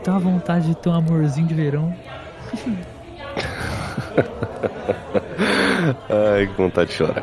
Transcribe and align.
bateu 0.00 0.14
uma 0.14 0.20
vontade 0.20 0.68
de 0.68 0.74
ter 0.74 0.88
um 0.88 0.94
amorzinho 0.94 1.46
de 1.46 1.54
verão. 1.54 1.94
Ai, 6.08 6.46
que 6.46 6.54
vontade 6.54 6.90
de 6.90 6.96
chorar. 6.96 7.22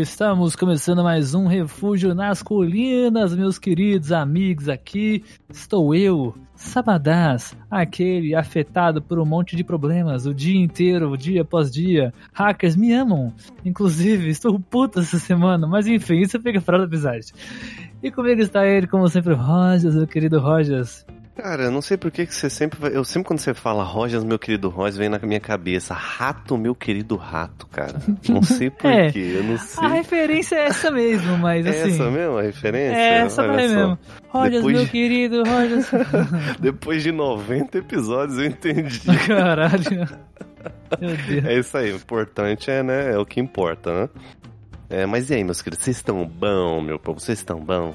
Estamos 0.00 0.56
começando 0.56 1.02
mais 1.04 1.34
um 1.34 1.46
Refúgio 1.46 2.14
nas 2.14 2.42
Colinas, 2.42 3.36
meus 3.36 3.58
queridos 3.58 4.10
amigos. 4.12 4.66
Aqui 4.66 5.22
estou 5.50 5.94
eu, 5.94 6.34
Sabadás, 6.54 7.54
aquele 7.70 8.34
afetado 8.34 9.02
por 9.02 9.18
um 9.18 9.26
monte 9.26 9.54
de 9.54 9.62
problemas 9.62 10.24
o 10.24 10.32
dia 10.32 10.58
inteiro, 10.58 11.14
dia 11.18 11.42
após 11.42 11.70
dia. 11.70 12.14
Hackers 12.32 12.76
me 12.76 12.94
amam. 12.94 13.30
Inclusive, 13.62 14.30
estou 14.30 14.58
puta 14.58 15.00
essa 15.00 15.18
semana, 15.18 15.66
mas 15.66 15.86
enfim, 15.86 16.20
isso 16.20 16.40
fica 16.40 16.62
para 16.62 16.78
outra 16.78 16.88
episódio. 16.88 17.34
E 18.02 18.10
comigo 18.10 18.40
está 18.40 18.66
ele, 18.66 18.86
como 18.86 19.06
sempre, 19.06 19.34
Rogers, 19.34 19.94
meu 19.94 20.06
querido 20.06 20.40
Rogers. 20.40 21.04
Cara, 21.36 21.64
eu 21.64 21.70
não 21.70 21.80
sei 21.80 21.96
por 21.96 22.10
que 22.10 22.26
você 22.26 22.50
sempre 22.50 22.78
vai. 22.78 22.94
Eu 22.94 23.02
sempre 23.02 23.26
quando 23.28 23.38
você 23.38 23.54
fala 23.54 23.82
Rogers, 23.82 24.22
meu 24.24 24.38
querido 24.38 24.68
Rogers, 24.68 24.98
vem 24.98 25.08
na 25.08 25.18
minha 25.20 25.40
cabeça. 25.40 25.94
Rato, 25.94 26.58
meu 26.58 26.74
querido 26.74 27.16
rato, 27.16 27.66
cara. 27.68 27.94
Não 28.28 28.42
sei 28.42 28.68
por 28.70 28.90
É, 28.90 29.10
quê, 29.10 29.36
eu 29.36 29.44
não 29.44 29.56
sei. 29.56 29.82
A 29.84 29.88
referência 29.88 30.56
é 30.56 30.66
essa 30.66 30.90
mesmo, 30.90 31.38
mas 31.38 31.64
é 31.66 31.70
assim. 31.70 31.92
essa 31.94 32.10
mesmo 32.10 32.36
a 32.36 32.42
referência? 32.42 32.96
É 32.98 33.18
essa 33.20 33.42
Olha 33.42 33.52
mesmo. 33.56 33.98
Rogers, 34.28 34.54
Depois 34.56 34.76
meu 34.76 34.84
de- 34.84 34.90
querido, 34.90 35.42
Rogers. 35.44 35.90
Depois 36.60 37.02
de 37.02 37.12
90 37.12 37.78
episódios 37.78 38.38
eu 38.38 38.44
entendi. 38.44 39.00
Caralho. 39.26 40.08
Meu 41.00 41.16
Deus. 41.16 41.44
É 41.46 41.58
isso 41.58 41.76
aí, 41.78 41.92
o 41.92 41.96
importante 41.96 42.70
é, 42.70 42.82
né? 42.82 43.12
É 43.12 43.18
o 43.18 43.24
que 43.24 43.40
importa, 43.40 44.02
né? 44.02 44.08
É, 44.90 45.06
mas 45.06 45.30
e 45.30 45.34
aí, 45.34 45.44
meus 45.44 45.62
queridos, 45.62 45.84
vocês 45.84 45.96
estão 45.96 46.26
bom, 46.26 46.82
meu 46.82 46.98
povo? 46.98 47.18
Vocês 47.20 47.38
estão 47.38 47.60
bom? 47.60 47.94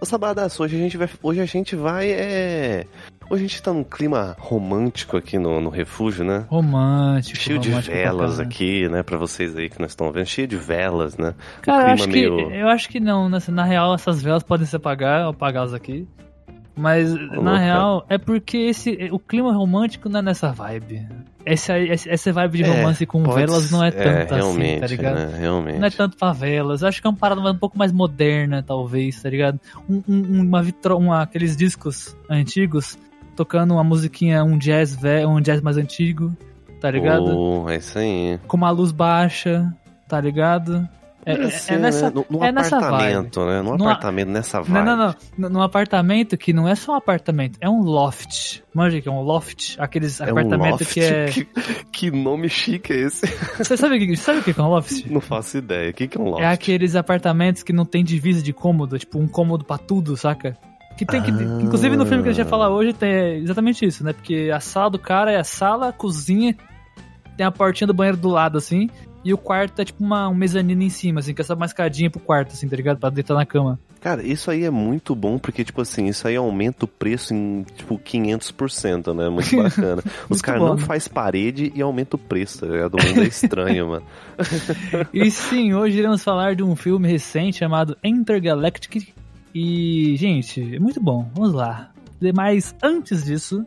Ô 0.00 0.04
Sabadaço, 0.04 0.62
hoje 0.62 0.76
a 0.76 0.78
gente 0.78 0.96
vai. 0.96 1.08
Hoje 1.22 1.40
a 1.40 1.46
gente 1.46 1.74
vai. 1.74 2.10
É... 2.10 2.86
Hoje 3.28 3.44
a 3.44 3.48
gente 3.48 3.62
tá 3.62 3.72
num 3.72 3.82
clima 3.82 4.36
romântico 4.38 5.16
aqui 5.16 5.38
no, 5.38 5.60
no 5.60 5.68
refúgio, 5.68 6.24
né? 6.24 6.44
Romântico. 6.48 7.38
Cheio 7.38 7.58
de 7.58 7.70
romântico 7.70 7.96
pra 7.96 8.04
velas 8.04 8.38
aqui, 8.38 8.88
né? 8.88 9.02
Pra 9.02 9.16
vocês 9.18 9.56
aí 9.56 9.68
que 9.68 9.80
nós 9.80 9.90
estão 9.92 10.12
vendo. 10.12 10.26
Cheio 10.26 10.46
de 10.46 10.56
velas, 10.56 11.16
né? 11.16 11.34
O 11.58 11.62
Cara, 11.62 11.88
eu 11.88 11.94
acho, 11.94 12.08
meio. 12.08 12.36
que, 12.36 12.54
eu 12.54 12.68
acho 12.68 12.88
que 12.88 13.00
não. 13.00 13.28
né? 13.28 13.38
Na 13.48 13.64
real, 13.64 13.94
essas 13.94 14.22
velas 14.22 14.42
podem 14.42 14.66
se 14.66 14.76
apagar, 14.76 15.26
apagá-las 15.26 15.74
aqui. 15.74 16.06
Mas, 16.76 17.10
na 17.14 17.56
real, 17.56 18.04
é 18.08 18.18
porque 18.18 18.58
esse, 18.58 19.08
o 19.10 19.18
clima 19.18 19.50
romântico 19.52 20.10
não 20.10 20.20
é 20.20 20.22
nessa 20.22 20.52
vibe. 20.52 21.06
Essa, 21.44 21.74
essa 21.78 22.32
vibe 22.32 22.58
de 22.58 22.64
É, 22.64 22.66
romance 22.76 23.06
com 23.06 23.22
pode 23.22 23.36
velas 23.46 23.70
não 23.70 23.82
é 23.82 23.90
ser- 23.90 24.02
tanto 24.02 24.34
realmente, 24.34 24.70
assim, 24.72 24.80
tá 24.80 24.86
ligado? 24.86 25.14
Né? 25.32 25.38
Realmente. 25.38 25.78
Não 25.78 25.86
é 25.86 25.90
tanto 25.90 26.16
pra 26.18 26.32
velas. 26.32 26.82
Acho 26.84 27.00
que 27.00 27.06
é 27.06 27.10
uma 27.10 27.16
parada 27.16 27.40
um 27.40 27.56
pouco 27.56 27.78
mais 27.78 27.92
moderna, 27.92 28.62
talvez, 28.62 29.22
tá 29.22 29.30
ligado? 29.30 29.58
Um, 29.88 30.02
um- 30.06 30.42
uma 30.42 30.62
vitro, 30.62 30.98
uma, 30.98 31.22
aqueles 31.22 31.56
discos 31.56 32.14
antigos, 32.28 32.98
tocando 33.34 33.72
uma 33.72 33.84
musiquinha, 33.84 34.44
um 34.44 34.58
jazz, 34.58 34.94
ve- 34.94 35.24
um 35.24 35.40
jazz 35.40 35.62
mais 35.62 35.76
antigo, 35.78 36.36
tá 36.80 36.90
ligado? 36.90 37.24
Oh, 37.38 37.70
é 37.70 37.76
isso 37.76 37.98
aí. 37.98 38.38
Com 38.46 38.56
uma 38.58 38.70
luz 38.70 38.92
baixa, 38.92 39.72
tá 40.08 40.20
ligado? 40.20 40.86
É, 41.26 41.32
é- 41.32 41.44
Assim, 41.46 41.74
é 41.74 41.78
nessa, 41.78 42.06
né? 42.06 42.12
No, 42.14 42.38
no 42.38 42.44
é 42.44 42.52
nessa 42.52 42.76
apartamento, 42.78 43.44
né? 43.44 43.60
No 43.60 43.76
Numa- 43.76 43.90
apartamento, 43.90 44.28
nessa 44.30 44.62
vibe. 44.62 44.72
Não, 44.86 44.96
não, 44.96 45.14
não. 45.36 45.48
Num 45.50 45.60
apartamento 45.62 46.36
que 46.38 46.52
não 46.52 46.68
é 46.68 46.76
só 46.76 46.92
um 46.92 46.94
apartamento, 46.94 47.58
é 47.60 47.68
um 47.68 47.80
loft. 47.82 48.62
Manja 48.72 49.00
que 49.00 49.08
é 49.08 49.12
um 49.12 49.20
loft? 49.22 49.76
Aqueles 49.78 50.20
É 50.20 50.26
um 50.26 50.28
apartamentos 50.38 50.80
loft. 50.80 50.94
que 50.94 51.00
é. 51.00 51.26
Que, 51.32 51.44
que 51.90 52.10
nome 52.12 52.48
chique 52.48 52.92
é 52.92 52.96
esse? 53.00 53.26
Você 53.58 53.76
sabe 53.76 53.96
o 53.96 53.98
que, 53.98 54.16
sabe 54.16 54.38
o 54.38 54.42
que 54.42 54.50
é 54.58 54.62
um 54.62 54.68
loft? 54.68 55.04
Não 55.10 55.20
faço 55.20 55.58
ideia. 55.58 55.90
O 55.90 55.92
que, 55.92 56.06
que 56.06 56.16
é 56.16 56.20
um 56.20 56.28
loft? 56.28 56.42
É 56.42 56.46
aqueles 56.48 56.94
apartamentos 56.94 57.62
que 57.64 57.72
não 57.72 57.84
tem 57.84 58.04
divisa 58.04 58.40
de 58.40 58.52
cômodo, 58.52 58.96
tipo 58.98 59.18
um 59.18 59.26
cômodo 59.26 59.64
pra 59.64 59.78
tudo, 59.78 60.16
saca? 60.16 60.56
Que 60.96 61.04
tem 61.04 61.20
que. 61.22 61.30
Ah. 61.32 61.58
Inclusive 61.60 61.96
no 61.96 62.06
filme 62.06 62.22
que 62.22 62.28
a 62.28 62.32
gente 62.32 62.44
vai 62.44 62.50
falar 62.50 62.70
hoje 62.70 62.92
tem 62.92 63.38
exatamente 63.42 63.84
isso, 63.84 64.04
né? 64.04 64.12
Porque 64.12 64.50
a 64.54 64.60
sala 64.60 64.88
do 64.90 64.98
cara 64.98 65.32
é 65.32 65.36
a 65.38 65.44
sala, 65.44 65.88
a 65.88 65.92
cozinha, 65.92 66.56
tem 67.36 67.44
a 67.44 67.50
portinha 67.50 67.86
do 67.86 67.92
banheiro 67.92 68.16
do 68.16 68.28
lado, 68.28 68.56
assim, 68.56 68.88
e 69.26 69.34
o 69.34 69.38
quarto 69.38 69.82
é 69.82 69.84
tipo 69.84 70.04
uma, 70.04 70.28
um 70.28 70.34
mezanino 70.36 70.84
em 70.84 70.88
cima, 70.88 71.18
assim, 71.18 71.34
que 71.34 71.40
é 71.40 71.44
só 71.44 71.54
uma 71.54 71.66
escadinha 71.66 72.08
pro 72.08 72.20
quarto, 72.20 72.52
assim, 72.52 72.68
tá 72.68 72.76
ligado? 72.76 72.98
Pra 72.98 73.10
deitar 73.10 73.34
na 73.34 73.44
cama. 73.44 73.76
Cara, 74.00 74.22
isso 74.22 74.52
aí 74.52 74.62
é 74.62 74.70
muito 74.70 75.16
bom, 75.16 75.36
porque, 75.36 75.64
tipo 75.64 75.80
assim, 75.80 76.06
isso 76.06 76.28
aí 76.28 76.36
aumenta 76.36 76.84
o 76.84 76.88
preço 76.88 77.34
em, 77.34 77.64
tipo, 77.74 77.98
500%, 77.98 79.12
né? 79.12 79.28
Muito 79.28 79.50
bacana. 79.60 80.00
Os 80.28 80.40
caras 80.40 80.62
não 80.62 80.76
né? 80.76 80.82
faz 80.82 81.08
parede 81.08 81.72
e 81.74 81.82
aumenta 81.82 82.14
o 82.14 82.18
preço, 82.20 82.60
tá 82.60 82.66
ligado? 82.68 82.94
O 82.94 83.04
mundo 83.04 83.20
é 83.20 83.26
estranho, 83.26 83.88
mano. 83.88 84.06
E 85.12 85.28
sim, 85.28 85.74
hoje 85.74 85.98
iremos 85.98 86.22
falar 86.22 86.54
de 86.54 86.62
um 86.62 86.76
filme 86.76 87.08
recente 87.08 87.58
chamado 87.58 87.98
Intergalactic. 88.04 89.12
E, 89.52 90.14
gente, 90.16 90.76
é 90.76 90.78
muito 90.78 91.00
bom. 91.00 91.28
Vamos 91.34 91.52
lá. 91.52 91.90
Mas 92.32 92.76
antes 92.80 93.24
disso, 93.24 93.66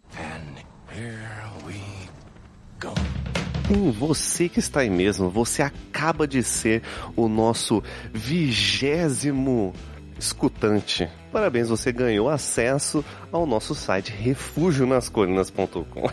Hum, 3.72 3.92
você 3.92 4.50
que 4.50 4.60
está 4.60 4.80
aí 4.80 4.90
mesmo, 4.90 5.30
você 5.30 5.62
acaba 5.62 6.28
de 6.28 6.42
ser 6.42 6.82
o 7.16 7.28
nosso 7.28 7.84
vigésimo 8.12 9.74
escutante. 10.18 11.08
Parabéns, 11.32 11.70
você 11.70 11.92
ganhou 11.92 12.28
acesso 12.28 13.06
ao 13.32 13.46
nosso 13.46 13.76
site 13.76 14.12
refugionascolinas.com. 14.12 16.10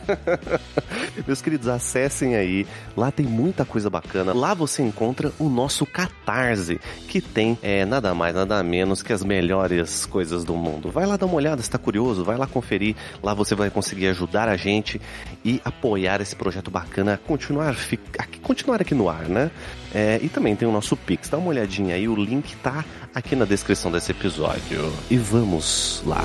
Meus 1.27 1.41
queridos, 1.41 1.69
acessem 1.69 2.37
aí, 2.37 2.67
lá 2.95 3.11
tem 3.11 3.25
muita 3.25 3.65
coisa 3.65 3.89
bacana. 3.89 4.35
Lá 4.35 4.53
você 4.53 4.83
encontra 4.83 5.33
o 5.39 5.49
nosso 5.49 5.87
Catarse, 5.87 6.79
que 7.09 7.23
tem 7.23 7.59
é, 7.63 7.87
nada 7.87 8.13
mais, 8.15 8.35
nada 8.35 8.63
menos 8.63 9.03
que 9.03 9.11
as 9.13 9.25
melhores 9.25 10.05
coisas 10.05 10.45
do 10.45 10.55
mundo. 10.55 10.91
Vai 10.91 11.07
lá 11.07 11.17
dar 11.17 11.25
uma 11.25 11.37
olhada, 11.37 11.63
se 11.63 11.71
tá 11.71 11.79
curioso, 11.79 12.23
vai 12.23 12.37
lá 12.37 12.47
conferir. 12.47 12.95
Lá 13.23 13.33
você 13.33 13.55
vai 13.55 13.71
conseguir 13.71 14.09
ajudar 14.09 14.49
a 14.51 14.57
gente 14.57 15.01
e 15.43 15.63
apoiar 15.65 16.21
esse 16.21 16.37
projeto 16.37 16.71
bacana 16.71 17.15
a 17.15 17.17
continuar, 17.19 17.75
fi- 17.75 17.99
a 18.19 18.27
continuar 18.43 18.83
aqui 18.83 18.95
no 18.95 19.09
ar, 19.09 19.27
né? 19.29 19.51
É, 19.95 20.19
e 20.23 20.29
também 20.29 20.55
tem 20.55 20.67
o 20.67 20.73
nosso 20.73 20.97
Pix, 20.97 21.29
dá 21.29 21.39
uma 21.39 21.49
olhadinha 21.49 21.95
aí, 21.95 22.09
o 22.09 22.15
link 22.15 22.55
tá 22.57 22.85
aqui 23.15 23.35
na 23.35 23.45
descrição 23.45 23.91
desse 23.91 24.11
episódio. 24.11 24.93
E 25.11 25.17
vamos 25.17 26.03
lá. 26.05 26.23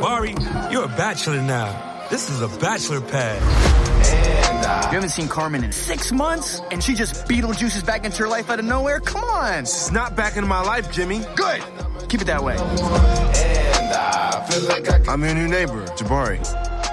Mari, 0.00 0.34
you're 0.70 0.84
a 0.84 0.88
bachelor 0.88 1.42
now. 1.42 1.72
This 2.10 2.28
is 2.30 2.40
a 2.40 2.48
bachelor 2.48 3.00
pad. 3.00 3.85
You 4.12 4.92
haven't 4.92 5.10
seen 5.10 5.28
Carmen 5.28 5.64
in 5.64 5.72
six 5.72 6.12
months, 6.12 6.60
and 6.70 6.82
she 6.82 6.94
just 6.94 7.26
Beetlejuices 7.26 7.84
back 7.84 8.04
into 8.04 8.18
your 8.18 8.28
life 8.28 8.50
out 8.50 8.58
of 8.58 8.64
nowhere? 8.64 9.00
Come 9.00 9.24
on! 9.24 9.60
It's 9.64 9.90
not 9.90 10.16
back 10.16 10.36
into 10.36 10.48
my 10.48 10.62
life, 10.62 10.90
Jimmy. 10.92 11.24
Good! 11.34 11.62
Keep 12.08 12.22
it 12.22 12.26
that 12.26 12.42
way. 12.42 12.56
I'm 15.08 15.22
your 15.22 15.34
new 15.34 15.48
neighbor, 15.48 15.84
Jabari. 15.96 16.40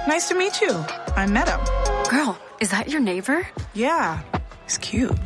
Nice 0.06 0.28
to 0.28 0.34
meet 0.34 0.60
you. 0.60 0.70
I 1.16 1.26
met 1.26 1.48
him. 1.48 1.60
Girl, 2.10 2.38
is 2.60 2.70
that 2.70 2.88
your 2.88 3.00
neighbor? 3.00 3.46
Yeah, 3.74 4.20
he's 4.64 4.76
cute. 4.78 5.16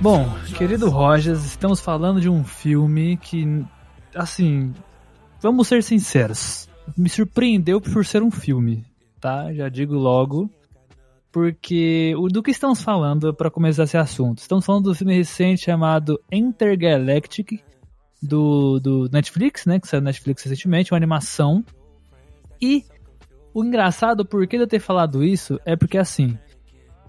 Bom, 0.00 0.28
querido 0.56 0.90
Rogers, 0.90 1.44
estamos 1.44 1.80
falando 1.80 2.20
de 2.20 2.28
um 2.28 2.42
filme 2.42 3.16
que, 3.18 3.64
assim, 4.16 4.74
vamos 5.42 5.66
ser 5.66 5.82
sinceros, 5.82 6.68
me 6.96 7.08
surpreendeu 7.08 7.80
por 7.80 8.06
ser 8.06 8.22
um 8.22 8.30
filme, 8.30 8.84
tá? 9.20 9.52
Já 9.52 9.68
digo 9.68 9.94
logo, 9.94 10.48
porque 11.32 12.14
o 12.16 12.28
do 12.28 12.42
que 12.42 12.52
estamos 12.52 12.82
falando 12.82 13.34
para 13.34 13.50
começar 13.50 13.82
esse 13.84 13.96
assunto? 13.96 14.38
Estamos 14.38 14.64
falando 14.64 14.84
do 14.84 14.94
filme 14.94 15.16
recente 15.16 15.64
chamado 15.64 16.20
Intergalactic 16.30 17.60
do, 18.22 18.78
do 18.78 19.08
Netflix, 19.10 19.66
né? 19.66 19.80
Que 19.80 19.88
saiu 19.88 20.00
no 20.00 20.06
Netflix 20.06 20.44
recentemente, 20.44 20.92
uma 20.92 20.98
animação. 20.98 21.64
E 22.60 22.84
o 23.52 23.64
engraçado, 23.64 24.24
por 24.24 24.46
que 24.46 24.56
eu 24.56 24.66
ter 24.66 24.78
falado 24.78 25.24
isso, 25.24 25.58
é 25.64 25.74
porque 25.74 25.98
assim, 25.98 26.38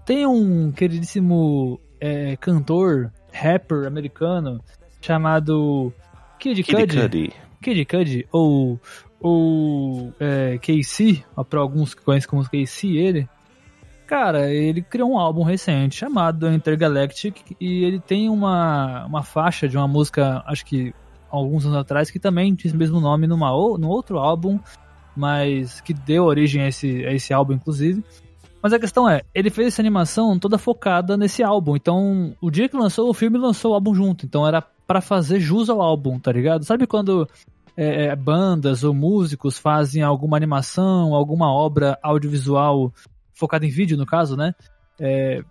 tem 0.04 0.26
um 0.26 0.72
queridíssimo 0.72 1.80
é, 2.00 2.36
cantor, 2.36 3.12
rapper 3.32 3.86
americano 3.86 4.60
chamado 5.00 5.92
Kid, 6.38 6.62
Kid 6.62 6.76
Cudi. 6.76 7.00
Cudi. 7.00 7.43
Kid 7.64 7.84
Cudi, 7.86 8.28
ou, 8.30 8.78
ou 9.20 10.12
é, 10.20 10.58
KC, 10.58 11.24
para 11.48 11.60
alguns 11.60 11.94
que 11.94 12.02
conhecem 12.02 12.28
como 12.28 12.44
KC, 12.44 12.88
ele. 12.88 13.28
Cara, 14.06 14.52
ele 14.52 14.82
criou 14.82 15.12
um 15.12 15.18
álbum 15.18 15.42
recente 15.42 15.96
chamado 15.96 16.52
Intergalactic 16.52 17.56
e 17.58 17.84
ele 17.84 17.98
tem 17.98 18.28
uma, 18.28 19.06
uma 19.06 19.22
faixa 19.22 19.66
de 19.66 19.78
uma 19.78 19.88
música, 19.88 20.42
acho 20.46 20.66
que 20.66 20.94
alguns 21.30 21.64
anos 21.64 21.78
atrás, 21.78 22.10
que 22.10 22.18
também 22.18 22.54
tinha 22.54 22.68
esse 22.68 22.76
mesmo 22.76 23.00
nome 23.00 23.26
numa, 23.26 23.48
no 23.50 23.88
outro 23.88 24.18
álbum, 24.18 24.60
mas 25.16 25.80
que 25.80 25.94
deu 25.94 26.24
origem 26.24 26.62
a 26.62 26.68
esse, 26.68 27.04
a 27.06 27.12
esse 27.12 27.32
álbum, 27.32 27.54
inclusive. 27.54 28.04
Mas 28.62 28.72
a 28.72 28.78
questão 28.78 29.08
é, 29.08 29.22
ele 29.34 29.50
fez 29.50 29.68
essa 29.68 29.82
animação 29.82 30.38
toda 30.38 30.58
focada 30.58 31.16
nesse 31.16 31.42
álbum. 31.42 31.76
Então, 31.76 32.34
o 32.40 32.50
dia 32.50 32.68
que 32.68 32.76
lançou 32.76 33.08
o 33.08 33.14
filme, 33.14 33.38
lançou 33.38 33.72
o 33.72 33.74
álbum 33.74 33.94
junto. 33.94 34.24
Então 34.24 34.46
era 34.46 34.62
para 34.86 35.00
fazer 35.00 35.40
jus 35.40 35.68
ao 35.68 35.80
álbum, 35.80 36.18
tá 36.18 36.32
ligado? 36.32 36.64
Sabe 36.64 36.86
quando 36.86 37.28
é, 37.76 38.06
é, 38.06 38.16
bandas 38.16 38.84
ou 38.84 38.94
músicos 38.94 39.58
fazem 39.58 40.02
alguma 40.02 40.36
animação, 40.36 41.14
alguma 41.14 41.52
obra 41.52 41.98
audiovisual 42.02 42.92
focada 43.32 43.66
em 43.66 43.70
vídeo, 43.70 43.96
no 43.96 44.06
caso, 44.06 44.36
né? 44.36 44.54
É, 44.98 45.42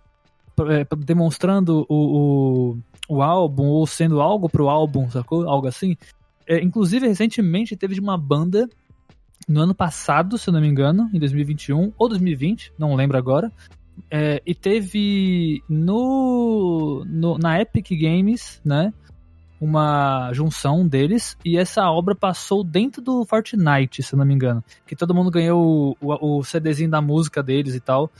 é, 0.60 0.86
demonstrando 0.98 1.84
o, 1.88 2.76
o, 3.08 3.16
o, 3.16 3.22
álbum 3.22 3.64
ou 3.64 3.86
sendo 3.86 4.20
algo 4.20 4.48
pro 4.48 4.68
álbum, 4.68 5.10
sacou? 5.10 5.48
Algo 5.48 5.66
assim. 5.66 5.96
É, 6.46 6.62
inclusive, 6.62 7.06
recentemente 7.06 7.76
teve 7.76 7.94
de 7.94 8.00
uma 8.00 8.16
banda 8.16 8.68
no 9.48 9.60
ano 9.60 9.74
passado, 9.74 10.38
se 10.38 10.48
eu 10.48 10.54
não 10.54 10.60
me 10.60 10.68
engano, 10.68 11.10
em 11.12 11.18
2021 11.18 11.92
ou 11.98 12.08
2020, 12.08 12.72
não 12.78 12.94
lembro 12.94 13.18
agora. 13.18 13.52
É, 14.10 14.42
e 14.46 14.54
teve 14.54 15.62
no, 15.68 17.04
no, 17.06 17.38
na 17.38 17.60
Epic 17.60 17.90
Games, 17.90 18.60
né? 18.64 18.92
Uma 19.60 20.32
junção 20.32 20.86
deles 20.86 21.38
e 21.44 21.56
essa 21.56 21.88
obra 21.90 22.14
passou 22.14 22.62
dentro 22.62 23.00
do 23.00 23.24
Fortnite, 23.24 24.02
se 24.02 24.16
não 24.16 24.24
me 24.24 24.34
engano. 24.34 24.62
Que 24.86 24.96
todo 24.96 25.14
mundo 25.14 25.30
ganhou 25.30 25.96
o, 26.00 26.14
o, 26.14 26.38
o 26.38 26.44
CDzinho 26.44 26.90
da 26.90 27.00
música 27.00 27.42
deles 27.42 27.74
e 27.74 27.80
tal. 27.80 28.10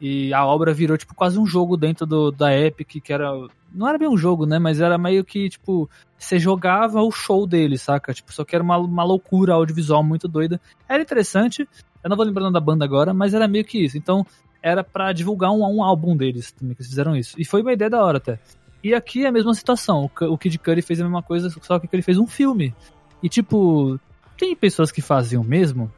E 0.00 0.32
a 0.32 0.44
obra 0.44 0.74
virou, 0.74 0.96
tipo, 0.96 1.14
quase 1.14 1.38
um 1.38 1.46
jogo 1.46 1.76
dentro 1.76 2.04
do, 2.06 2.30
da 2.30 2.54
Epic, 2.54 3.02
que 3.02 3.12
era. 3.12 3.30
Não 3.72 3.88
era 3.88 3.98
bem 3.98 4.08
um 4.08 4.16
jogo, 4.16 4.46
né? 4.46 4.58
Mas 4.58 4.80
era 4.80 4.98
meio 4.98 5.24
que, 5.24 5.48
tipo, 5.48 5.88
você 6.18 6.38
jogava 6.38 7.02
o 7.02 7.10
show 7.10 7.46
dele, 7.46 7.78
saca? 7.78 8.12
Tipo, 8.12 8.32
só 8.32 8.44
que 8.44 8.54
era 8.54 8.62
uma, 8.62 8.76
uma 8.76 9.04
loucura 9.04 9.54
audiovisual 9.54 10.04
muito 10.04 10.28
doida. 10.28 10.60
Era 10.88 11.02
interessante. 11.02 11.66
Eu 12.04 12.10
não 12.10 12.16
vou 12.16 12.26
lembrando 12.26 12.52
da 12.52 12.60
banda 12.60 12.84
agora, 12.84 13.12
mas 13.14 13.34
era 13.34 13.48
meio 13.48 13.64
que 13.64 13.82
isso. 13.82 13.96
Então, 13.96 14.24
era 14.62 14.84
para 14.84 15.12
divulgar 15.12 15.50
um, 15.50 15.62
um 15.62 15.82
álbum 15.82 16.16
deles 16.16 16.52
também, 16.52 16.74
que 16.74 16.82
eles 16.82 16.90
fizeram 16.90 17.16
isso. 17.16 17.34
E 17.38 17.44
foi 17.44 17.62
uma 17.62 17.72
ideia 17.72 17.90
da 17.90 18.04
hora 18.04 18.18
até. 18.18 18.38
E 18.82 18.94
aqui 18.94 19.24
é 19.24 19.28
a 19.28 19.32
mesma 19.32 19.54
situação. 19.54 20.10
O, 20.20 20.38
Kid 20.38 20.58
Cudi 20.58 20.82
fez 20.82 21.00
a 21.00 21.04
mesma 21.04 21.22
coisa, 21.22 21.50
só 21.62 21.78
que 21.78 21.88
ele 21.92 22.02
fez 22.02 22.18
um 22.18 22.26
filme. 22.26 22.74
E, 23.22 23.28
tipo, 23.28 23.98
tem 24.38 24.54
pessoas 24.54 24.92
que 24.92 25.00
faziam 25.00 25.42
mesmo 25.42 25.90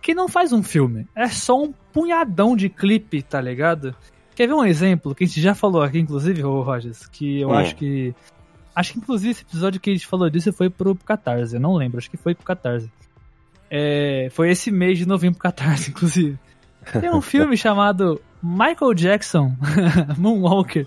que 0.00 0.14
não 0.14 0.28
faz 0.28 0.52
um 0.52 0.62
filme. 0.62 1.06
É 1.14 1.28
só 1.28 1.62
um 1.62 1.72
punhadão 1.92 2.56
de 2.56 2.68
clipe, 2.68 3.22
tá 3.22 3.40
ligado? 3.40 3.94
Quer 4.34 4.46
ver 4.46 4.54
um 4.54 4.64
exemplo 4.64 5.14
que 5.14 5.24
a 5.24 5.26
gente 5.26 5.40
já 5.40 5.54
falou 5.54 5.82
aqui, 5.82 5.98
inclusive, 5.98 6.44
ô 6.44 6.62
Rogers? 6.62 7.06
Que 7.08 7.40
eu 7.40 7.48
hum. 7.48 7.54
acho 7.54 7.76
que. 7.76 8.14
Acho 8.74 8.92
que 8.92 8.98
inclusive 9.00 9.32
esse 9.32 9.42
episódio 9.42 9.80
que 9.80 9.90
a 9.90 9.92
gente 9.92 10.06
falou 10.06 10.30
disso 10.30 10.52
foi 10.52 10.70
pro 10.70 10.94
Catarse, 10.94 11.56
eu 11.56 11.60
não 11.60 11.74
lembro, 11.74 11.98
acho 11.98 12.08
que 12.08 12.16
foi 12.16 12.32
pro 12.34 12.44
Catarse. 12.44 12.88
É, 13.68 14.28
foi 14.30 14.50
esse 14.50 14.70
mês 14.70 14.96
de 14.98 15.06
novembro 15.06 15.38
pro 15.38 15.42
Catarse, 15.42 15.90
inclusive. 15.92 16.38
Tem 17.00 17.10
um 17.10 17.20
filme 17.20 17.56
chamado 17.58 18.20
Michael 18.40 18.94
Jackson 18.94 19.56
Moonwalker, 20.16 20.86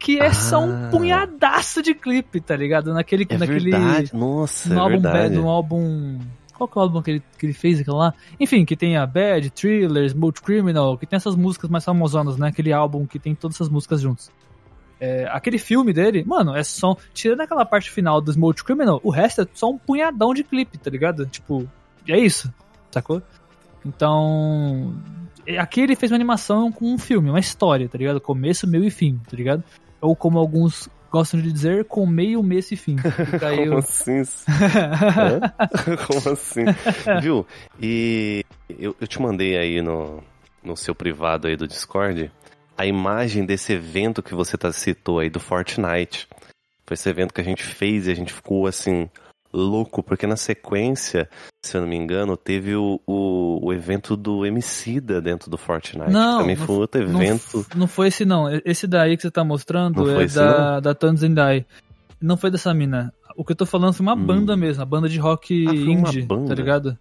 que 0.00 0.18
é 0.18 0.26
ah. 0.26 0.34
só 0.34 0.64
um 0.64 0.86
ah. 0.86 0.88
punhadaço 0.90 1.82
de 1.82 1.94
clipe, 1.94 2.40
tá 2.40 2.56
ligado? 2.56 2.92
Naquele, 2.92 3.26
é 3.28 3.38
naquele 3.38 3.70
verdade. 3.70 4.10
Nossa, 4.14 4.68
no 4.70 4.74
é 4.74 4.78
álbum, 4.78 5.00
verdade. 5.00 5.34
no 5.36 5.48
álbum 5.48 6.18
qual 6.60 6.68
que 6.68 6.76
é 6.76 6.80
o 6.80 6.82
álbum 6.82 7.02
que 7.02 7.10
ele, 7.10 7.22
que 7.38 7.46
ele 7.46 7.52
fez 7.54 7.80
aquilo 7.80 7.96
lá? 7.96 8.12
Enfim, 8.38 8.66
que 8.66 8.76
tem 8.76 8.96
a 8.96 9.06
Bad, 9.06 9.48
Thrillers, 9.50 10.12
Multi 10.12 10.42
Criminal, 10.42 10.98
que 10.98 11.06
tem 11.06 11.16
essas 11.16 11.34
músicas 11.34 11.70
mais 11.70 11.84
famosonas, 11.84 12.36
né? 12.36 12.48
Aquele 12.48 12.70
álbum 12.70 13.06
que 13.06 13.18
tem 13.18 13.34
todas 13.34 13.56
essas 13.56 13.70
músicas 13.70 14.02
juntas. 14.02 14.30
É, 15.00 15.26
aquele 15.30 15.56
filme 15.56 15.94
dele, 15.94 16.22
mano, 16.22 16.54
é 16.54 16.62
só. 16.62 16.94
Tirando 17.14 17.40
aquela 17.40 17.64
parte 17.64 17.90
final 17.90 18.20
do 18.20 18.30
Smooth 18.30 18.62
Criminal, 18.62 19.00
o 19.02 19.08
resto 19.08 19.40
é 19.40 19.46
só 19.54 19.70
um 19.70 19.78
punhadão 19.78 20.34
de 20.34 20.44
clipe, 20.44 20.76
tá 20.76 20.90
ligado? 20.90 21.24
Tipo, 21.24 21.66
é 22.06 22.18
isso, 22.18 22.52
sacou? 22.90 23.22
Então. 23.84 24.94
Aqui 25.58 25.80
ele 25.80 25.96
fez 25.96 26.12
uma 26.12 26.16
animação 26.16 26.70
com 26.70 26.92
um 26.92 26.98
filme, 26.98 27.30
uma 27.30 27.40
história, 27.40 27.88
tá 27.88 27.96
ligado? 27.96 28.20
Começo, 28.20 28.66
meio 28.66 28.84
e 28.84 28.90
fim, 28.90 29.18
tá 29.28 29.34
ligado? 29.34 29.64
Ou 30.00 30.16
como 30.16 30.38
alguns 30.38 30.88
gostam 31.10 31.40
de 31.40 31.52
dizer 31.52 31.84
com 31.84 32.06
meio, 32.06 32.42
mês 32.42 32.70
e 32.70 32.76
fim. 32.76 32.96
Como 33.40 33.62
eu... 33.62 33.78
assim? 33.78 34.22
Como 36.06 36.32
assim? 36.32 36.64
Viu? 37.20 37.46
E 37.80 38.44
eu, 38.68 38.94
eu 39.00 39.06
te 39.06 39.20
mandei 39.20 39.58
aí 39.58 39.82
no, 39.82 40.22
no 40.62 40.76
seu 40.76 40.94
privado 40.94 41.48
aí 41.48 41.56
do 41.56 41.66
Discord 41.66 42.30
a 42.78 42.86
imagem 42.86 43.44
desse 43.44 43.74
evento 43.74 44.22
que 44.22 44.34
você 44.34 44.56
tá, 44.56 44.72
citou 44.72 45.18
aí 45.18 45.28
do 45.28 45.38
Fortnite. 45.38 46.26
Foi 46.86 46.94
esse 46.94 47.10
evento 47.10 47.34
que 47.34 47.40
a 47.40 47.44
gente 47.44 47.62
fez 47.62 48.06
e 48.06 48.10
a 48.10 48.14
gente 48.14 48.32
ficou 48.32 48.66
assim 48.66 49.10
louco, 49.52 50.02
porque 50.02 50.26
na 50.26 50.36
sequência, 50.36 51.28
se 51.62 51.76
eu 51.76 51.80
não 51.80 51.88
me 51.88 51.96
engano, 51.96 52.36
teve 52.36 52.74
o, 52.74 53.00
o, 53.06 53.66
o 53.66 53.72
evento 53.72 54.16
do 54.16 54.46
Emicida 54.46 55.20
dentro 55.20 55.50
do 55.50 55.58
Fortnite. 55.58 56.10
Não, 56.10 56.40
também 56.40 56.56
não, 56.56 56.66
foi 56.66 56.76
outro 56.76 57.02
evento. 57.02 57.66
Não, 57.70 57.80
não, 57.80 57.86
foi 57.86 58.08
esse 58.08 58.24
não. 58.24 58.46
Esse 58.64 58.86
daí 58.86 59.16
que 59.16 59.22
você 59.22 59.30
tá 59.30 59.44
mostrando 59.44 60.10
é 60.10 60.24
esse, 60.24 60.36
da, 60.36 60.74
não? 60.74 60.80
da 60.80 60.94
Tanzendai. 60.94 61.66
Não 62.20 62.36
foi 62.36 62.50
dessa 62.50 62.72
mina. 62.74 63.12
O 63.36 63.44
que 63.44 63.52
eu 63.52 63.56
tô 63.56 63.66
falando 63.66 63.94
foi 63.94 64.04
uma 64.04 64.14
hum. 64.14 64.24
banda 64.24 64.56
mesmo, 64.56 64.82
a 64.82 64.86
banda 64.86 65.08
de 65.08 65.18
rock 65.18 65.66
ah, 65.66 65.72
indie, 65.72 66.26
tá 66.26 66.54
ligado? 66.54 66.98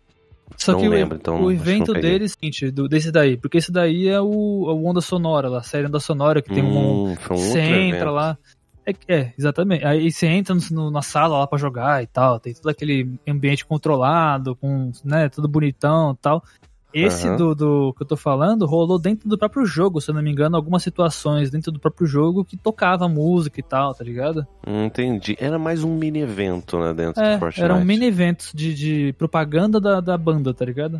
Só 0.58 0.74
não 0.74 0.80
que 0.80 0.90
lembro, 0.90 1.16
o, 1.16 1.20
então, 1.20 1.44
o 1.44 1.52
evento 1.52 1.94
dele 1.94 2.24
é 2.24 2.26
o 2.26 2.30
seguinte, 2.30 2.72
do, 2.72 2.88
desse 2.88 3.12
daí, 3.12 3.38
porque 3.38 3.60
esse 3.60 3.72
daí 3.72 4.08
é 4.08 4.20
o, 4.20 4.66
a 4.68 4.74
Onda 4.74 5.00
Sonora, 5.00 5.48
lá, 5.48 5.60
a 5.60 5.64
série 5.64 5.88
Onda 5.88 6.00
Sonora, 6.00 6.42
que 6.42 6.54
tem 6.54 6.64
hum, 6.64 7.08
um. 7.08 7.12
Um 7.12 7.16
você 7.16 7.60
entra 7.60 7.98
evento. 7.98 8.12
lá. 8.12 8.38
É, 9.08 9.16
é, 9.16 9.34
exatamente. 9.38 9.86
Aí 9.86 10.12
você 10.12 10.28
entra 10.28 10.56
no, 10.72 10.90
na 10.90 11.02
sala 11.02 11.40
lá 11.40 11.48
para 11.48 11.58
jogar 11.58 12.04
e 12.04 12.08
tal, 12.08 12.40
tem 12.40 12.54
todo 12.54 12.70
aquele 12.70 13.12
ambiente 13.28 13.66
controlado, 13.66 14.56
com, 14.56 14.92
né, 15.04 15.30
tudo 15.30 15.48
bonitão 15.48 16.14
e 16.14 16.18
tal. 16.22 16.44
Esse 16.92 17.30
uhum. 17.30 17.38
do, 17.38 17.56
do 17.56 17.94
que 17.94 18.02
eu 18.02 18.08
tô 18.08 18.18
falando 18.18 18.66
rolou 18.66 18.98
dentro 18.98 19.30
do 19.30 19.38
próprio 19.38 19.64
jogo, 19.64 20.02
se 20.02 20.10
eu 20.10 20.16
não 20.16 20.24
me 20.24 20.32
engano, 20.32 20.56
algumas 20.56 20.82
situações 20.82 21.52
dentro 21.52 21.72
do 21.72 21.80
próprio 21.80 22.08
jogo 22.08 22.44
que 22.44 22.58
tocava 22.58 23.08
música 23.08 23.60
e 23.60 23.64
tal, 23.64 23.94
tá 23.94 24.04
ligado? 24.04 24.46
Entendi. 24.66 25.38
Era 25.40 25.60
mais 25.60 25.84
um 25.84 25.96
mini 25.96 26.22
evento, 26.22 26.80
né, 26.80 26.92
dentro 26.92 27.22
é, 27.24 27.36
do 27.36 27.40
Fortnite. 27.40 27.64
Era 27.64 27.76
um 27.76 27.86
mini 27.86 28.08
evento 28.08 28.50
de, 28.56 28.74
de 28.74 29.14
propaganda 29.20 29.80
da, 29.80 30.02
da 30.02 30.18
banda, 30.18 30.52
tá 30.52 30.66
ligado? 30.66 31.00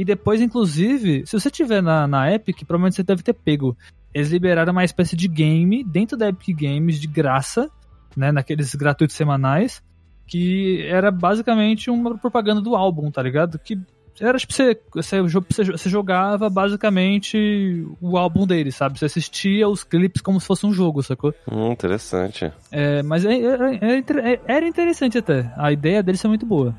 E 0.00 0.04
depois, 0.04 0.40
inclusive, 0.40 1.26
se 1.26 1.38
você 1.38 1.50
tiver 1.50 1.82
na, 1.82 2.06
na 2.06 2.32
Epic, 2.32 2.64
provavelmente 2.64 2.96
você 2.96 3.02
deve 3.02 3.22
ter 3.22 3.34
pego 3.34 3.76
eles 4.14 4.30
liberaram 4.30 4.72
uma 4.72 4.82
espécie 4.82 5.14
de 5.14 5.28
game 5.28 5.84
dentro 5.84 6.16
da 6.16 6.30
Epic 6.30 6.58
Games 6.58 6.98
de 6.98 7.06
graça, 7.06 7.70
né, 8.16 8.32
naqueles 8.32 8.74
gratuitos 8.74 9.14
semanais, 9.14 9.82
que 10.26 10.82
era 10.86 11.10
basicamente 11.10 11.90
uma 11.90 12.16
propaganda 12.16 12.62
do 12.62 12.74
álbum, 12.74 13.10
tá 13.10 13.22
ligado? 13.22 13.58
Que 13.58 13.78
era 14.18 14.38
tipo 14.38 14.54
você, 14.54 14.80
você, 14.92 15.22
você 15.64 15.90
jogava 15.90 16.48
basicamente 16.48 17.86
o 18.00 18.16
álbum 18.16 18.46
dele, 18.46 18.72
sabe? 18.72 18.98
Você 18.98 19.04
assistia 19.04 19.68
os 19.68 19.84
clipes 19.84 20.22
como 20.22 20.40
se 20.40 20.46
fosse 20.46 20.66
um 20.66 20.72
jogo, 20.72 21.02
sacou? 21.02 21.34
Hum, 21.46 21.72
interessante. 21.72 22.50
É, 22.72 23.02
mas 23.02 23.26
é, 23.26 23.34
é, 23.34 23.98
é, 23.98 24.40
era 24.46 24.66
interessante 24.66 25.18
até. 25.18 25.52
A 25.58 25.70
ideia 25.70 26.02
deles 26.02 26.24
é 26.24 26.28
muito 26.28 26.46
boa. 26.46 26.74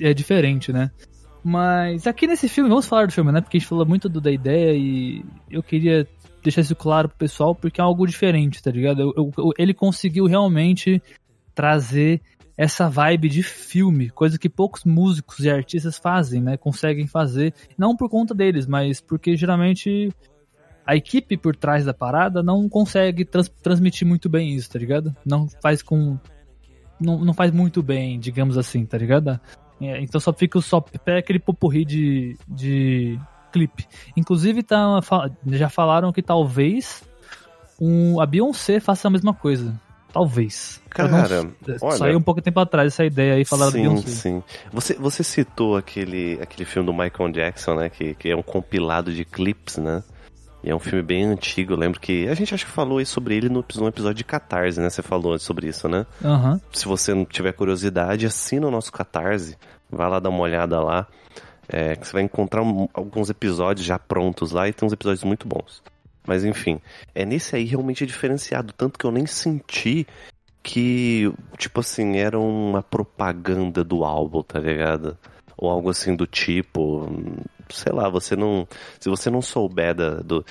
É 0.00 0.14
diferente, 0.14 0.72
né? 0.72 0.90
Mas 1.48 2.06
aqui 2.06 2.26
nesse 2.26 2.46
filme, 2.46 2.68
vamos 2.68 2.84
falar 2.84 3.06
do 3.06 3.12
filme, 3.14 3.32
né? 3.32 3.40
Porque 3.40 3.56
a 3.56 3.60
gente 3.60 3.68
falou 3.68 3.86
muito 3.86 4.06
do, 4.06 4.20
da 4.20 4.30
ideia 4.30 4.74
e 4.76 5.24
eu 5.50 5.62
queria 5.62 6.06
deixar 6.42 6.60
isso 6.60 6.76
claro 6.76 7.08
pro 7.08 7.16
pessoal 7.16 7.54
porque 7.54 7.80
é 7.80 7.84
algo 7.84 8.06
diferente, 8.06 8.62
tá 8.62 8.70
ligado? 8.70 9.00
Eu, 9.16 9.32
eu, 9.34 9.50
ele 9.56 9.72
conseguiu 9.72 10.26
realmente 10.26 11.02
trazer 11.54 12.20
essa 12.54 12.90
vibe 12.90 13.30
de 13.30 13.42
filme, 13.42 14.10
coisa 14.10 14.38
que 14.38 14.46
poucos 14.46 14.84
músicos 14.84 15.42
e 15.42 15.48
artistas 15.48 15.96
fazem, 15.96 16.42
né? 16.42 16.58
Conseguem 16.58 17.06
fazer, 17.06 17.54
não 17.78 17.96
por 17.96 18.10
conta 18.10 18.34
deles, 18.34 18.66
mas 18.66 19.00
porque 19.00 19.34
geralmente 19.34 20.12
a 20.84 20.96
equipe 20.96 21.34
por 21.38 21.56
trás 21.56 21.82
da 21.82 21.94
parada 21.94 22.42
não 22.42 22.68
consegue 22.68 23.24
trans, 23.24 23.48
transmitir 23.48 24.06
muito 24.06 24.28
bem 24.28 24.54
isso, 24.54 24.68
tá 24.68 24.78
ligado? 24.78 25.16
Não 25.24 25.48
faz 25.62 25.80
com. 25.80 26.18
Não, 27.00 27.24
não 27.24 27.32
faz 27.32 27.50
muito 27.50 27.82
bem, 27.82 28.20
digamos 28.20 28.58
assim, 28.58 28.84
tá 28.84 28.98
ligado? 28.98 29.40
É, 29.80 30.00
então 30.00 30.20
só 30.20 30.32
fica 30.32 30.60
só 30.60 30.80
pé 30.80 31.18
aquele 31.18 31.38
popurri 31.38 31.84
de, 31.84 32.36
de 32.46 33.18
clipe. 33.52 33.86
Inclusive 34.16 34.62
tá, 34.62 35.00
já 35.46 35.68
falaram 35.68 36.12
que 36.12 36.22
talvez 36.22 37.02
um, 37.80 38.20
a 38.20 38.26
Beyoncé 38.26 38.80
faça 38.80 39.08
a 39.08 39.10
mesma 39.10 39.32
coisa. 39.32 39.80
Talvez. 40.12 40.80
Cara, 40.88 41.42
não, 41.42 41.52
olha, 41.82 41.96
saiu 41.96 42.18
um 42.18 42.22
pouco 42.22 42.40
tempo 42.40 42.58
atrás 42.58 42.94
essa 42.94 43.04
ideia 43.04 43.34
aí, 43.34 43.44
falaram 43.44 43.72
sim, 43.72 43.82
Beyoncé. 43.82 44.08
Sim, 44.08 44.42
Você, 44.72 44.94
você 44.94 45.22
citou 45.22 45.76
aquele, 45.76 46.38
aquele 46.40 46.64
filme 46.64 46.86
do 46.86 46.94
Michael 46.94 47.30
Jackson, 47.30 47.74
né? 47.74 47.90
Que, 47.90 48.14
que 48.14 48.30
é 48.30 48.34
um 48.34 48.42
compilado 48.42 49.12
de 49.12 49.24
clips, 49.24 49.76
né? 49.76 50.02
E 50.62 50.70
é 50.70 50.74
um 50.74 50.78
filme 50.78 51.02
bem 51.02 51.24
antigo, 51.24 51.72
eu 51.72 51.76
lembro 51.76 52.00
que. 52.00 52.28
A 52.28 52.34
gente 52.34 52.52
acho 52.52 52.66
que 52.66 52.72
falou 52.72 53.04
sobre 53.06 53.36
ele 53.36 53.48
no, 53.48 53.64
no 53.76 53.88
episódio 53.88 54.16
de 54.16 54.24
Catarse, 54.24 54.80
né? 54.80 54.90
Você 54.90 55.02
falou 55.02 55.38
sobre 55.38 55.68
isso, 55.68 55.88
né? 55.88 56.04
Uhum. 56.22 56.60
Se 56.72 56.86
você 56.86 57.14
não 57.14 57.24
tiver 57.24 57.52
curiosidade, 57.52 58.26
assina 58.26 58.66
o 58.66 58.70
nosso 58.70 58.92
Catarse. 58.92 59.56
Vai 59.90 60.08
lá 60.08 60.18
dar 60.18 60.30
uma 60.30 60.40
olhada 60.40 60.80
lá. 60.80 61.06
É, 61.68 61.94
que 61.96 62.06
você 62.06 62.14
vai 62.14 62.22
encontrar 62.22 62.62
um, 62.62 62.88
alguns 62.94 63.28
episódios 63.28 63.86
já 63.86 63.98
prontos 63.98 64.52
lá 64.52 64.66
e 64.66 64.72
tem 64.72 64.86
uns 64.86 64.92
episódios 64.92 65.22
muito 65.22 65.46
bons. 65.46 65.82
Mas 66.26 66.44
enfim, 66.44 66.80
é 67.14 67.24
nesse 67.24 67.54
aí 67.54 67.64
realmente 67.64 68.04
é 68.04 68.06
diferenciado. 68.06 68.72
Tanto 68.72 68.98
que 68.98 69.04
eu 69.04 69.10
nem 69.10 69.26
senti 69.26 70.06
que, 70.62 71.32
tipo 71.56 71.80
assim, 71.80 72.18
era 72.18 72.38
uma 72.38 72.82
propaganda 72.82 73.84
do 73.84 74.04
álbum, 74.04 74.42
tá 74.42 74.58
ligado? 74.58 75.16
Ou 75.58 75.68
algo 75.68 75.90
assim 75.90 76.14
do 76.14 76.26
tipo. 76.26 77.06
Sei 77.68 77.92
lá, 77.92 78.08
você 78.08 78.36
não. 78.36 78.66
Se 79.00 79.10
você 79.10 79.28
não 79.28 79.42
souber 79.42 79.94
da, 79.94 80.14
do. 80.20 80.44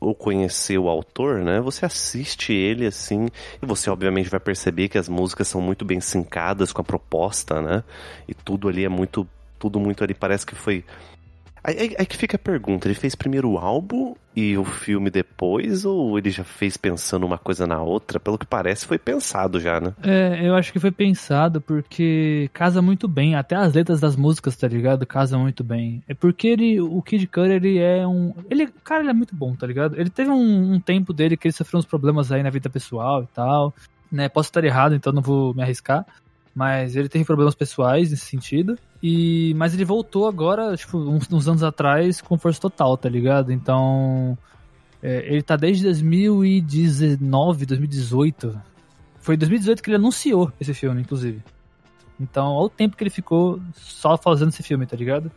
ou 0.00 0.14
conhecer 0.14 0.78
o 0.78 0.88
autor, 0.88 1.44
né? 1.44 1.60
Você 1.60 1.84
assiste 1.84 2.52
ele 2.52 2.86
assim. 2.86 3.28
E 3.62 3.66
você 3.66 3.90
obviamente 3.90 4.30
vai 4.30 4.40
perceber 4.40 4.88
que 4.88 4.98
as 4.98 5.08
músicas 5.08 5.46
são 5.46 5.60
muito 5.60 5.84
bem 5.84 6.00
sincadas 6.00 6.72
com 6.72 6.80
a 6.80 6.84
proposta, 6.84 7.60
né? 7.60 7.84
E 8.26 8.34
tudo 8.34 8.68
ali 8.68 8.84
é 8.84 8.88
muito. 8.88 9.28
Tudo 9.58 9.78
muito 9.78 10.02
ali 10.02 10.14
parece 10.14 10.44
que 10.44 10.54
foi 10.54 10.84
Aí, 11.64 11.96
aí, 11.98 12.04
que 12.04 12.18
fica 12.18 12.36
a 12.36 12.38
pergunta, 12.38 12.86
ele 12.86 12.94
fez 12.94 13.14
primeiro 13.14 13.50
o 13.50 13.56
álbum 13.56 14.14
e 14.36 14.54
o 14.58 14.64
filme 14.66 15.08
depois, 15.08 15.86
ou 15.86 16.18
ele 16.18 16.28
já 16.28 16.44
fez 16.44 16.76
pensando 16.76 17.24
uma 17.24 17.38
coisa 17.38 17.66
na 17.66 17.80
outra? 17.80 18.20
Pelo 18.20 18.36
que 18.36 18.44
parece, 18.44 18.86
foi 18.86 18.98
pensado 18.98 19.58
já, 19.58 19.80
né? 19.80 19.94
É, 20.02 20.46
eu 20.46 20.54
acho 20.54 20.70
que 20.70 20.78
foi 20.78 20.90
pensado 20.90 21.62
porque 21.62 22.50
casa 22.52 22.82
muito 22.82 23.08
bem, 23.08 23.34
até 23.34 23.56
as 23.56 23.72
letras 23.72 23.98
das 23.98 24.14
músicas, 24.14 24.54
tá 24.56 24.68
ligado? 24.68 25.06
Casa 25.06 25.38
muito 25.38 25.64
bem. 25.64 26.02
É 26.06 26.12
porque 26.12 26.48
ele, 26.48 26.82
o 26.82 27.00
Kid 27.00 27.26
Cudi, 27.28 27.52
ele 27.52 27.78
é 27.78 28.06
um... 28.06 28.34
Ele, 28.50 28.66
cara, 28.84 29.00
ele 29.00 29.10
é 29.10 29.14
muito 29.14 29.34
bom, 29.34 29.54
tá 29.54 29.66
ligado? 29.66 29.98
Ele 29.98 30.10
teve 30.10 30.30
um, 30.30 30.74
um 30.74 30.80
tempo 30.80 31.14
dele 31.14 31.34
que 31.34 31.48
ele 31.48 31.54
sofreu 31.54 31.78
uns 31.78 31.86
problemas 31.86 32.30
aí 32.30 32.42
na 32.42 32.50
vida 32.50 32.68
pessoal 32.68 33.22
e 33.22 33.28
tal, 33.28 33.72
né? 34.12 34.28
Posso 34.28 34.50
estar 34.50 34.62
errado, 34.64 34.94
então 34.94 35.14
não 35.14 35.22
vou 35.22 35.54
me 35.54 35.62
arriscar 35.62 36.04
mas 36.54 36.94
ele 36.94 37.08
teve 37.08 37.24
problemas 37.24 37.54
pessoais 37.54 38.10
nesse 38.10 38.26
sentido. 38.26 38.78
E 39.02 39.52
mas 39.54 39.74
ele 39.74 39.84
voltou 39.84 40.28
agora, 40.28 40.76
tipo, 40.76 40.98
uns, 40.98 41.30
uns 41.30 41.48
anos 41.48 41.62
atrás 41.62 42.20
com 42.20 42.38
força 42.38 42.60
total, 42.60 42.96
tá 42.96 43.08
ligado? 43.08 43.52
Então, 43.52 44.38
é, 45.02 45.26
ele 45.26 45.42
tá 45.42 45.56
desde 45.56 45.82
2019, 45.84 47.66
2018. 47.66 48.60
Foi 49.18 49.34
em 49.34 49.38
2018 49.38 49.82
que 49.82 49.90
ele 49.90 49.96
anunciou 49.96 50.52
esse 50.60 50.72
filme, 50.72 51.00
inclusive. 51.00 51.42
Então, 52.20 52.52
olha 52.52 52.66
o 52.66 52.70
tempo 52.70 52.96
que 52.96 53.02
ele 53.02 53.10
ficou 53.10 53.60
só 53.74 54.16
fazendo 54.16 54.50
esse 54.50 54.62
filme, 54.62 54.86
tá 54.86 54.96
ligado? 54.96 55.30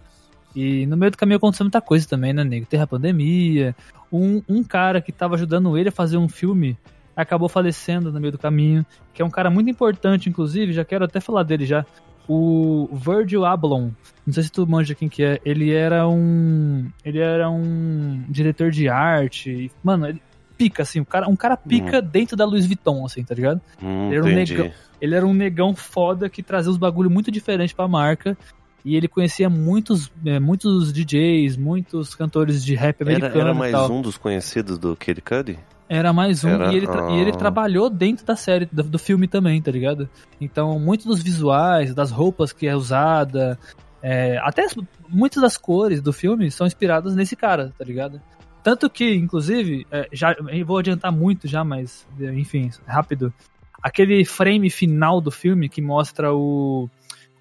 E 0.55 0.85
no 0.85 0.95
meio 0.95 1.11
do 1.11 1.17
caminho 1.17 1.37
aconteceu 1.37 1.63
muita 1.63 1.81
coisa 1.81 2.07
também, 2.07 2.33
né, 2.33 2.43
nego? 2.43 2.65
Teve 2.65 2.83
a 2.83 2.87
pandemia. 2.87 3.75
Um, 4.11 4.41
um 4.47 4.63
cara 4.63 5.01
que 5.01 5.11
tava 5.11 5.35
ajudando 5.35 5.77
ele 5.77 5.89
a 5.89 5.91
fazer 5.91 6.17
um 6.17 6.29
filme 6.29 6.77
acabou 7.17 7.49
falecendo 7.49 8.11
no 8.11 8.19
meio 8.19 8.31
do 8.31 8.37
caminho, 8.37 8.85
que 9.11 9.23
é 9.23 9.25
um 9.25 9.29
cara 9.29 9.49
muito 9.49 9.67
importante, 9.67 10.29
inclusive, 10.29 10.71
já 10.71 10.85
quero 10.85 11.03
até 11.03 11.19
falar 11.19 11.41
dele 11.41 11.65
já. 11.65 11.83
O 12.29 12.87
Virgil 12.91 13.43
Abloh, 13.43 13.89
não 14.25 14.33
sei 14.33 14.43
se 14.43 14.51
tu 14.51 14.67
manja 14.67 14.93
quem 14.93 15.09
que 15.09 15.23
é, 15.23 15.39
ele 15.43 15.73
era 15.73 16.07
um 16.07 16.87
ele 17.03 17.19
era 17.19 17.49
um 17.49 18.23
diretor 18.29 18.69
de 18.69 18.87
arte, 18.87 19.71
mano, 19.81 20.07
ele 20.07 20.21
pica 20.57 20.83
assim, 20.83 20.99
um 20.99 21.05
cara, 21.05 21.27
um 21.27 21.35
cara 21.35 21.57
pica 21.57 21.99
hum. 21.99 22.09
dentro 22.11 22.35
da 22.35 22.45
Louis 22.45 22.65
Vuitton, 22.65 23.05
assim, 23.05 23.23
tá 23.23 23.33
ligado? 23.33 23.61
Hum, 23.81 24.07
ele, 24.07 24.17
era 24.17 24.25
um 24.25 24.33
negão, 24.35 24.71
ele 25.01 25.15
era 25.15 25.25
um 25.25 25.33
negão 25.33 25.75
foda 25.75 26.29
que 26.29 26.43
trazia 26.43 26.71
uns 26.71 26.77
bagulho 26.77 27.09
muito 27.09 27.31
diferente 27.31 27.73
pra 27.73 27.87
marca 27.87 28.37
e 28.83 28.95
ele 28.95 29.07
conhecia 29.07 29.49
muitos, 29.49 30.11
é, 30.25 30.39
muitos 30.39 30.91
DJs, 30.91 31.55
muitos 31.55 32.13
cantores 32.13 32.63
de 32.63 32.75
rap 32.75 33.01
americano. 33.01 33.33
Era, 33.33 33.49
era 33.49 33.53
mais 33.53 33.73
um 33.89 34.01
dos 34.01 34.17
conhecidos 34.17 34.77
do 34.77 34.95
Kid 34.95 35.21
Cudi? 35.21 35.57
Era 35.89 36.11
mais 36.11 36.43
um, 36.43 36.49
Era, 36.49 36.73
e, 36.73 36.75
ele 36.75 36.85
e 36.85 37.19
ele 37.19 37.31
trabalhou 37.31 37.89
dentro 37.89 38.25
da 38.25 38.35
série, 38.35 38.65
do, 38.65 38.83
do, 38.83 38.99
filme 38.99 39.27
também, 39.27 39.61
tá 39.61 39.71
ligado? 39.71 40.09
Então, 40.39 40.77
muitos 40.79 41.05
dos 41.05 41.23
visuais, 41.23 41.93
das 41.93 42.11
roupas 42.11 42.51
que 42.51 42.67
é 42.67 42.75
usada, 42.75 43.57
é, 44.01 44.37
até 44.39 44.65
muitas 45.07 45.41
das 45.41 45.57
cores 45.57 46.01
do 46.01 46.11
filme 46.11 46.51
são 46.51 46.67
inspiradas 46.67 47.15
nesse 47.15 47.35
cara, 47.35 47.73
tá 47.77 47.85
ligado? 47.85 48.21
Tanto 48.63 48.89
que, 48.89 49.15
inclusive, 49.15 49.87
é, 49.89 50.09
já 50.11 50.35
vou 50.65 50.77
adiantar 50.77 51.11
muito 51.11 51.47
já, 51.47 51.63
mas 51.63 52.05
enfim, 52.19 52.69
rápido. 52.85 53.33
Aquele 53.81 54.25
frame 54.25 54.69
final 54.69 55.21
do 55.21 55.31
filme 55.31 55.69
que 55.69 55.81
mostra 55.81 56.33
o, 56.33 56.89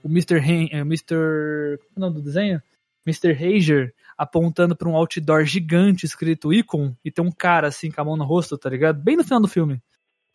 o 0.05 0.09
Mr. 0.09 0.39
Hen, 0.39 0.69
é, 0.71 0.79
Mr. 0.81 1.79
Qual 1.79 1.97
é 1.97 1.99
o 1.99 2.01
nome 2.01 2.15
do 2.15 2.23
desenho? 2.23 2.63
Mr. 3.05 3.33
Hager 3.33 3.93
apontando 4.17 4.75
para 4.75 4.89
um 4.89 4.97
outdoor 4.97 5.45
gigante 5.45 6.07
escrito 6.07 6.53
Icon 6.53 6.95
e 7.05 7.11
tem 7.11 7.25
um 7.25 7.31
cara 7.31 7.69
assim 7.69 7.91
com 7.91 8.01
a 8.01 8.05
mão 8.05 8.17
no 8.17 8.25
rosto, 8.25 8.57
tá 8.57 8.71
ligado? 8.71 9.03
Bem 9.03 9.17
no 9.17 9.25
final 9.25 9.41
do 9.41 9.49
filme. 9.49 9.81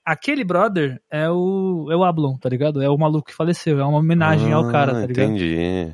Aquele 0.06 0.44
brother 0.44 1.02
é 1.10 1.30
o 1.30 1.88
é 1.92 1.96
o 1.96 2.04
Ablon, 2.04 2.38
tá 2.38 2.50
ligado? 2.50 2.82
É 2.82 2.90
o 2.90 2.98
maluco 2.98 3.28
que 3.28 3.36
faleceu, 3.36 3.80
é 3.80 3.86
uma 3.86 4.00
homenagem 4.00 4.52
ah, 4.52 4.58
ao 4.58 4.72
cara, 4.72 4.94
tá 4.94 5.06
ligado? 5.06 5.30
Entendi. 5.30 5.94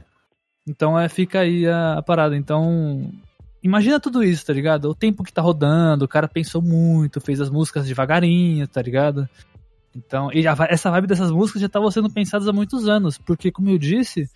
Então 0.67 0.99
é 0.99 1.07
fica 1.07 1.39
aí 1.39 1.67
a, 1.67 1.97
a 1.97 2.01
parada. 2.01 2.35
Então, 2.35 3.09
imagina 3.63 3.99
tudo 3.99 4.23
isso, 4.23 4.45
tá 4.45 4.53
ligado? 4.53 4.89
O 4.89 4.95
tempo 4.95 5.23
que 5.23 5.33
tá 5.33 5.41
rodando, 5.41 6.05
o 6.05 6.07
cara 6.07 6.27
pensou 6.27 6.61
muito, 6.61 7.21
fez 7.21 7.39
as 7.39 7.49
músicas 7.49 7.85
devagarinho, 7.85 8.67
tá 8.67 8.81
ligado? 8.81 9.27
Então, 9.95 10.31
e 10.31 10.45
essa 10.69 10.91
vibe 10.91 11.07
dessas 11.07 11.31
músicas 11.31 11.61
já 11.61 11.67
estavam 11.67 11.89
sendo 11.89 12.09
pensadas 12.09 12.47
há 12.47 12.53
muitos 12.53 12.87
anos, 12.87 13.17
porque 13.17 13.51
como 13.51 13.69
eu 13.69 13.77
disse, 13.77 14.29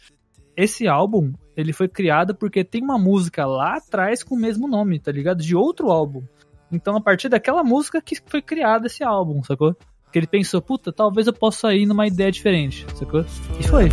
esse 0.56 0.88
álbum, 0.88 1.34
ele 1.56 1.74
foi 1.74 1.88
criado 1.88 2.36
porque 2.36 2.64
tem 2.64 2.84
uma 2.84 2.98
música 2.98 3.46
lá 3.46 3.78
atrás 3.78 4.24
com 4.24 4.36
o 4.36 4.40
mesmo 4.40 4.68
nome, 4.68 5.00
tá 5.00 5.12
ligado? 5.12 5.42
De 5.42 5.56
outro 5.56 5.90
álbum. 5.92 6.24
Então, 6.72 6.96
a 6.96 7.02
partir 7.02 7.28
daquela 7.30 7.64
música 7.64 8.02
que 8.02 8.16
foi 8.26 8.42
criado 8.42 8.86
esse 8.86 9.04
álbum, 9.04 9.44
sacou? 9.44 9.76
Que 10.12 10.20
ele 10.20 10.28
pensou, 10.28 10.62
puta, 10.62 10.92
talvez 10.92 11.28
eu 11.28 11.34
possa 11.34 11.74
ir 11.74 11.86
numa 11.86 12.08
ideia 12.08 12.32
diferente, 12.32 12.86
sacou? 12.96 13.26
E 13.60 13.64
foi. 13.64 13.90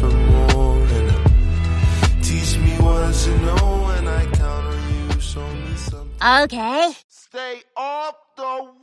Okay. 6.20 6.96
Stay 7.08 7.62
off 7.76 8.16
the 8.36 8.78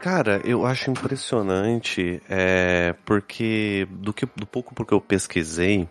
Cara, 0.00 0.40
eu 0.44 0.64
acho 0.64 0.90
impressionante, 0.90 2.22
é, 2.26 2.94
porque 3.04 3.86
do, 3.90 4.14
que, 4.14 4.24
do 4.34 4.46
pouco 4.46 4.74
porque 4.74 4.94
eu 4.94 5.00
pesquisei, 5.00 5.86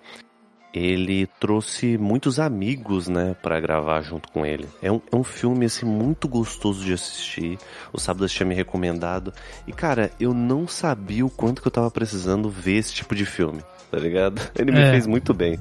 ele 0.73 1.27
trouxe 1.39 1.95
muitos 1.95 2.39
amigos, 2.39 3.07
né, 3.07 3.35
para 3.41 3.59
gravar 3.59 4.01
junto 4.01 4.27
com 4.31 4.43
ele. 4.43 4.67
É 4.81 4.91
um, 4.91 4.99
é 5.11 5.15
um 5.15 5.23
filme, 5.23 5.67
assim, 5.67 5.85
muito 5.85 6.27
gostoso 6.27 6.83
de 6.83 6.91
assistir. 6.91 7.59
O 7.93 7.99
Sábado 7.99 8.27
tinha 8.27 8.47
me 8.47 8.55
recomendado. 8.55 9.31
E, 9.67 9.71
cara, 9.71 10.09
eu 10.19 10.33
não 10.33 10.67
sabia 10.67 11.23
o 11.23 11.29
quanto 11.29 11.61
que 11.61 11.67
eu 11.67 11.71
tava 11.71 11.91
precisando 11.91 12.49
ver 12.49 12.77
esse 12.77 12.93
tipo 12.93 13.13
de 13.13 13.27
filme, 13.27 13.61
tá 13.91 13.99
ligado? 13.99 14.41
Ele 14.57 14.71
me 14.71 14.81
é. 14.81 14.89
fez 14.89 15.05
muito 15.05 15.35
bem. 15.35 15.59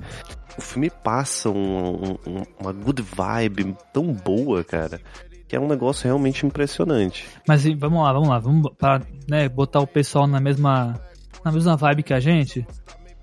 O 0.57 0.63
filme 0.63 0.89
passa 0.89 1.51
um, 1.51 2.17
um, 2.27 2.43
uma 2.59 2.73
good 2.73 3.03
vibe 3.03 3.77
tão 3.93 4.11
boa, 4.11 4.65
cara 4.65 5.01
que 5.49 5.57
é 5.57 5.61
um 5.61 5.67
negócio 5.67 6.05
realmente 6.05 6.45
impressionante. 6.45 7.27
Mas 7.49 7.65
vamos 7.65 8.03
lá, 8.03 8.13
vamos 8.13 8.29
lá, 8.29 8.39
vamos 8.39 8.71
para 8.77 9.01
né, 9.29 9.49
botar 9.49 9.81
o 9.81 9.87
pessoal 9.87 10.27
na 10.27 10.39
mesma 10.39 10.95
na 11.45 11.51
mesma 11.51 11.77
vibe 11.77 12.03
que 12.03 12.13
a 12.13 12.21
gente, 12.21 12.67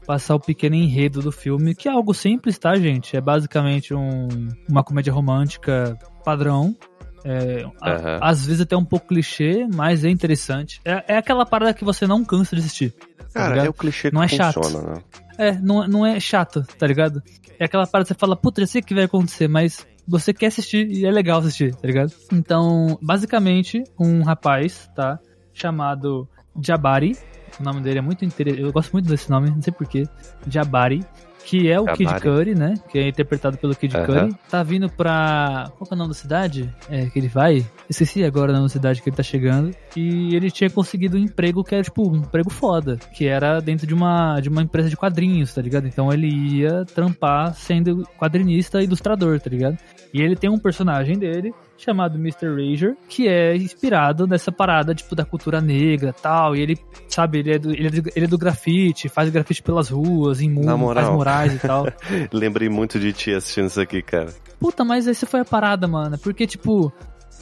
passar 0.05 0.35
o 0.35 0.39
pequeno 0.39 0.75
enredo 0.75 1.21
do 1.21 1.31
filme, 1.31 1.75
que 1.75 1.87
é 1.87 1.91
algo 1.91 2.13
simples, 2.13 2.57
tá, 2.57 2.75
gente? 2.75 3.15
É 3.15 3.21
basicamente 3.21 3.93
um, 3.93 4.27
uma 4.67 4.83
comédia 4.83 5.13
romântica 5.13 5.97
padrão. 6.23 6.75
É, 7.23 7.65
uhum. 7.65 7.71
a, 7.81 8.29
às 8.29 8.45
vezes 8.45 8.61
até 8.61 8.77
um 8.77 8.85
pouco 8.85 9.07
clichê, 9.07 9.67
mas 9.73 10.05
é 10.05 10.09
interessante. 10.09 10.79
É, 10.85 11.13
é 11.15 11.17
aquela 11.17 11.45
parada 11.45 11.73
que 11.73 11.83
você 11.83 12.05
não 12.05 12.23
cansa 12.23 12.55
de 12.55 12.61
assistir. 12.61 12.91
Tá 13.17 13.25
Cara, 13.33 13.55
tá 13.57 13.65
é 13.65 13.69
o 13.69 13.73
clichê 13.73 14.09
que 14.09 14.15
não 14.15 14.23
é 14.23 14.27
funciona, 14.27 14.51
chato. 14.53 14.87
né? 14.87 15.01
É, 15.37 15.51
não, 15.53 15.87
não 15.87 16.05
é 16.05 16.19
chato, 16.19 16.63
tá 16.77 16.85
ligado? 16.85 17.21
É 17.59 17.65
aquela 17.65 17.87
parada 17.87 18.07
que 18.07 18.13
você 18.13 18.19
fala, 18.19 18.35
puta, 18.35 18.61
já 18.61 18.67
sei 18.67 18.81
o 18.81 18.83
que 18.83 18.93
vai 18.93 19.05
acontecer, 19.05 19.47
mas 19.47 19.85
você 20.07 20.33
quer 20.33 20.47
assistir 20.47 20.87
e 20.89 21.05
é 21.05 21.11
legal 21.11 21.39
assistir, 21.39 21.75
tá 21.75 21.87
ligado? 21.87 22.11
Então, 22.31 22.97
basicamente, 23.01 23.83
um 23.99 24.21
rapaz, 24.23 24.89
tá? 24.95 25.19
Chamado 25.53 26.27
Jabari. 26.61 27.17
O 27.59 27.63
nome 27.63 27.81
dele 27.81 27.99
é 27.99 28.01
muito 28.01 28.25
interessante. 28.25 28.61
Eu 28.61 28.71
gosto 28.71 28.91
muito 28.91 29.07
desse 29.07 29.29
nome, 29.29 29.49
não 29.49 29.61
sei 29.61 29.71
porquê. 29.73 30.07
Jabari 30.47 31.05
que 31.45 31.69
é 31.69 31.79
o 31.79 31.85
Kid 31.85 32.19
Curry, 32.19 32.55
né? 32.55 32.73
Que 32.89 32.97
é 32.97 33.07
interpretado 33.07 33.57
pelo 33.57 33.75
Kid 33.75 33.95
uhum. 33.95 34.05
Curry. 34.05 34.35
Tá 34.49 34.63
vindo 34.63 34.89
pra. 34.89 35.71
Qual 35.77 35.87
é 35.89 35.93
o 35.93 35.97
nome 35.97 36.09
da 36.09 36.15
cidade? 36.15 36.73
É, 36.89 37.05
que 37.05 37.19
ele 37.19 37.27
vai? 37.27 37.65
Esqueci 37.87 38.23
agora 38.23 38.51
o 38.51 38.53
nome 38.53 38.65
da 38.65 38.69
cidade 38.69 39.01
que 39.01 39.09
ele 39.09 39.15
tá 39.15 39.23
chegando. 39.23 39.71
E 39.95 40.35
ele 40.35 40.49
tinha 40.49 40.69
conseguido 40.69 41.17
um 41.17 41.19
emprego 41.19 41.63
que 41.63 41.75
era, 41.75 41.83
tipo, 41.83 42.09
um 42.09 42.17
emprego 42.17 42.49
foda. 42.49 42.97
Que 43.13 43.27
era 43.27 43.59
dentro 43.59 43.85
de 43.85 43.93
uma, 43.93 44.39
de 44.39 44.49
uma 44.49 44.63
empresa 44.63 44.89
de 44.89 44.97
quadrinhos, 44.97 45.53
tá 45.53 45.61
ligado? 45.61 45.87
Então 45.87 46.11
ele 46.11 46.27
ia 46.27 46.83
trampar 46.83 47.53
sendo 47.53 48.03
quadrinista 48.17 48.81
e 48.81 48.85
ilustrador, 48.85 49.39
tá 49.39 49.49
ligado? 49.49 49.77
E 50.11 50.21
ele 50.21 50.35
tem 50.35 50.49
um 50.49 50.57
personagem 50.57 51.17
dele 51.17 51.53
chamado 51.77 52.17
Mr. 52.17 52.47
Rager, 52.47 52.95
que 53.07 53.27
é 53.27 53.55
inspirado 53.55 54.27
nessa 54.27 54.51
parada, 54.51 54.95
tipo, 54.95 55.15
da 55.15 55.25
cultura 55.25 55.61
negra 55.61 56.13
tal. 56.13 56.55
E 56.55 56.61
ele, 56.61 56.77
sabe, 57.07 57.39
ele 57.39 57.53
é 57.53 57.59
do, 57.59 57.71
ele 57.71 57.87
é 57.87 57.89
do, 57.89 58.09
ele 58.15 58.25
é 58.25 58.27
do 58.27 58.37
grafite, 58.37 59.09
faz 59.09 59.29
grafite 59.29 59.61
pelas 59.61 59.89
ruas, 59.89 60.41
em 60.41 60.49
muros, 60.49 60.93
faz 60.93 61.09
murais 61.09 61.53
e 61.53 61.59
tal. 61.59 61.87
Lembrei 62.31 62.69
muito 62.69 62.99
de 62.99 63.13
ti 63.13 63.33
assistindo 63.33 63.67
isso 63.67 63.81
aqui, 63.81 64.01
cara. 64.01 64.33
Puta, 64.59 64.83
mas 64.83 65.07
essa 65.07 65.25
foi 65.25 65.41
a 65.41 65.45
parada, 65.45 65.87
mano. 65.87 66.17
Porque, 66.17 66.47
tipo, 66.47 66.91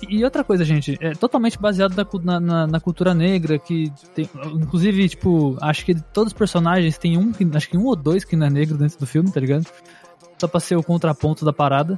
e 0.10 0.24
outra 0.24 0.44
coisa, 0.44 0.66
gente, 0.66 0.98
é 1.00 1.12
totalmente 1.12 1.60
baseado 1.60 1.96
na, 2.24 2.40
na, 2.40 2.68
na, 2.68 2.80
cultura 2.80 3.14
negra, 3.14 3.58
que 3.58 3.92
tem, 4.14 4.30
inclusive, 4.54 5.10
tipo, 5.10 5.58
acho 5.62 5.86
que 5.86 5.96
todos 5.96 6.34
os 6.34 6.38
personagens 6.38 6.98
tem 6.98 7.18
um, 7.18 7.32
acho 7.56 7.70
que 7.70 7.78
um 7.78 7.86
ou 7.86 7.96
dois 7.96 8.26
que 8.26 8.36
não 8.36 8.48
é 8.48 8.50
negro 8.50 8.78
dentro 8.78 9.00
do 9.00 9.06
filme, 9.06 9.32
tá 9.32 9.40
ligado? 9.40 9.66
Só 10.38 10.48
pra 10.48 10.60
ser 10.60 10.76
o 10.76 10.84
contraponto 10.84 11.46
da 11.46 11.54
parada. 11.54 11.98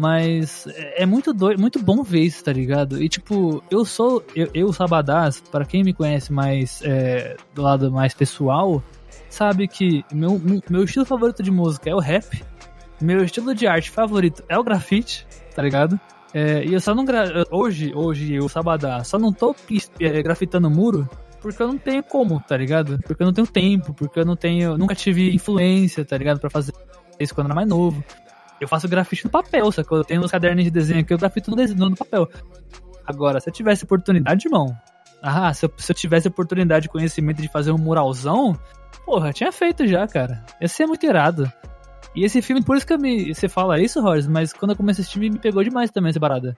Mas 0.00 0.66
é 0.96 1.04
muito 1.04 1.30
doido, 1.34 1.60
muito 1.60 1.78
bom 1.78 2.02
ver 2.02 2.22
isso, 2.22 2.42
tá 2.42 2.50
ligado? 2.50 3.02
E 3.02 3.06
tipo, 3.06 3.62
eu 3.70 3.84
sou. 3.84 4.24
Eu, 4.34 4.48
eu 4.54 4.72
Sabadás, 4.72 5.42
para 5.42 5.66
quem 5.66 5.84
me 5.84 5.92
conhece 5.92 6.32
mais 6.32 6.80
é, 6.82 7.36
do 7.54 7.60
lado 7.60 7.92
mais 7.92 8.14
pessoal, 8.14 8.82
sabe 9.28 9.68
que 9.68 10.02
meu, 10.10 10.40
meu 10.70 10.84
estilo 10.84 11.04
favorito 11.04 11.42
de 11.42 11.50
música 11.50 11.90
é 11.90 11.94
o 11.94 11.98
rap. 11.98 12.42
Meu 12.98 13.22
estilo 13.22 13.54
de 13.54 13.66
arte 13.66 13.90
favorito 13.90 14.42
é 14.48 14.58
o 14.58 14.64
grafite, 14.64 15.26
tá 15.54 15.60
ligado? 15.60 16.00
É, 16.32 16.64
e 16.64 16.72
eu 16.72 16.80
só 16.80 16.94
não. 16.94 17.04
Gra... 17.04 17.44
Hoje, 17.50 17.92
hoje, 17.94 18.32
eu, 18.32 18.48
Sabadá, 18.48 19.04
só 19.04 19.18
não 19.18 19.34
tô 19.34 19.54
é, 20.00 20.22
grafitando 20.22 20.70
muro 20.70 21.06
porque 21.42 21.62
eu 21.62 21.68
não 21.68 21.76
tenho 21.76 22.02
como, 22.02 22.40
tá 22.40 22.56
ligado? 22.56 22.98
Porque 23.06 23.22
eu 23.22 23.26
não 23.26 23.34
tenho 23.34 23.46
tempo, 23.46 23.92
porque 23.92 24.18
eu 24.18 24.24
não 24.24 24.34
tenho. 24.36 24.78
Nunca 24.78 24.94
tive 24.94 25.34
influência, 25.34 26.06
tá 26.06 26.16
ligado? 26.16 26.40
Pra 26.40 26.48
fazer 26.48 26.72
isso 27.18 27.34
quando 27.34 27.48
era 27.48 27.54
mais 27.54 27.68
novo. 27.68 28.02
Eu 28.60 28.68
faço 28.68 28.88
grafite 28.88 29.24
no 29.24 29.30
papel, 29.30 29.70
que 29.72 29.92
eu 29.94 30.04
tenho 30.04 30.22
uns 30.22 30.30
cadernos 30.30 30.64
de 30.64 30.70
desenho 30.70 31.00
aqui, 31.00 31.14
eu 31.14 31.18
grafito 31.18 31.50
no, 31.50 31.56
desenho, 31.56 31.88
no 31.88 31.96
papel. 31.96 32.28
Agora, 33.06 33.40
se 33.40 33.48
eu 33.48 33.52
tivesse 33.52 33.84
oportunidade, 33.84 34.46
irmão. 34.46 34.76
Ah, 35.22 35.52
se 35.52 35.64
eu, 35.64 35.72
se 35.76 35.90
eu 35.90 35.96
tivesse 35.96 36.28
oportunidade 36.28 36.84
de 36.84 36.88
conhecimento 36.88 37.40
de 37.40 37.48
fazer 37.48 37.72
um 37.72 37.78
muralzão, 37.78 38.58
porra, 39.04 39.32
tinha 39.32 39.50
feito 39.50 39.86
já, 39.86 40.06
cara. 40.06 40.44
Esse 40.60 40.82
é 40.82 40.86
muito 40.86 41.04
irado. 41.04 41.50
E 42.14 42.24
esse 42.24 42.42
filme, 42.42 42.62
por 42.62 42.76
isso 42.76 42.86
que 42.86 42.96
me, 42.96 43.34
você 43.34 43.48
fala 43.48 43.80
isso, 43.80 44.00
Rogers, 44.00 44.26
mas 44.26 44.52
quando 44.52 44.72
eu 44.72 44.76
comecei 44.76 45.02
a 45.02 45.04
assistir, 45.04 45.20
me 45.20 45.38
pegou 45.38 45.62
demais 45.62 45.90
também 45.90 46.10
essa 46.10 46.20
parada. 46.20 46.56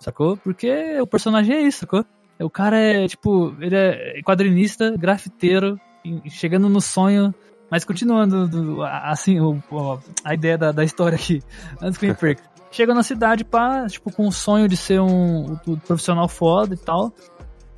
Sacou? 0.00 0.36
Porque 0.36 1.00
o 1.00 1.06
personagem 1.06 1.56
é 1.56 1.62
isso, 1.62 1.80
sacou? 1.80 2.04
O 2.40 2.50
cara 2.50 2.78
é, 2.78 3.06
tipo, 3.06 3.54
ele 3.60 3.76
é 3.76 4.20
quadrinista, 4.22 4.96
grafiteiro, 4.96 5.78
chegando 6.28 6.68
no 6.68 6.80
sonho 6.80 7.32
mas 7.74 7.84
continuando, 7.84 8.84
assim, 8.84 9.36
a 10.22 10.32
ideia 10.32 10.56
da, 10.56 10.70
da 10.70 10.84
história 10.84 11.16
aqui, 11.16 11.42
antes 11.82 11.98
que 11.98 12.06
eu 12.06 12.10
me 12.10 12.14
perca. 12.14 12.44
Chega 12.70 12.94
na 12.94 13.02
cidade, 13.02 13.44
pá, 13.44 13.84
tipo, 13.88 14.12
com 14.12 14.28
o 14.28 14.32
sonho 14.32 14.68
de 14.68 14.76
ser 14.76 15.00
um, 15.00 15.58
um 15.66 15.76
profissional 15.80 16.28
foda 16.28 16.74
e 16.74 16.76
tal. 16.76 17.12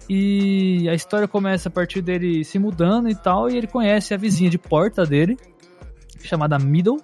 E 0.07 0.87
a 0.91 0.93
história 0.93 1.27
começa 1.27 1.71
a 1.71 1.73
partir 1.73 2.03
dele 2.03 2.45
se 2.45 2.59
mudando 2.59 3.09
e 3.09 3.15
tal, 3.15 3.49
e 3.49 3.57
ele 3.57 3.67
conhece 3.67 4.13
a 4.13 4.19
vizinha 4.19 4.51
de 4.51 4.59
porta 4.59 5.07
dele, 5.07 5.39
chamada 6.23 6.59
Middle, 6.59 7.01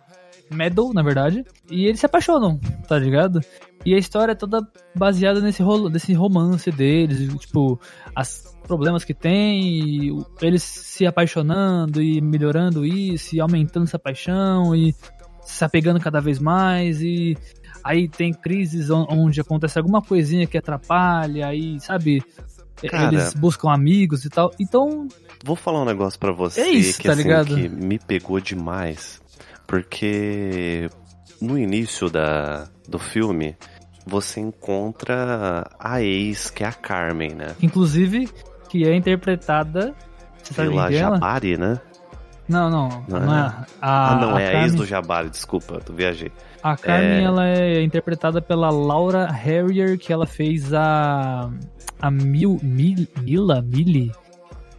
Meadow, 0.51 0.93
na 0.93 1.03
verdade, 1.03 1.47
e 1.71 1.87
eles 1.87 1.99
se 1.99 2.05
apaixonam, 2.05 2.61
tá 2.87 2.99
ligado? 2.99 3.41
E 3.85 3.95
a 3.95 3.99
história 3.99 4.33
é 4.33 4.35
toda 4.35 4.67
baseada 4.95 5.41
nesse, 5.41 5.63
rolo, 5.63 5.89
nesse 5.89 6.13
romance 6.13 6.71
deles, 6.71 7.29
tipo, 7.39 7.81
as 8.15 8.57
problemas 8.67 9.05
que 9.05 9.13
tem, 9.13 10.09
e 10.09 10.25
eles 10.41 10.63
se 10.63 11.05
apaixonando 11.05 12.01
e 12.01 12.21
melhorando 12.21 12.87
isso, 12.87 13.35
e 13.35 13.41
aumentando 13.41 13.85
essa 13.85 13.99
paixão, 13.99 14.75
e 14.75 14.95
se 15.45 15.65
apegando 15.65 16.01
cada 16.01 16.21
vez 16.21 16.39
mais, 16.39 17.03
e 17.03 17.37
aí 17.83 18.09
tem 18.09 18.33
crises 18.33 18.89
onde 18.91 19.41
acontece 19.41 19.79
alguma 19.79 20.01
coisinha 20.01 20.47
que 20.47 20.57
atrapalha, 20.57 21.49
aí, 21.49 21.81
sabe, 21.81 22.23
Cara, 22.89 23.13
eles 23.13 23.35
buscam 23.35 23.71
amigos 23.71 24.25
e 24.25 24.29
tal. 24.29 24.51
Então. 24.59 25.07
Vou 25.45 25.57
falar 25.57 25.83
um 25.83 25.85
negócio 25.85 26.19
para 26.19 26.33
você 26.33 26.61
é 26.61 26.69
isso, 26.71 26.99
que, 26.99 27.07
tá 27.07 27.13
assim, 27.13 27.23
ligado? 27.23 27.55
que 27.55 27.69
me 27.69 27.99
pegou 27.99 28.41
demais. 28.41 29.21
Porque 29.67 30.91
no 31.41 31.59
início 31.59 32.09
da, 32.11 32.69
do 32.89 32.99
filme, 32.99 33.57
você 34.07 34.41
encontra 34.41 35.67
a 35.79 36.03
ex, 36.03 36.51
que 36.51 36.65
é 36.65 36.67
a 36.67 36.73
Carmen, 36.73 37.35
né? 37.35 37.55
Inclusive, 37.63 38.29
que 38.69 38.85
é 38.85 38.95
interpretada. 38.95 39.95
Você 40.43 40.55
sabe 40.55 40.71
Pela 40.71 40.91
Jabari, 40.91 41.57
né? 41.57 41.81
Não, 42.49 42.69
não. 42.69 42.89
Não, 43.09 43.21
não 43.21 43.35
é. 43.35 43.41
A, 43.81 44.13
ah, 44.13 44.17
não, 44.17 44.39
é 44.39 44.57
a 44.57 44.63
ex 44.63 44.75
do 44.75 44.85
Jabari, 44.85 45.31
desculpa, 45.31 45.81
tu 45.81 45.93
viajei. 45.93 46.33
A 46.63 46.77
Carmen, 46.77 47.21
é... 47.21 47.23
ela 47.23 47.49
é 47.49 47.83
interpretada 47.83 48.43
pela 48.43 48.71
Laura 48.71 49.27
Harrier, 49.31 49.99
que 49.99 50.13
ela 50.13 50.27
fez 50.27 50.73
a. 50.75 51.51
A 52.01 52.11
Mil, 52.11 52.59
Mil, 52.63 53.07
Mila? 53.23 53.63
Mili? 53.63 54.11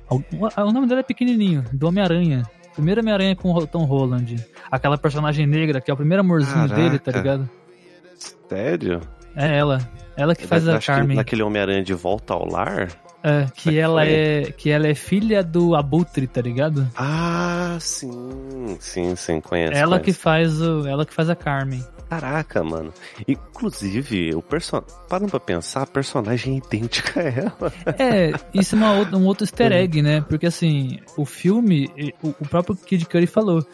O 0.10 0.72
nome 0.72 0.88
dela 0.88 1.00
é 1.00 1.04
pequenininho, 1.04 1.64
do 1.72 1.88
Homem-Aranha. 1.88 2.44
Primeiro 2.74 3.02
Homem-Aranha 3.02 3.36
com 3.36 3.52
o 3.54 3.66
Tom 3.66 3.86
Holland. 3.86 4.36
Aquela 4.70 4.98
personagem 4.98 5.48
negra, 5.48 5.80
que 5.80 5.90
é 5.90 5.94
o 5.94 5.98
primeiro 5.98 6.22
amorzinho 6.22 6.68
Caraca. 6.68 6.76
dele, 6.76 7.00
tá 7.00 7.12
ligado? 7.12 7.50
Sério? 8.50 9.02
É 9.36 9.58
ela. 9.58 9.80
Ela 10.16 10.36
que 10.36 10.46
faz 10.46 10.68
a 10.68 10.80
Carmen. 10.80 11.18
naquele 11.18 11.42
Homem-Aranha 11.42 11.84
de 11.84 11.94
volta 11.94 12.34
ao 12.34 12.48
lar? 12.48 12.90
É, 13.24 13.48
que 13.56 13.80
ela 13.80 14.06
é 14.06 14.52
que 14.52 14.70
ela 14.70 14.86
é 14.86 14.94
filha 14.94 15.42
do 15.42 15.76
Abutre, 15.76 16.28
tá 16.28 16.42
ligado? 16.42 16.88
Ah, 16.96 17.78
sim, 17.80 18.78
sim, 18.82 19.16
sim, 19.16 19.40
conheço. 19.40 19.74
Ela 19.74 19.98
conheço. 19.98 20.04
que 20.04 20.14
faz 20.14 20.62
o, 20.62 20.86
ela 20.86 21.06
que 21.06 21.14
faz 21.14 21.30
a 21.30 21.36
Carmen. 21.36 21.84
Caraca, 22.10 22.62
mano. 22.64 22.94
Inclusive, 23.28 24.36
o 24.36 24.42
person... 24.42 24.82
parando 25.10 25.32
pra 25.32 25.40
pensar, 25.40 25.84
a 25.84 25.88
personagem 25.88 26.56
é 26.56 26.58
idêntica 26.58 27.22
a 27.22 27.24
ela. 27.24 27.74
É, 27.98 28.34
isso 28.54 28.76
é 28.76 28.78
uma, 28.78 29.18
um 29.18 29.26
outro 29.26 29.46
easter 29.46 29.72
egg, 29.72 30.02
né? 30.02 30.22
Porque 30.28 30.46
assim, 30.46 31.00
o 31.18 31.26
filme, 31.26 31.90
o, 32.22 32.36
o 32.42 32.48
próprio 32.48 32.76
Kid 32.76 33.06
Curry 33.06 33.26
falou, 33.26 33.66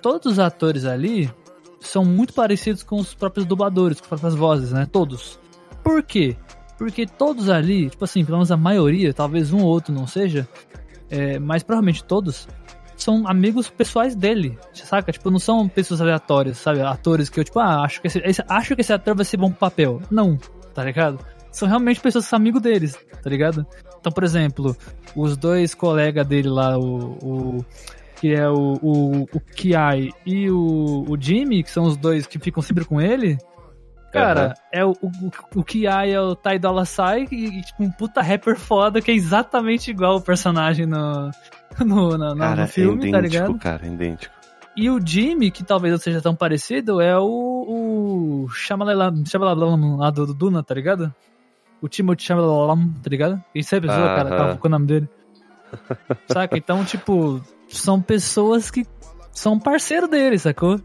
todos 0.00 0.32
os 0.32 0.38
atores 0.38 0.84
ali 0.86 1.30
são 1.86 2.04
muito 2.04 2.34
parecidos 2.34 2.82
com 2.82 2.96
os 2.96 3.14
próprios 3.14 3.46
dubladores, 3.46 4.00
com 4.00 4.04
as 4.04 4.20
próprias 4.20 4.34
vozes, 4.34 4.72
né? 4.72 4.86
Todos. 4.90 5.38
Por 5.82 6.02
quê? 6.02 6.36
Porque 6.78 7.06
todos 7.06 7.48
ali, 7.48 7.88
tipo 7.88 8.04
assim, 8.04 8.24
pelo 8.24 8.38
menos 8.38 8.52
a 8.52 8.56
maioria, 8.56 9.14
talvez 9.14 9.52
um 9.52 9.60
ou 9.60 9.68
outro 9.68 9.94
não 9.94 10.06
seja, 10.06 10.46
é, 11.08 11.38
mas 11.38 11.62
provavelmente 11.62 12.04
todos, 12.04 12.46
são 12.96 13.26
amigos 13.26 13.68
pessoais 13.68 14.14
dele, 14.14 14.58
saca? 14.72 15.12
Tipo, 15.12 15.30
não 15.30 15.38
são 15.38 15.68
pessoas 15.68 16.00
aleatórias, 16.00 16.58
sabe? 16.58 16.80
Atores 16.80 17.28
que 17.28 17.40
eu, 17.40 17.44
tipo, 17.44 17.58
ah, 17.58 17.82
acho 17.82 18.00
que 18.00 18.08
esse, 18.08 18.44
acho 18.48 18.74
que 18.74 18.80
esse 18.80 18.92
ator 18.92 19.14
vai 19.14 19.24
ser 19.24 19.36
bom 19.36 19.50
pro 19.50 19.58
papel. 19.58 20.02
Não, 20.10 20.38
tá 20.74 20.84
ligado? 20.84 21.18
São 21.50 21.68
realmente 21.68 22.00
pessoas 22.00 22.24
que 22.24 22.30
são 22.30 22.38
amigos 22.38 22.60
deles, 22.60 22.98
tá 23.22 23.30
ligado? 23.30 23.66
Então, 24.00 24.12
por 24.12 24.24
exemplo, 24.24 24.76
os 25.14 25.36
dois 25.36 25.74
colegas 25.74 26.26
dele 26.26 26.48
lá, 26.48 26.78
o, 26.78 27.18
o 27.22 27.64
que 28.16 28.34
é 28.34 28.48
o, 28.48 28.74
o, 28.82 29.22
o 29.22 29.40
Kiai 29.40 30.10
e 30.24 30.50
o, 30.50 31.04
o 31.08 31.16
Jimmy, 31.20 31.62
que 31.62 31.70
são 31.70 31.84
os 31.84 31.96
dois 31.96 32.26
que 32.26 32.38
ficam 32.38 32.62
sempre 32.62 32.84
com 32.84 33.00
ele, 33.00 33.38
Cara, 34.12 34.48
uhum. 34.48 34.54
é 34.72 34.84
o, 34.84 34.92
o, 34.92 35.30
o 35.56 35.64
Kiai 35.64 36.12
é 36.12 36.20
o 36.20 36.34
Tai 36.34 36.58
Dolla 36.58 36.84
Sai 36.84 37.26
e, 37.30 37.60
tipo, 37.60 37.82
um 37.82 37.90
puta 37.90 38.22
rapper 38.22 38.56
foda 38.56 39.00
que 39.02 39.10
é 39.10 39.14
exatamente 39.14 39.90
igual 39.90 40.16
o 40.16 40.20
personagem 40.20 40.86
no, 40.86 41.30
no, 41.84 42.16
no, 42.16 42.36
cara, 42.36 42.62
no 42.62 42.68
filme, 42.68 43.06
é 43.06 43.08
idêntico, 43.08 43.12
tá 43.12 43.20
ligado? 43.20 43.58
cara, 43.58 43.86
idêntico. 43.86 44.34
E 44.76 44.90
o 44.90 45.00
Jimmy, 45.04 45.50
que 45.50 45.64
talvez 45.64 45.92
não 45.92 45.98
seja 45.98 46.20
tão 46.20 46.34
parecido, 46.34 47.00
é 47.00 47.18
o, 47.18 47.24
o 47.26 48.48
Shamalalam, 48.50 49.24
Shamalalam 49.24 49.96
lá 49.96 50.10
do, 50.10 50.26
do 50.26 50.34
Duna, 50.34 50.62
tá 50.62 50.74
ligado? 50.74 51.14
O 51.80 51.88
Timothy 51.88 52.24
Shamalalam, 52.24 52.92
tá 53.02 53.10
ligado? 53.10 53.42
Quem 53.52 53.62
sabe, 53.62 53.88
uh 53.88 53.90
-huh. 53.90 54.16
cara, 54.16 54.28
tava 54.30 54.56
com 54.56 54.68
o 54.68 54.70
nome 54.70 54.86
dele. 54.86 55.08
Saca? 56.28 56.56
Então, 56.56 56.84
tipo, 56.84 57.40
são 57.68 58.00
pessoas 58.00 58.70
que 58.70 58.86
são 59.32 59.58
parceiro 59.58 60.08
dele, 60.08 60.38
sacou? 60.38 60.80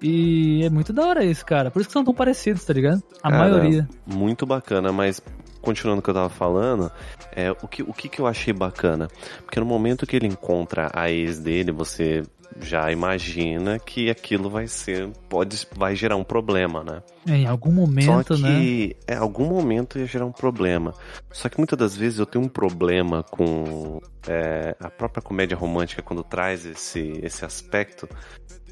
E 0.00 0.64
é 0.64 0.70
muito 0.70 0.92
da 0.92 1.06
hora 1.06 1.24
isso, 1.24 1.44
cara. 1.44 1.70
Por 1.70 1.80
isso 1.80 1.88
que 1.88 1.92
são 1.92 2.04
tão 2.04 2.14
parecidos, 2.14 2.64
tá 2.64 2.72
ligado? 2.72 3.02
A 3.22 3.30
cara, 3.30 3.48
maioria. 3.50 3.88
Muito 4.06 4.44
bacana, 4.44 4.92
mas 4.92 5.22
continuando 5.62 5.98
o 5.98 6.02
que 6.02 6.10
eu 6.10 6.14
tava 6.14 6.28
falando, 6.28 6.92
é, 7.34 7.50
o, 7.50 7.66
que, 7.66 7.82
o 7.82 7.92
que, 7.92 8.08
que 8.08 8.20
eu 8.20 8.26
achei 8.26 8.52
bacana? 8.52 9.08
Porque 9.44 9.58
no 9.58 9.66
momento 9.66 10.06
que 10.06 10.14
ele 10.14 10.28
encontra 10.28 10.90
a 10.94 11.10
ex 11.10 11.40
dele, 11.40 11.72
você 11.72 12.22
já 12.60 12.90
imagina 12.90 13.78
que 13.78 14.10
aquilo 14.10 14.48
vai 14.48 14.66
ser, 14.66 15.08
pode, 15.28 15.66
vai 15.74 15.94
gerar 15.94 16.16
um 16.16 16.24
problema, 16.24 16.82
né? 16.82 17.02
É, 17.26 17.36
em 17.36 17.46
algum 17.46 17.72
momento, 17.72 18.36
Só 18.36 18.42
né? 18.42 18.60
que, 18.60 18.96
é, 19.06 19.14
algum 19.14 19.46
momento 19.46 19.98
ia 19.98 20.06
gerar 20.06 20.26
um 20.26 20.32
problema. 20.32 20.94
Só 21.32 21.48
que 21.48 21.58
muitas 21.58 21.78
das 21.78 21.96
vezes 21.96 22.18
eu 22.18 22.26
tenho 22.26 22.44
um 22.44 22.48
problema 22.48 23.22
com 23.22 24.00
é, 24.26 24.76
a 24.80 24.90
própria 24.90 25.22
comédia 25.22 25.56
romântica 25.56 26.02
quando 26.02 26.22
traz 26.22 26.64
esse, 26.64 27.20
esse 27.22 27.44
aspecto, 27.44 28.08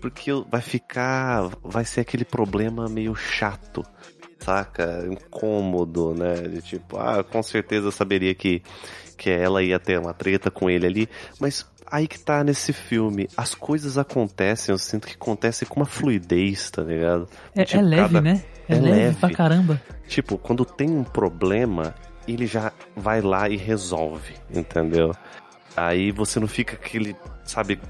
porque 0.01 0.31
vai 0.51 0.61
ficar, 0.61 1.51
vai 1.63 1.85
ser 1.85 2.01
aquele 2.01 2.25
problema 2.25 2.89
meio 2.89 3.15
chato 3.15 3.83
saca? 4.45 5.07
Incômodo, 5.11 6.15
né? 6.15 6.35
De 6.35 6.61
tipo, 6.61 6.99
ah, 6.99 7.25
com 7.25 7.43
certeza 7.43 7.87
eu 7.87 7.93
saberia 7.93 8.35
que, 8.35 8.63
que 9.17 9.31
ela 9.31 9.63
ia 9.63 9.79
ter 9.79 9.99
uma 9.99 10.13
treta 10.13 10.51
com 10.51 10.69
ele 10.69 10.87
ali, 10.87 11.09
mas 11.41 11.67
aí 11.87 12.07
que 12.09 12.19
tá 12.19 12.43
nesse 12.43 12.73
filme. 12.73 13.29
As 13.37 13.55
coisas 13.55 13.99
acontecem, 13.99 14.73
eu 14.73 14.79
sinto 14.79 15.07
que 15.07 15.15
acontece 15.15 15.67
com 15.67 15.81
uma 15.81 15.87
fluidez, 15.87 16.71
tá 16.71 16.83
ligado? 16.83 17.29
É, 17.55 17.63
é 17.63 17.65
tipo, 17.65 17.81
é 17.81 17.85
leve, 17.85 18.03
cada... 18.03 18.21
né? 18.21 18.43
É, 18.69 18.75
é 18.75 18.81
leve, 18.81 18.97
leve 18.97 19.17
pra 19.17 19.31
caramba. 19.31 19.83
Tipo, 20.09 20.39
quando 20.39 20.65
tem 20.65 20.91
um 20.91 21.05
problema, 21.05 21.95
ele 22.27 22.47
já 22.47 22.73
vai 22.97 23.21
lá 23.21 23.49
e 23.49 23.57
resolve, 23.57 24.35
entendeu? 24.55 25.15
Aí 25.77 26.13
você 26.13 26.39
não 26.39 26.47
fica 26.47 26.75
aquele, 26.75 27.17
sabe, 27.45 27.81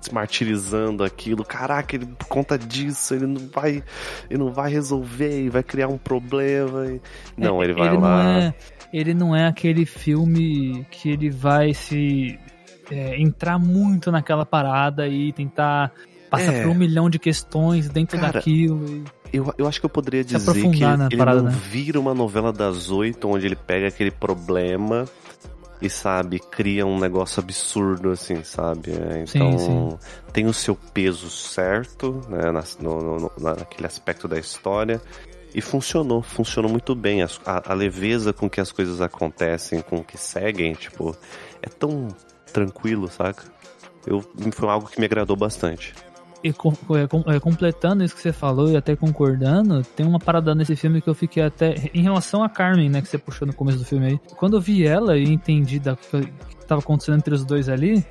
se 0.00 0.12
martirizando 0.12 1.04
aquilo. 1.04 1.44
Caraca, 1.44 1.94
ele 1.94 2.06
por 2.06 2.26
conta 2.26 2.58
disso, 2.58 3.14
ele 3.14 3.26
não 3.26 3.48
vai, 3.48 3.82
ele 4.28 4.38
não 4.38 4.52
vai 4.52 4.72
resolver 4.72 5.44
e 5.44 5.48
vai 5.48 5.62
criar 5.62 5.88
um 5.88 5.98
problema. 5.98 7.00
Não, 7.36 7.62
é, 7.62 7.64
ele 7.64 7.74
vai 7.74 7.88
ele 7.88 7.96
lá. 7.98 8.24
Não 8.24 8.40
é, 8.40 8.54
ele 8.92 9.14
não 9.14 9.36
é 9.36 9.46
aquele 9.46 9.86
filme 9.86 10.84
que 10.90 11.10
ele 11.10 11.30
vai 11.30 11.72
se 11.72 12.38
é, 12.90 13.20
entrar 13.20 13.58
muito 13.58 14.10
naquela 14.10 14.44
parada 14.44 15.06
e 15.08 15.32
tentar 15.32 15.92
passar 16.30 16.54
é. 16.54 16.62
por 16.62 16.70
um 16.70 16.74
milhão 16.74 17.10
de 17.10 17.18
questões 17.18 17.88
dentro 17.88 18.18
Cara, 18.18 18.32
daquilo. 18.32 18.86
E... 18.86 19.04
eu, 19.36 19.52
eu 19.58 19.68
acho 19.68 19.78
que 19.80 19.86
eu 19.86 19.90
poderia 19.90 20.24
dizer 20.24 20.52
que 20.52 20.82
ele 20.84 21.16
parada, 21.16 21.42
não 21.42 21.50
né? 21.50 21.58
vira 21.70 22.00
uma 22.00 22.14
novela 22.14 22.52
das 22.52 22.90
oito, 22.90 23.28
onde 23.28 23.46
ele 23.46 23.56
pega 23.56 23.88
aquele 23.88 24.10
problema 24.10 25.04
e, 25.80 25.90
sabe, 25.90 26.38
cria 26.38 26.86
um 26.86 26.98
negócio 26.98 27.42
absurdo, 27.42 28.10
assim, 28.10 28.44
sabe? 28.44 28.92
É, 28.92 29.26
Sim, 29.26 29.38
Então, 29.38 29.58
sim. 29.58 29.98
tem 30.32 30.46
o 30.46 30.52
seu 30.54 30.76
peso 30.76 31.28
certo, 31.28 32.20
né, 32.28 32.52
na, 32.52 32.62
no, 32.80 33.18
no- 33.18 33.32
naquele 33.38 33.86
aspecto 33.86 34.28
da 34.28 34.38
história. 34.38 35.00
E 35.54 35.60
funcionou, 35.60 36.22
funcionou 36.22 36.70
muito 36.70 36.94
bem. 36.94 37.22
A, 37.22 37.28
a 37.44 37.74
leveza 37.74 38.32
com 38.32 38.48
que 38.48 38.60
as 38.60 38.72
coisas 38.72 39.02
acontecem, 39.02 39.82
com 39.82 40.02
que 40.02 40.16
seguem, 40.16 40.72
tipo, 40.72 41.14
é 41.60 41.68
tão 41.68 42.08
tranquilo, 42.52 43.08
saca? 43.08 43.44
Eu, 44.06 44.20
foi 44.52 44.68
algo 44.68 44.88
que 44.88 44.98
me 44.98 45.06
agradou 45.06 45.36
bastante. 45.36 45.94
E 46.44 46.52
com- 46.52 46.74
é, 46.96 47.06
com- 47.06 47.22
é, 47.30 47.38
completando 47.38 48.02
isso 48.02 48.16
que 48.16 48.20
você 48.20 48.32
falou 48.32 48.68
e 48.68 48.76
até 48.76 48.96
concordando, 48.96 49.82
tem 49.96 50.04
uma 50.04 50.18
parada 50.18 50.54
nesse 50.56 50.74
filme 50.74 51.00
que 51.00 51.08
eu 51.08 51.14
fiquei 51.14 51.42
até. 51.42 51.74
Em 51.94 52.02
relação 52.02 52.42
a 52.42 52.48
Carmen, 52.48 52.90
né, 52.90 53.00
que 53.00 53.06
você 53.08 53.16
puxou 53.16 53.46
no 53.46 53.54
começo 53.54 53.78
do 53.78 53.84
filme 53.84 54.06
aí. 54.06 54.20
Quando 54.36 54.56
eu 54.56 54.60
vi 54.60 54.84
ela 54.84 55.16
e 55.16 55.24
entendi 55.24 55.78
da, 55.78 55.92
o 55.92 55.96
que 55.96 56.66
tava 56.66 56.80
acontecendo 56.80 57.18
entre 57.18 57.32
os 57.32 57.44
dois 57.44 57.68
ali, 57.68 58.04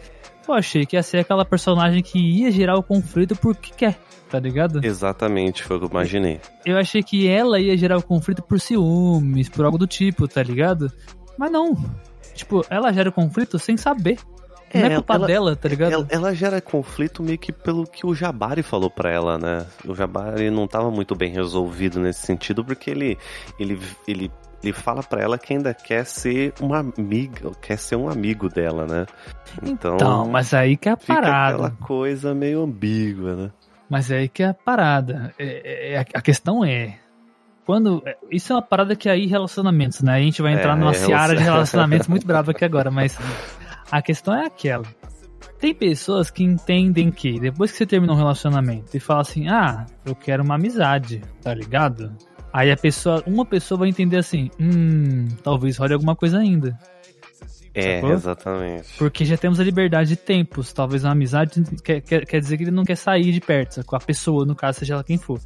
eu 0.48 0.54
achei 0.54 0.86
que 0.86 0.96
ia 0.96 1.04
ser 1.04 1.18
aquela 1.20 1.44
personagem 1.44 2.02
que 2.02 2.18
ia 2.20 2.50
gerar 2.52 2.78
o 2.78 2.84
conflito 2.84 3.36
porque 3.36 3.74
quer, 3.76 4.00
tá 4.30 4.40
ligado? 4.40 4.80
Exatamente, 4.82 5.62
foi 5.62 5.76
o 5.76 5.80
que 5.82 5.86
eu 5.88 5.90
imaginei. 5.90 6.40
Eu 6.66 6.78
achei 6.78 7.04
que 7.04 7.28
ela 7.28 7.60
ia 7.60 7.76
gerar 7.78 7.98
o 7.98 8.02
conflito 8.04 8.42
por 8.42 8.62
ciúmes, 8.62 9.50
por 9.50 9.66
algo 9.66 9.78
do 9.78 9.86
tipo, 9.88 10.26
tá 10.26 10.42
ligado? 10.42 10.90
Mas 11.38 11.52
não. 11.52 11.76
Tipo, 12.42 12.66
ela 12.70 12.92
gera 12.92 13.10
o 13.10 13.14
conflito 13.14 13.58
sem 13.60 13.78
saber. 13.78 14.18
Não 14.74 14.82
é 14.84 14.86
É, 14.94 14.96
culpa 14.96 15.16
ela- 15.16 15.28
dela, 15.28 15.56
tá 15.56 15.68
ligado? 15.68 15.92
Ela, 15.92 16.08
ela 16.10 16.34
gera 16.34 16.62
conflito 16.62 17.22
meio 17.22 17.38
que 17.38 17.52
pelo 17.52 17.86
que 17.86 18.06
o 18.08 18.16
Jabari 18.16 18.64
falou 18.64 18.90
pra 18.90 19.12
ela, 19.12 19.38
né? 19.38 19.66
O 19.86 19.94
Jabari 19.94 20.50
não 20.50 20.66
tava 20.66 20.90
muito 20.90 21.14
bem 21.14 21.30
resolvido 21.32 22.00
nesse 22.00 22.26
sentido, 22.26 22.64
porque 22.64 22.90
ele, 22.90 23.18
ele, 23.60 23.78
ele, 24.08 24.32
ele 24.64 24.72
fala 24.72 25.04
pra 25.04 25.22
ela 25.22 25.38
que 25.38 25.54
ainda 25.54 25.74
quer 25.74 26.06
ser 26.06 26.54
uma 26.62 26.80
amiga, 26.98 27.52
quer 27.62 27.78
ser 27.78 27.98
um 27.98 28.08
amigo 28.10 28.48
dela, 28.48 28.88
né? 28.88 29.06
Então, 29.62 29.96
Então, 29.96 30.28
mas 30.30 30.54
aí 30.54 30.78
que 30.78 30.88
é 30.88 30.94
a 30.94 30.98
parada. 30.98 31.54
aquela 31.56 31.72
coisa 31.72 32.34
meio 32.34 32.64
ambígua, 32.64 33.36
né? 33.36 33.52
Mas 33.90 34.10
é 34.10 34.20
aí 34.20 34.30
que 34.30 34.42
é 34.42 34.48
a 34.48 34.54
parada. 34.54 35.34
É, 35.38 35.46
é- 35.46 35.94
é- 35.96 36.06
a 36.14 36.22
questão 36.22 36.64
é. 36.64 36.98
Quando. 37.72 38.04
é, 38.06 38.18
Isso 38.30 38.52
é 38.52 38.56
uma 38.58 38.62
parada 38.62 38.98
que 38.98 39.08
aí 39.08 39.28
relacionamentos, 39.28 40.02
né? 40.02 40.16
A 40.16 40.20
gente 40.20 40.42
vai 40.42 40.52
entrar 40.52 40.74
É, 40.74 40.76
numa 40.76 40.92
é, 40.92 40.94
seara 40.94 41.34
de 41.34 41.42
relacionamentos 41.42 42.06
muito 42.10 42.28
brava 42.28 42.52
aqui 42.52 42.66
agora, 42.66 42.92
mas 42.92 43.18
a 43.90 44.02
questão 44.02 44.34
é 44.36 44.46
aquela. 44.46 44.84
Tem 45.58 45.74
pessoas 45.74 46.30
que 46.30 46.44
entendem 46.44 47.10
que 47.10 47.40
depois 47.40 47.72
que 47.72 47.78
você 47.78 47.86
termina 47.86 48.12
um 48.12 48.18
relacionamento 48.18 48.98
e 48.98 49.00
fala 49.00 49.22
assim, 49.22 49.48
ah, 49.48 49.86
eu 50.06 50.14
quero 50.14 50.44
uma 50.44 50.56
amizade, 50.56 51.22
tá 51.42 51.54
ligado? 51.54 52.12
Aí 52.52 52.70
a 52.70 52.76
pessoa, 52.76 53.24
uma 53.26 53.46
pessoa 53.46 53.80
vai 53.80 53.88
entender 53.88 54.18
assim, 54.18 54.52
hum, 54.60 55.30
talvez 55.42 55.78
role 55.78 55.94
alguma 55.94 56.14
coisa 56.14 56.40
ainda. 56.40 56.78
É, 57.74 58.02
Sacou? 58.02 58.12
exatamente. 58.12 58.98
Porque 58.98 59.24
já 59.24 59.38
temos 59.38 59.62
a 59.62 59.64
liberdade 59.64 60.10
de 60.10 60.16
tempos. 60.18 60.74
Talvez 60.74 61.06
uma 61.06 61.14
amizade 61.14 61.64
quer, 61.82 62.02
quer, 62.02 62.26
quer 62.26 62.40
dizer 62.42 62.58
que 62.58 62.64
ele 62.64 62.72
não 62.72 62.84
quer 62.84 62.98
sair 62.98 63.32
de 63.32 63.40
perto, 63.40 63.82
com 63.86 63.96
a 63.96 64.00
pessoa, 64.00 64.46
no 64.46 64.56
caso, 64.56 64.80
seja 64.80 64.96
ela 64.96 65.06
quem 65.06 65.18
for. 65.18 65.40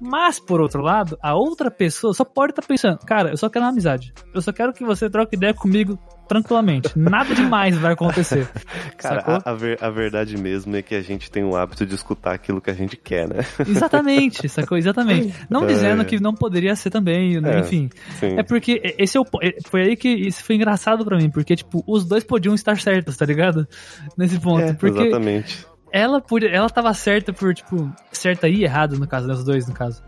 Mas, 0.00 0.38
por 0.38 0.60
outro 0.60 0.80
lado, 0.82 1.18
a 1.22 1.34
outra 1.34 1.70
pessoa 1.70 2.14
só 2.14 2.24
pode 2.24 2.52
estar 2.52 2.62
pensando, 2.62 2.98
cara, 2.98 3.30
eu 3.30 3.36
só 3.36 3.48
quero 3.48 3.64
uma 3.64 3.70
amizade. 3.72 4.12
Eu 4.34 4.40
só 4.40 4.52
quero 4.52 4.72
que 4.72 4.84
você 4.84 5.10
troque 5.10 5.34
ideia 5.36 5.52
comigo 5.52 5.98
tranquilamente. 6.28 6.90
Nada 6.96 7.34
demais 7.34 7.76
vai 7.78 7.94
acontecer. 7.94 8.46
Cara, 8.98 9.22
a, 9.44 9.50
a, 9.50 9.54
ver- 9.54 9.78
a 9.82 9.88
verdade 9.88 10.36
mesmo 10.36 10.76
é 10.76 10.82
que 10.82 10.94
a 10.94 11.00
gente 11.00 11.30
tem 11.30 11.42
o 11.42 11.56
hábito 11.56 11.86
de 11.86 11.94
escutar 11.94 12.32
aquilo 12.34 12.60
que 12.60 12.70
a 12.70 12.74
gente 12.74 12.96
quer, 12.98 13.26
né? 13.26 13.36
Exatamente, 13.66 14.46
sacou? 14.48 14.76
Exatamente. 14.76 15.34
Não 15.48 15.64
É. 15.64 15.66
dizendo 15.68 16.04
que 16.04 16.20
não 16.20 16.34
poderia 16.34 16.76
ser 16.76 16.90
também, 16.90 17.40
né? 17.40 17.56
É. 17.56 17.60
enfim. 17.60 17.88
Sim. 18.20 18.38
É 18.38 18.42
porque 18.42 18.94
esse 18.98 19.16
é 19.16 19.20
o, 19.20 19.24
é- 19.42 19.56
foi 19.68 19.82
aí 19.82 19.96
que 19.96 20.08
isso 20.08 20.44
foi 20.44 20.56
engraçado 20.56 21.02
pra 21.04 21.16
mim, 21.16 21.30
porque, 21.30 21.56
tipo, 21.56 21.82
os 21.86 22.04
dois 22.04 22.22
podiam 22.24 22.54
estar 22.54 22.78
certos, 22.78 23.16
tá 23.16 23.24
ligado? 23.24 23.66
Nesse 24.16 24.38
ponto. 24.38 24.60
É, 24.62 24.72
porque 24.74 25.00
exatamente. 25.00 25.66
Ela 25.92 26.20
podia, 26.20 26.50
ela 26.50 26.68
tava 26.70 26.92
certa 26.94 27.32
por, 27.32 27.54
tipo, 27.54 27.90
certa 28.12 28.48
e 28.48 28.64
errada, 28.64 28.96
no 28.96 29.06
caso, 29.06 29.26
né, 29.26 29.34
os 29.34 29.44
dois, 29.44 29.66
no 29.66 29.74
caso. 29.74 30.02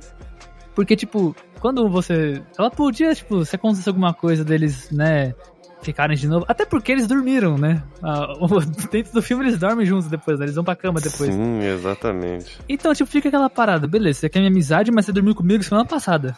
Porque, 0.74 0.94
tipo, 0.96 1.34
quando 1.60 1.88
você. 1.88 2.42
Ela 2.58 2.70
podia, 2.70 3.14
tipo, 3.14 3.44
se 3.44 3.56
acontecesse 3.56 3.88
alguma 3.88 4.14
coisa 4.14 4.44
deles, 4.44 4.90
né, 4.90 5.34
ficarem 5.82 6.16
de 6.16 6.28
novo. 6.28 6.44
Até 6.48 6.64
porque 6.64 6.92
eles 6.92 7.06
dormiram, 7.06 7.58
né? 7.58 7.82
Ah, 8.02 8.32
o- 8.40 8.60
dentro 8.90 9.12
do 9.12 9.20
filme 9.22 9.44
eles 9.44 9.58
dormem 9.58 9.84
juntos 9.84 10.08
depois, 10.08 10.38
né? 10.38 10.44
Eles 10.46 10.54
vão 10.54 10.64
pra 10.64 10.76
cama 10.76 11.00
depois. 11.00 11.34
Sim, 11.34 11.60
exatamente. 11.64 12.58
Então, 12.68 12.94
tipo, 12.94 13.10
fica 13.10 13.28
aquela 13.28 13.50
parada, 13.50 13.86
beleza, 13.86 14.20
você 14.20 14.28
quer 14.28 14.38
minha 14.40 14.50
amizade, 14.50 14.90
mas 14.92 15.06
você 15.06 15.12
dormiu 15.12 15.34
comigo 15.34 15.62
semana 15.62 15.86
passada. 15.86 16.36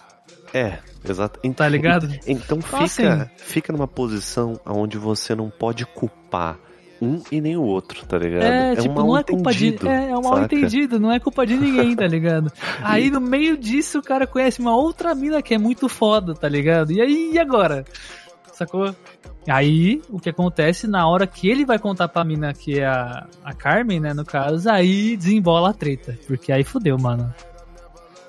É, 0.55 0.79
exato. 1.09 1.41
Ent- 1.45 1.57
Tá 1.57 1.69
ligado? 1.69 2.07
Então 2.27 2.59
Então, 2.59 2.61
fica, 2.63 2.85
assim- 2.85 3.31
fica 3.37 3.73
numa 3.73 3.89
posição 3.89 4.61
onde 4.67 4.99
você 4.99 5.35
não 5.35 5.49
pode 5.51 5.85
culpar 5.87 6.59
um 7.03 7.21
e 7.33 7.41
nem 7.41 7.57
o 7.57 7.63
outro, 7.63 8.07
tá 8.07 8.17
ligado? 8.17 8.43
É, 8.45 8.77
tipo, 8.77 8.95
não 9.01 9.17
é 9.19 9.23
culpa 9.25 9.53
de. 9.53 9.77
É, 9.87 10.11
é 10.11 10.17
um 10.17 10.23
mal 10.23 10.43
entendido, 10.43 11.01
não 11.01 11.11
é 11.13 11.19
culpa 11.19 11.45
de 11.47 11.57
ninguém, 11.57 11.97
tá 11.97 12.07
ligado? 12.07 12.53
Aí 12.83 13.11
no 13.11 13.21
meio 13.21 13.57
disso 13.57 13.99
o 13.99 14.03
cara 14.03 14.27
conhece 14.27 14.61
uma 14.61 14.77
outra 14.77 15.15
mina 15.15 15.43
que 15.43 15.55
é 15.55 15.59
muito 15.59 15.89
foda, 15.89 16.35
tá 16.35 16.49
ligado? 16.49 16.93
E 16.93 17.01
aí, 17.01 17.33
e 17.35 17.39
agora? 17.39 17.85
Sacou? 18.53 18.95
Aí, 19.49 20.01
o 20.09 20.21
que 20.21 20.31
acontece 20.31 20.87
na 20.87 21.09
hora 21.09 21.27
que 21.27 21.49
ele 21.49 21.65
vai 21.65 21.79
contar 21.79 22.07
pra 22.07 22.25
mina 22.25 22.53
que 22.53 22.79
é 22.79 22.87
a, 22.87 23.27
a 23.43 23.53
Carmen, 23.53 23.99
né, 23.99 24.15
no 24.15 24.25
caso, 24.25 24.71
aí 24.71 25.17
desembola 25.17 25.71
a 25.71 25.73
treta. 25.73 26.17
Porque 26.29 26.53
aí 26.53 26.63
fudeu, 26.63 26.97
mano. 26.97 27.35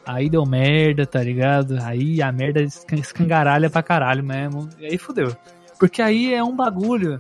Aí 0.06 0.30
deu 0.30 0.44
merda, 0.46 1.06
tá 1.06 1.22
ligado? 1.22 1.78
Aí 1.84 2.22
a 2.22 2.32
merda 2.32 2.62
escan- 2.62 2.98
escangaralha 2.98 3.70
pra 3.70 3.84
caralho 3.84 4.24
mesmo. 4.24 4.68
E 4.80 4.86
aí 4.88 4.98
fudeu. 4.98 5.36
Porque 5.80 6.02
aí 6.02 6.34
é 6.34 6.44
um 6.44 6.56
bagulho 6.56 7.20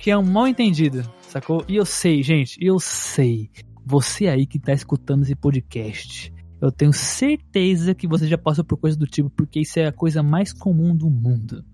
que 0.00 0.10
é 0.10 0.16
um 0.18 0.24
mal 0.24 0.48
entendido, 0.48 1.02
sacou? 1.20 1.64
E 1.68 1.76
eu 1.76 1.84
sei, 1.86 2.22
gente, 2.22 2.56
eu 2.60 2.80
sei. 2.80 3.50
Você 3.86 4.28
aí 4.28 4.46
que 4.46 4.58
tá 4.58 4.72
escutando 4.72 5.22
esse 5.22 5.34
podcast, 5.34 6.32
eu 6.60 6.70
tenho 6.72 6.92
certeza 6.92 7.94
que 7.94 8.06
você 8.08 8.26
já 8.26 8.38
passou 8.38 8.64
por 8.64 8.76
coisa 8.78 8.96
do 8.96 9.06
tipo, 9.06 9.30
porque 9.30 9.60
isso 9.60 9.78
é 9.78 9.86
a 9.86 9.92
coisa 9.92 10.22
mais 10.22 10.52
comum 10.52 10.94
do 10.96 11.08
mundo. 11.10 11.64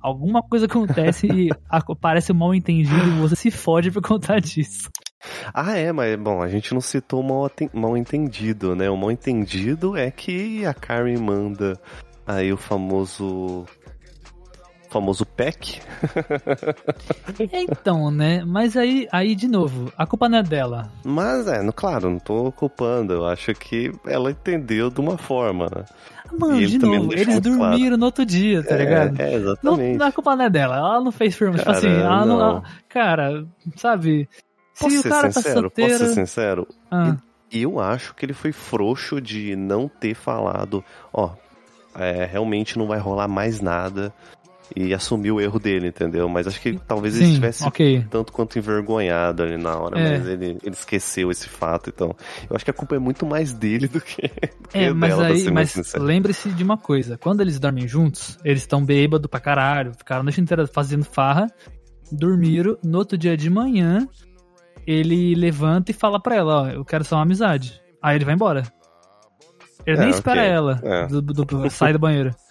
Alguma 0.00 0.42
coisa 0.42 0.66
acontece 0.66 1.26
e 1.26 1.48
a- 1.68 1.82
parece 1.96 2.32
um 2.32 2.36
mal 2.36 2.54
entendido 2.54 2.96
e 2.96 3.18
você 3.20 3.34
se 3.34 3.50
fode 3.50 3.90
por 3.90 4.02
conta 4.02 4.38
disso. 4.40 4.88
Ah, 5.52 5.76
é, 5.76 5.90
mas 5.92 6.16
bom, 6.16 6.40
a 6.40 6.48
gente 6.48 6.72
não 6.72 6.80
citou 6.80 7.20
o 7.20 7.26
mal, 7.26 7.50
mal 7.74 7.96
entendido, 7.96 8.76
né? 8.76 8.88
O 8.88 8.96
mal 8.96 9.10
entendido 9.10 9.96
é 9.96 10.10
que 10.10 10.64
a 10.64 10.72
Karen 10.72 11.18
manda 11.18 11.78
aí 12.26 12.52
o 12.52 12.56
famoso. 12.56 13.64
Famoso 14.88 15.24
pack. 15.26 15.80
Então, 17.52 18.10
né? 18.10 18.42
Mas 18.44 18.76
aí, 18.76 19.06
aí 19.12 19.34
de 19.34 19.48
novo, 19.48 19.92
a 19.96 20.06
culpa 20.06 20.28
não 20.28 20.38
é 20.38 20.42
dela. 20.42 20.90
Mas 21.04 21.46
é, 21.46 21.62
no, 21.62 21.72
claro, 21.72 22.10
não 22.10 22.18
tô 22.18 22.50
culpando. 22.52 23.12
Eu 23.12 23.26
acho 23.26 23.54
que 23.54 23.92
ela 24.06 24.30
entendeu 24.30 24.90
de 24.90 25.00
uma 25.00 25.16
forma, 25.18 25.66
né? 25.74 25.84
Mano, 26.38 26.58
de 26.66 26.78
novo, 26.78 27.04
não 27.06 27.12
eles 27.12 27.26
muito 27.28 27.48
claro. 27.56 27.70
dormiram 27.70 27.96
no 27.96 28.04
outro 28.06 28.26
dia, 28.26 28.62
tá 28.62 28.74
É, 28.74 28.78
ligado? 28.78 29.20
É, 29.20 29.30
Não, 29.30 29.36
exatamente. 29.38 29.98
não, 29.98 30.06
a 30.06 30.12
culpa 30.12 30.36
não 30.36 30.44
é 30.44 30.50
dela, 30.50 30.76
ela 30.76 31.00
não 31.00 31.12
fez 31.12 31.34
firme. 31.36 31.54
Tipo 31.58 31.66
Cara, 31.66 31.78
assim, 31.78 31.88
ela 31.88 32.26
não. 32.26 32.38
não. 32.38 32.40
ela- 32.50 32.62
cara, 32.88 33.46
sabe? 33.76 34.28
Se 34.74 34.84
Posso 34.84 34.98
o 34.98 35.02
ser 35.02 35.08
cara 35.08 35.22
tá 35.28 35.32
sincero? 35.32 35.60
solteiro. 35.60 35.90
Posso 35.92 36.04
ser 36.06 36.14
sincero? 36.14 36.68
Ah, 36.90 37.16
Eu 37.50 37.80
acho 37.80 38.14
que 38.14 38.24
ele 38.26 38.34
foi 38.34 38.52
frouxo 38.52 39.20
de 39.20 39.56
não 39.56 39.88
ter 39.88 40.14
falado, 40.14 40.84
ó, 41.12 41.30
é, 41.94 42.26
realmente 42.26 42.78
não 42.78 42.86
vai 42.86 42.98
rolar 42.98 43.26
mais 43.26 43.60
nada 43.60 44.12
e 44.76 44.92
assumir 44.94 45.30
o 45.32 45.40
erro 45.40 45.58
dele, 45.58 45.88
entendeu? 45.88 46.28
Mas 46.28 46.46
acho 46.46 46.60
que 46.60 46.78
talvez 46.86 47.14
ele 47.16 47.24
sim, 47.24 47.30
estivesse 47.30 47.64
ok. 47.64 48.04
tanto 48.10 48.32
quanto 48.32 48.58
envergonhado 48.58 49.42
ali 49.42 49.56
na 49.56 49.76
hora, 49.76 49.98
É. 49.98 50.18
mas 50.18 50.28
ele, 50.28 50.58
ele 50.62 50.74
esqueceu 50.74 51.30
esse 51.30 51.48
fato, 51.48 51.90
então 51.90 52.14
eu 52.48 52.54
acho 52.56 52.64
que 52.64 52.70
a 52.70 52.74
culpa 52.74 52.94
é 52.96 52.98
muito 52.98 53.24
mais 53.26 53.52
dele 53.52 53.88
do 53.88 54.00
que, 54.00 54.22
do 54.60 54.68
que 54.68 54.78
É, 54.78 54.92
mas 54.92 55.10
dela, 55.16 55.26
aí, 55.28 55.50
mas 55.50 55.94
lembre-se 55.94 56.50
de 56.50 56.62
uma 56.62 56.76
coisa: 56.76 57.16
quando 57.18 57.40
eles 57.40 57.58
dormem 57.58 57.88
juntos, 57.88 58.38
eles 58.44 58.62
estão 58.62 58.84
bêbados 58.84 59.28
pra 59.30 59.40
caralho, 59.40 59.92
ficaram 59.94 60.20
a 60.20 60.24
noite 60.24 60.40
inteira 60.40 60.66
fazendo 60.66 61.04
farra, 61.04 61.46
dormiram, 62.12 62.76
no 62.84 62.98
outro 62.98 63.16
dia 63.18 63.36
de 63.36 63.48
manhã, 63.50 64.06
ele 64.86 65.34
levanta 65.34 65.90
e 65.90 65.94
fala 65.94 66.20
pra 66.20 66.36
ela: 66.36 66.62
Ó, 66.62 66.68
eu 66.68 66.84
quero 66.84 67.04
só 67.04 67.16
uma 67.16 67.22
amizade. 67.22 67.80
Aí 68.02 68.16
ele 68.16 68.24
vai 68.24 68.34
embora. 68.34 68.62
Ele 69.86 69.96
É, 69.96 70.00
nem 70.00 70.10
espera 70.10 70.40
ok. 70.42 70.50
ela 70.52 70.80
É. 70.84 71.06
do, 71.06 71.22
do, 71.22 71.44
do- 71.44 71.70
sair 71.70 71.92
do 71.94 71.98
banheiro. 71.98 72.34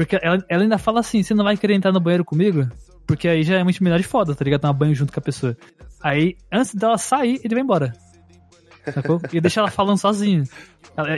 Porque 0.00 0.18
ela, 0.22 0.42
ela 0.48 0.62
ainda 0.62 0.78
fala 0.78 1.00
assim: 1.00 1.22
você 1.22 1.34
não 1.34 1.44
vai 1.44 1.58
querer 1.58 1.74
entrar 1.74 1.92
no 1.92 2.00
banheiro 2.00 2.24
comigo? 2.24 2.66
Porque 3.06 3.28
aí 3.28 3.42
já 3.42 3.58
é 3.58 3.62
uma 3.62 3.70
intimidade 3.70 4.02
foda, 4.02 4.34
tá 4.34 4.42
ligado? 4.42 4.62
Tomar 4.62 4.72
banho 4.72 4.94
junto 4.94 5.12
com 5.12 5.20
a 5.20 5.22
pessoa. 5.22 5.54
Aí, 6.02 6.38
antes 6.50 6.74
dela 6.74 6.96
sair, 6.96 7.38
ele 7.44 7.54
vai 7.54 7.62
embora. 7.62 7.92
Sacou? 8.92 9.20
E 9.32 9.40
deixa 9.40 9.60
ela 9.60 9.70
falando 9.70 9.98
sozinha. 9.98 10.44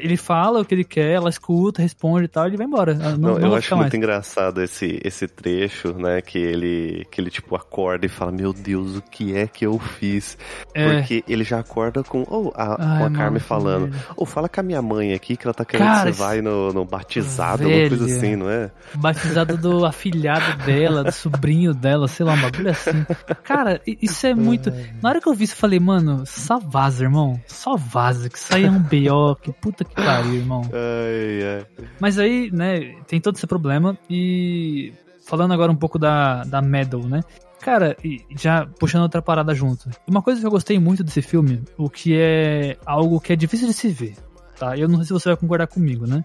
Ele 0.02 0.16
fala 0.16 0.60
o 0.60 0.64
que 0.64 0.74
ele 0.74 0.84
quer, 0.84 1.12
ela 1.12 1.30
escuta, 1.30 1.82
responde 1.82 2.24
e 2.24 2.28
tal, 2.28 2.44
e 2.44 2.48
ele 2.50 2.56
vai 2.56 2.66
embora. 2.66 2.94
Não, 2.94 3.16
Não, 3.16 3.38
eu 3.38 3.54
acho 3.54 3.64
ficar 3.64 3.76
muito 3.76 3.92
mais. 3.92 3.94
engraçado 3.94 4.60
esse, 4.62 5.00
esse 5.04 5.26
trecho, 5.28 5.92
né? 5.94 6.20
Que 6.20 6.38
ele, 6.38 7.06
que 7.10 7.20
ele, 7.20 7.30
tipo, 7.30 7.54
acorda 7.56 8.04
e 8.06 8.08
fala, 8.08 8.32
meu 8.32 8.52
Deus, 8.52 8.96
o 8.96 9.02
que 9.02 9.36
é 9.36 9.46
que 9.46 9.64
eu 9.64 9.78
fiz? 9.78 10.36
É. 10.74 10.98
Porque 10.98 11.24
ele 11.28 11.44
já 11.44 11.60
acorda 11.60 12.02
com, 12.02 12.24
oh, 12.28 12.52
a, 12.54 12.76
Ai, 12.78 12.98
com 12.98 13.04
a 13.06 13.10
Carmen 13.10 13.40
falando, 13.40 13.94
ou 14.16 14.26
fala 14.26 14.48
com 14.48 14.60
a 14.60 14.62
minha 14.62 14.82
mãe 14.82 15.12
aqui, 15.14 15.36
que 15.36 15.46
ela 15.46 15.54
tá 15.54 15.64
querendo 15.64 15.86
Cara, 15.86 16.10
que 16.10 16.16
você 16.16 16.22
vai 16.22 16.40
no, 16.42 16.72
no 16.72 16.84
batizado, 16.84 17.64
velho. 17.64 17.82
uma 17.82 17.88
coisa 17.98 18.16
assim, 18.16 18.36
não 18.36 18.50
é? 18.50 18.70
Batizado 18.94 19.56
do 19.56 19.86
afilhado 19.86 20.64
dela, 20.64 21.04
do 21.04 21.12
sobrinho 21.12 21.72
dela, 21.72 22.08
sei 22.08 22.26
lá, 22.26 22.34
um 22.34 22.40
bagulho 22.40 22.70
assim. 22.70 23.04
Cara, 23.44 23.80
isso 23.86 24.26
é 24.26 24.34
muito. 24.34 24.72
Na 25.00 25.08
hora 25.08 25.20
que 25.20 25.28
eu 25.28 25.34
vi 25.34 25.44
isso, 25.44 25.54
eu 25.54 25.58
falei, 25.58 25.80
mano, 25.80 26.24
só 26.26 26.58
vaza, 26.58 27.04
irmão. 27.04 27.40
Só 27.52 27.76
vaza, 27.76 28.28
que 28.28 28.38
isso 28.38 28.54
aí 28.54 28.64
é 28.64 28.70
um 28.70 28.80
B.O., 28.80 29.36
que 29.36 29.52
puta 29.52 29.84
que 29.84 29.94
pariu, 29.94 30.34
irmão. 30.34 30.62
Ai, 30.72 31.58
ai. 31.58 31.86
Mas 32.00 32.18
aí, 32.18 32.50
né, 32.50 32.96
tem 33.06 33.20
todo 33.20 33.36
esse 33.36 33.46
problema. 33.46 33.96
E 34.08 34.92
falando 35.24 35.52
agora 35.54 35.70
um 35.70 35.76
pouco 35.76 35.98
da, 35.98 36.44
da 36.44 36.60
Medal, 36.60 37.02
né? 37.02 37.20
Cara, 37.60 37.96
e 38.02 38.20
já 38.36 38.66
puxando 38.66 39.02
outra 39.02 39.22
parada 39.22 39.54
junto. 39.54 39.88
Uma 40.06 40.20
coisa 40.20 40.40
que 40.40 40.46
eu 40.46 40.50
gostei 40.50 40.78
muito 40.80 41.04
desse 41.04 41.22
filme, 41.22 41.62
o 41.78 41.88
que 41.88 42.18
é 42.18 42.76
algo 42.84 43.20
que 43.20 43.32
é 43.32 43.36
difícil 43.36 43.68
de 43.68 43.74
se 43.74 43.88
ver, 43.88 44.16
tá? 44.58 44.76
Eu 44.76 44.88
não 44.88 44.96
sei 44.96 45.06
se 45.06 45.12
você 45.12 45.28
vai 45.28 45.36
concordar 45.36 45.68
comigo, 45.68 46.04
né? 46.04 46.24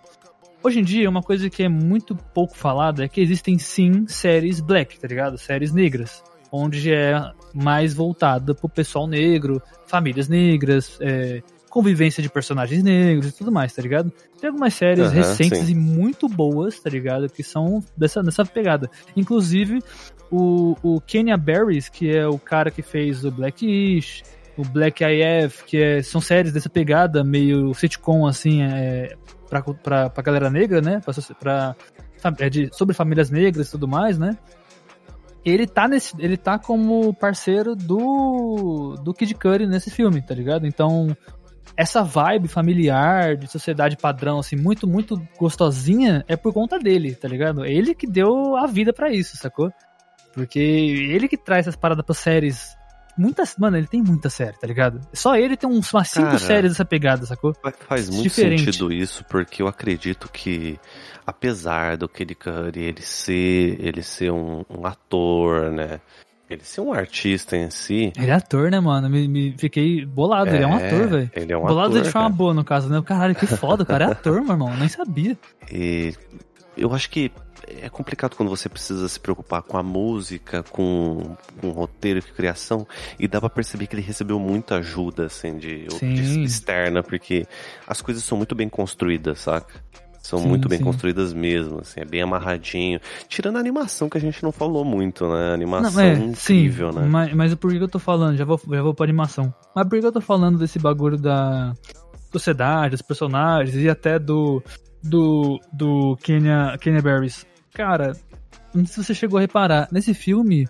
Hoje 0.64 0.80
em 0.80 0.84
dia, 0.84 1.08
uma 1.08 1.22
coisa 1.22 1.50
que 1.50 1.62
é 1.62 1.70
muito 1.70 2.16
pouco 2.16 2.58
falada 2.58 3.06
é 3.06 3.08
que 3.08 3.22
existem 3.22 3.60
sim 3.60 4.08
séries 4.08 4.60
black, 4.60 5.00
tá 5.00 5.08
ligado? 5.08 5.38
Séries 5.38 5.72
negras, 5.72 6.24
onde 6.52 6.92
é 6.92 7.14
mais 7.62 7.94
voltada 7.94 8.54
pro 8.54 8.70
pessoal 8.70 9.08
negro, 9.08 9.62
famílias 9.88 10.28
negras, 10.28 10.98
é, 11.02 11.42
convivência 11.70 12.22
de 12.24 12.30
personagens 12.30 12.84
negros 12.84 13.30
e 13.30 13.38
tudo 13.38 13.52
mais, 13.52 13.74
tá 13.74 13.82
ligado? 13.82 14.12
Tem 14.40 14.50
algumas 14.50 14.74
séries 14.74 15.06
Aham, 15.08 15.16
recentes 15.16 15.66
sim. 15.66 15.72
e 15.72 15.76
muito 15.76 16.28
boas, 16.28 16.80
tá 16.80 16.90
ligado? 16.90 17.30
Que 17.30 17.44
são 17.44 17.84
dessa, 17.96 18.24
dessa 18.24 18.46
pegada. 18.46 18.90
Inclusive, 19.16 19.82
o, 20.32 20.76
o 20.82 21.02
Kenya 21.02 21.38
Barris, 21.38 21.90
que 21.90 22.16
é 22.16 22.28
o 22.28 22.38
cara 22.38 22.72
que 22.72 22.82
fez 22.82 23.26
o 23.26 23.32
Blackish, 23.32 24.24
o 24.58 24.64
Black 24.64 25.04
IF, 25.04 25.64
que 25.66 25.78
é, 25.78 26.02
são 26.02 26.20
séries 26.20 26.52
dessa 26.52 26.70
pegada, 26.70 27.24
meio 27.24 27.74
sitcom, 27.74 28.26
assim, 28.26 28.64
é, 28.64 29.16
pra, 29.50 29.62
pra, 29.62 30.10
pra 30.10 30.24
galera 30.24 30.50
negra, 30.50 30.82
né? 30.82 31.00
Pra, 31.40 31.76
pra, 32.24 32.36
é 32.40 32.50
de, 32.50 32.70
sobre 32.74 32.96
famílias 32.96 33.30
negras 33.30 33.68
e 33.68 33.72
tudo 33.72 33.88
mais, 33.88 34.18
né? 34.18 34.38
Ele 35.50 35.66
tá, 35.66 35.88
nesse, 35.88 36.14
ele 36.20 36.36
tá 36.36 36.60
como 36.60 37.14
parceiro 37.14 37.74
do, 37.74 38.96
do 39.02 39.14
Kid 39.14 39.34
Cudi 39.36 39.66
nesse 39.66 39.90
filme, 39.90 40.22
tá 40.22 40.36
ligado? 40.36 40.68
Então, 40.68 41.16
essa 41.78 42.04
vibe 42.04 42.50
familiar, 42.50 43.38
de 43.38 43.48
sociedade 43.48 43.96
padrão, 43.96 44.40
assim, 44.40 44.58
muito, 44.58 44.86
muito 44.86 45.16
gostosinha, 45.40 46.26
é 46.28 46.36
por 46.36 46.54
conta 46.54 46.78
dele, 46.78 47.16
tá 47.16 47.30
ligado? 47.30 47.64
É 47.64 47.72
Ele 47.72 47.96
que 47.96 48.06
deu 48.06 48.58
a 48.58 48.68
vida 48.68 48.92
pra 48.92 49.10
isso, 49.10 49.38
sacou? 49.38 49.72
Porque 50.34 50.60
ele 50.60 51.28
que 51.28 51.36
traz 51.36 51.62
essas 51.62 51.76
paradas 51.76 52.06
pra 52.06 52.14
séries. 52.14 52.77
Muitas. 53.18 53.56
Mano, 53.58 53.78
ele 53.78 53.88
tem 53.88 54.02
muita 54.02 54.30
série, 54.30 54.58
tá 54.58 54.68
ligado? 54.68 55.02
Só 55.14 55.36
ele 55.36 55.58
tem 55.58 55.70
uns, 55.70 55.92
umas 55.94 56.10
cinco 56.10 56.28
Cara, 56.28 56.40
séries 56.40 56.72
dessa 56.72 56.86
pegada, 56.86 57.26
sacou? 57.26 57.54
Fa- 57.62 57.74
Faz 57.88 58.10
muito 58.10 58.24
Diferente. 58.24 58.66
sentido 58.66 58.92
isso, 58.94 59.24
porque 59.26 59.62
eu 59.62 59.68
acredito 59.68 60.30
que, 60.32 60.80
apesar 61.26 61.98
do 61.98 62.08
Kid 62.08 62.36
Cudi 62.36 62.82
ele 62.82 63.02
ser, 63.02 63.78
ele 63.80 64.02
ser 64.04 64.32
um, 64.32 64.64
um 64.70 64.86
ator, 64.86 65.72
né? 65.72 66.00
Ele 66.50 66.64
ser 66.64 66.80
um 66.80 66.94
artista 66.94 67.58
em 67.58 67.70
si. 67.70 68.14
Ele 68.16 68.32
é 68.32 68.34
ator, 68.34 68.72
né, 68.72 68.80
mano? 68.80 69.10
Me, 69.10 69.28
me 69.28 69.56
fiquei 69.58 70.06
bolado, 70.06 70.50
ele 70.56 70.64
é 70.64 70.68
um 70.68 70.76
ator, 70.76 71.08
velho. 71.10 71.32
Ele 71.36 71.52
é 71.52 71.58
um 71.58 71.62
bolado 71.66 71.90
ator. 71.92 72.04
de 72.04 72.10
forma 72.12 72.30
boa, 72.30 72.54
no 72.54 72.64
caso, 72.64 72.88
né? 72.88 73.02
Caralho, 73.06 73.36
que 73.36 73.46
foda, 73.46 73.84
o 73.84 73.86
cara 73.86 74.06
é 74.06 74.12
ator, 74.12 74.42
meu 74.42 74.52
irmão. 74.54 74.74
Nem 74.78 74.88
sabia. 74.88 75.38
E 75.70 76.14
eu 76.78 76.94
acho 76.94 77.10
que 77.10 77.30
é 77.68 77.90
complicado 77.90 78.36
quando 78.36 78.50
você 78.50 78.70
precisa 78.70 79.08
se 79.08 79.20
preocupar 79.20 79.62
com 79.62 79.78
a 79.78 79.84
música, 79.84 80.64
com, 80.64 81.36
com 81.60 81.68
o 81.68 81.72
roteiro, 81.72 82.22
com 82.22 82.30
a 82.32 82.34
criação, 82.34 82.88
e 83.20 83.28
dá 83.28 83.40
pra 83.40 83.50
perceber 83.50 83.88
que 83.88 83.96
ele 83.96 84.02
recebeu 84.02 84.40
muita 84.40 84.78
ajuda, 84.78 85.26
assim, 85.26 85.58
de, 85.58 85.88
de 85.88 86.44
externa, 86.44 87.04
porque 87.04 87.46
as 87.86 88.02
coisas 88.02 88.24
são 88.24 88.38
muito 88.38 88.56
bem 88.56 88.70
construídas, 88.70 89.40
saca? 89.40 89.86
São 90.22 90.40
Sim, 90.40 90.48
muito 90.50 90.68
bem 90.68 90.80
sim. 90.80 90.84
construídas 90.84 91.34
mesmo, 91.34 91.80
assim, 91.80 92.02
é 92.02 92.06
bem 92.06 92.22
amarradinho. 92.22 93.00
Tirando 93.30 93.56
a 93.56 93.60
animação, 93.60 94.10
que 94.10 94.18
a 94.18 94.22
gente 94.22 94.44
não 94.44 94.52
falou 94.52 94.84
muito, 94.84 95.26
né? 95.26 95.52
A 95.52 95.54
animação 95.54 95.92
Não, 95.92 96.02
é, 96.02 96.14
incrível, 96.16 96.92
sim, 96.92 97.00
né? 97.00 97.08
Mas, 97.08 97.34
mas 97.34 97.56
por 97.56 97.72
que 97.72 97.78
que 97.78 97.84
eu 97.86 97.88
tô 97.88 98.00
falando? 98.00 98.36
Já 98.36 98.44
vou, 98.44 98.60
já 98.70 98.82
vou 98.82 98.94
pra 98.94 99.06
animação. 99.06 99.54
Mas 99.74 99.88
por 99.88 99.98
que 99.98 100.06
eu 100.06 100.12
tô 100.12 100.20
falando 100.20 100.58
desse 100.60 100.80
bagulho 100.80 101.18
da 101.18 101.74
sociedade, 102.30 102.92
dos 102.92 103.02
personagens 103.02 103.78
e 103.78 103.90
até 103.90 104.20
do 104.20 104.62
do, 105.02 105.62
do 105.72 106.18
Kenya, 106.18 106.78
Kenya 106.82 107.02
Barris? 107.02 107.46
Cara, 107.78 108.14
não 108.74 108.86
sei 108.86 108.96
se 108.96 109.04
você 109.06 109.14
chegou 109.14 109.38
a 109.38 109.42
reparar, 109.42 109.88
nesse 109.92 110.14
filme 110.14 110.68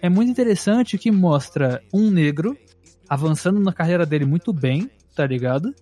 é 0.00 0.08
muito 0.08 0.30
interessante 0.30 0.96
que 0.96 1.10
mostra 1.10 1.82
um 1.92 2.08
negro 2.10 2.56
avançando 3.08 3.58
na 3.58 3.72
carreira 3.72 4.06
dele 4.06 4.24
muito 4.24 4.52
bem, 4.52 4.88
tá 5.14 5.26
ligado? 5.26 5.74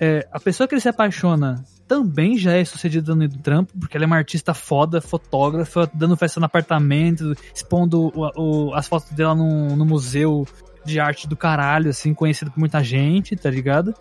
É, 0.00 0.26
a 0.32 0.38
pessoa 0.38 0.68
que 0.68 0.74
ele 0.76 0.80
se 0.80 0.88
apaixona 0.88 1.64
também 1.88 2.38
já 2.38 2.52
é 2.52 2.64
sucedida 2.64 3.16
no 3.16 3.28
trampo, 3.28 3.72
porque 3.80 3.96
ela 3.96 4.04
é 4.04 4.06
uma 4.06 4.16
artista 4.16 4.54
foda, 4.54 5.00
fotógrafa, 5.00 5.90
dando 5.92 6.16
festa 6.16 6.38
no 6.38 6.46
apartamento, 6.46 7.34
expondo 7.52 8.12
o- 8.14 8.30
o- 8.70 8.74
as 8.74 8.86
fotos 8.86 9.10
dela 9.10 9.34
no, 9.34 9.74
no 9.74 9.84
museu 9.84 10.46
de 10.84 11.00
arte 11.00 11.26
do 11.26 11.36
caralho, 11.36 11.90
assim, 11.90 12.14
conhecido 12.14 12.50
por 12.52 12.60
muita 12.60 12.82
gente, 12.84 13.34
tá 13.34 13.50
ligado? 13.50 13.92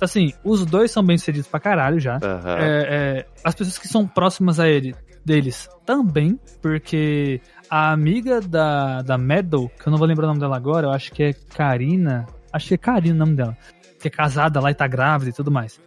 Assim, 0.00 0.32
os 0.44 0.64
dois 0.66 0.90
são 0.90 1.02
bem 1.02 1.16
sucedidos 1.16 1.48
pra 1.48 1.60
caralho 1.60 1.98
já. 1.98 2.16
Aham. 2.16 2.58
É, 2.58 2.66
é, 2.66 3.26
as 3.42 3.54
pessoas 3.54 3.78
que 3.78 3.88
são 3.88 4.06
próximas 4.06 4.60
a 4.60 4.68
ele, 4.68 4.94
deles, 5.24 5.68
também, 5.86 6.38
porque 6.60 7.40
a 7.70 7.92
amiga 7.92 8.40
da, 8.40 9.02
da 9.02 9.16
Meadow, 9.16 9.68
que 9.68 9.86
eu 9.86 9.90
não 9.90 9.98
vou 9.98 10.06
lembrar 10.06 10.24
o 10.24 10.28
nome 10.28 10.40
dela 10.40 10.56
agora, 10.56 10.88
eu 10.88 10.92
acho 10.92 11.12
que 11.12 11.22
é 11.22 11.32
Karina, 11.32 12.26
acho 12.52 12.68
que 12.68 12.74
é 12.74 12.78
Karina 12.78 13.14
o 13.14 13.18
nome 13.18 13.34
dela, 13.34 13.56
que 14.00 14.08
é 14.08 14.10
casada 14.10 14.60
lá 14.60 14.70
e 14.70 14.74
tá 14.74 14.86
grávida 14.86 15.30
e 15.30 15.32
tudo 15.32 15.50
mais. 15.50 15.80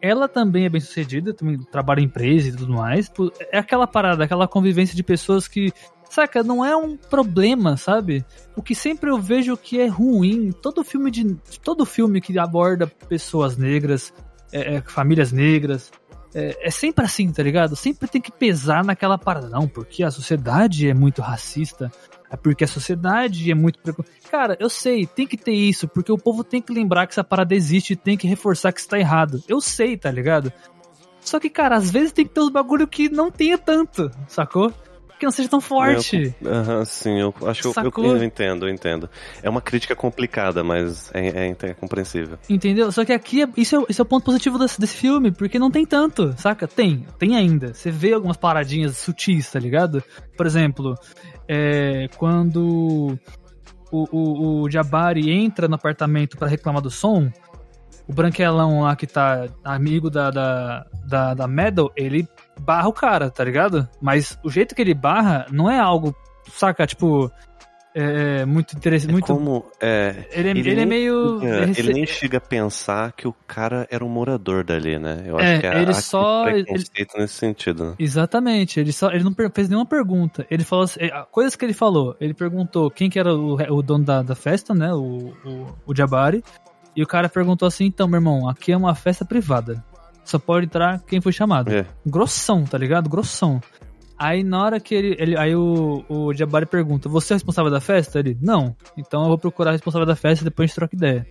Ela 0.00 0.28
também 0.28 0.66
é 0.66 0.68
bem 0.68 0.80
sucedida, 0.80 1.32
também 1.32 1.58
trabalha 1.58 2.00
em 2.00 2.04
empresa 2.04 2.48
e 2.48 2.52
tudo 2.52 2.72
mais. 2.72 3.10
É 3.50 3.58
aquela 3.58 3.86
parada, 3.86 4.24
aquela 4.24 4.46
convivência 4.46 4.94
de 4.94 5.02
pessoas 5.02 5.48
que, 5.48 5.72
saca, 6.08 6.42
não 6.42 6.64
é 6.64 6.76
um 6.76 6.96
problema, 6.96 7.76
sabe? 7.76 8.24
O 8.54 8.62
que 8.62 8.74
sempre 8.74 9.10
eu 9.10 9.20
vejo 9.20 9.56
que 9.56 9.80
é 9.80 9.86
ruim, 9.86 10.52
todo 10.52 10.84
filme 10.84 11.10
de 11.10 11.34
todo 11.62 11.84
filme 11.84 12.20
que 12.20 12.38
aborda 12.38 12.86
pessoas 12.86 13.56
negras, 13.56 14.12
é, 14.52 14.76
é, 14.76 14.80
famílias 14.82 15.32
negras, 15.32 15.90
é, 16.34 16.68
é 16.68 16.70
sempre 16.70 17.04
assim, 17.04 17.30
tá 17.32 17.42
ligado? 17.42 17.74
Sempre 17.74 18.08
tem 18.08 18.20
que 18.20 18.30
pesar 18.32 18.84
naquela 18.84 19.18
parada, 19.18 19.48
não, 19.48 19.66
porque 19.66 20.02
a 20.02 20.10
sociedade 20.10 20.88
é 20.88 20.94
muito 20.94 21.22
racista, 21.22 21.90
é 22.30 22.36
porque 22.36 22.64
a 22.64 22.68
sociedade 22.68 23.50
é 23.50 23.54
muito. 23.54 23.78
Cara, 24.30 24.56
eu 24.60 24.68
sei, 24.68 25.06
tem 25.06 25.26
que 25.26 25.36
ter 25.36 25.52
isso, 25.52 25.88
porque 25.88 26.12
o 26.12 26.18
povo 26.18 26.42
tem 26.42 26.60
que 26.60 26.72
lembrar 26.72 27.06
que 27.06 27.12
essa 27.12 27.24
parada 27.24 27.54
existe 27.54 27.92
e 27.92 27.96
tem 27.96 28.16
que 28.16 28.26
reforçar 28.26 28.72
que 28.72 28.80
está 28.80 28.98
errado. 28.98 29.42
Eu 29.48 29.60
sei, 29.60 29.96
tá 29.96 30.10
ligado? 30.10 30.52
Só 31.20 31.40
que, 31.40 31.50
cara, 31.50 31.76
às 31.76 31.90
vezes 31.90 32.12
tem 32.12 32.26
que 32.26 32.32
ter 32.32 32.40
uns 32.40 32.50
bagulho 32.50 32.86
que 32.86 33.08
não 33.08 33.30
tenha 33.30 33.58
tanto, 33.58 34.10
sacou? 34.28 34.72
Que 35.18 35.24
não 35.24 35.32
seja 35.32 35.48
tão 35.48 35.60
forte. 35.62 36.34
Aham, 36.44 36.84
sim, 36.84 37.18
eu 37.18 37.34
acho 37.46 37.62
que 37.62 37.68
eu, 37.68 37.72
eu, 38.04 38.16
eu 38.18 38.24
entendo, 38.24 38.68
eu 38.68 38.74
entendo. 38.74 39.08
É 39.42 39.48
uma 39.48 39.62
crítica 39.62 39.96
complicada, 39.96 40.62
mas 40.62 41.10
é, 41.14 41.46
é- 41.48 41.56
é 41.62 41.74
compreensível. 41.74 42.38
Entendeu? 42.50 42.92
Só 42.92 43.02
que 43.04 43.12
aqui, 43.14 43.42
é- 43.42 43.48
isso, 43.56 43.76
é, 43.76 43.78
o- 43.78 43.86
isso 43.88 44.02
é 44.02 44.04
o 44.04 44.06
ponto 44.06 44.24
positivo 44.24 44.58
desse, 44.58 44.78
desse 44.78 44.94
filme, 44.96 45.30
porque 45.32 45.58
não 45.58 45.70
tem 45.70 45.86
tanto, 45.86 46.34
saca? 46.38 46.68
Tem, 46.68 47.06
tem 47.18 47.34
ainda. 47.34 47.72
Você 47.72 47.90
vê 47.90 48.12
algumas 48.12 48.36
paradinhas 48.36 48.98
sutis, 48.98 49.50
tá 49.50 49.58
ligado? 49.58 50.02
Por 50.36 50.44
exemplo, 50.44 50.94
é, 51.48 52.08
quando 52.18 53.18
o, 53.90 54.06
o, 54.12 54.62
o 54.64 54.70
Jabari 54.70 55.30
entra 55.30 55.66
no 55.66 55.76
apartamento 55.76 56.36
pra 56.36 56.46
reclamar 56.46 56.82
do 56.82 56.90
som, 56.90 57.30
o 58.06 58.12
branquelão 58.12 58.82
lá 58.82 58.94
que 58.94 59.06
tá 59.06 59.46
amigo 59.64 60.10
da, 60.10 60.30
da, 60.30 60.86
da, 61.08 61.34
da 61.34 61.48
Meadow, 61.48 61.90
ele 61.96 62.28
barra 62.60 62.88
o 62.88 62.92
cara, 62.92 63.30
tá 63.30 63.42
ligado? 63.44 63.88
Mas 64.00 64.38
o 64.44 64.50
jeito 64.50 64.74
que 64.74 64.82
ele 64.82 64.94
barra 64.94 65.46
não 65.50 65.70
é 65.70 65.78
algo, 65.78 66.14
saca? 66.52 66.86
Tipo, 66.86 67.30
é, 67.98 68.44
muito 68.44 68.76
interessante. 68.76 69.08
É 69.08 69.12
muito, 69.12 69.26
como. 69.26 69.64
É, 69.80 70.26
ele, 70.30 70.48
é- 70.48 70.50
ele 70.50 70.70
ele 70.70 70.80
é 70.82 70.84
meio. 70.84 71.42
ele- 71.42 71.72
ele 71.78 71.92
nem 71.94 72.06
chega 72.06 72.36
a 72.36 72.40
pensar 72.40 73.12
que 73.12 73.26
o 73.26 73.32
cara 73.46 73.86
era 73.90 74.04
um 74.04 74.08
morador 74.08 74.62
dali, 74.62 74.98
né? 74.98 75.22
Eu 75.26 75.38
acho 75.38 75.46
É, 75.46 75.58
que 75.60 75.66
é 75.66 75.80
ele 75.82 75.94
só- 75.94 76.44
preconceito 76.44 77.16
nesse 77.16 77.34
sentido, 77.34 77.84
né? 77.86 77.94
Exatamente, 77.98 78.78
ele 78.78 78.92
só 78.92 79.10
ele 79.10 79.24
não 79.24 79.34
fez 79.50 79.68
nenhuma 79.70 79.86
pergunta. 79.86 80.46
Ele 80.50 80.62
falou 80.62 80.84
assim, 80.84 81.00
eh, 81.00 81.24
coisas 81.32 81.56
que 81.56 81.64
ele 81.64 81.72
falou. 81.72 82.14
Ele 82.20 82.34
perguntou 82.34 82.90
quem 82.90 83.08
que 83.08 83.18
era 83.18 83.34
o, 83.34 83.54
o 83.54 83.82
dono 83.82 84.04
da, 84.04 84.20
da 84.22 84.34
festa, 84.34 84.74
né? 84.74 84.92
O, 84.92 85.32
o, 85.44 85.66
o 85.86 85.94
Jabari. 85.96 86.44
E 86.94 87.02
o 87.02 87.06
cara 87.06 87.28
perguntou 87.30 87.66
assim: 87.66 87.86
então, 87.86 88.06
meu 88.06 88.18
irmão, 88.18 88.46
aqui 88.48 88.72
é 88.72 88.76
uma 88.76 88.94
festa 88.94 89.24
privada. 89.24 89.82
Só 90.26 90.38
pode 90.38 90.66
entrar 90.66 91.00
quem 91.06 91.20
foi 91.22 91.32
chamado. 91.32 91.72
É. 91.72 91.86
Grossão, 92.04 92.64
tá 92.64 92.76
ligado? 92.76 93.08
Grossão. 93.08 93.60
Aí 94.18 94.42
na 94.42 94.62
hora 94.62 94.80
que 94.80 94.94
ele. 94.94 95.16
ele- 95.18 95.38
aí 95.38 95.54
o, 95.54 96.04
o 96.08 96.34
Jabari 96.34 96.66
pergunta: 96.66 97.08
Você 97.08 97.32
é 97.32 97.34
o 97.34 97.36
responsável 97.36 97.70
da 97.70 97.80
festa? 97.80 98.18
Ele, 98.18 98.36
não. 98.42 98.76
Então 98.96 99.22
eu 99.22 99.28
vou 99.28 99.38
procurar 99.38 99.70
o 99.70 99.72
responsável 99.72 100.06
da 100.06 100.16
festa 100.16 100.42
e 100.42 100.44
depois 100.44 100.64
a 100.64 100.66
gente 100.68 100.74
troca 100.76 100.94
ideia. 100.96 101.26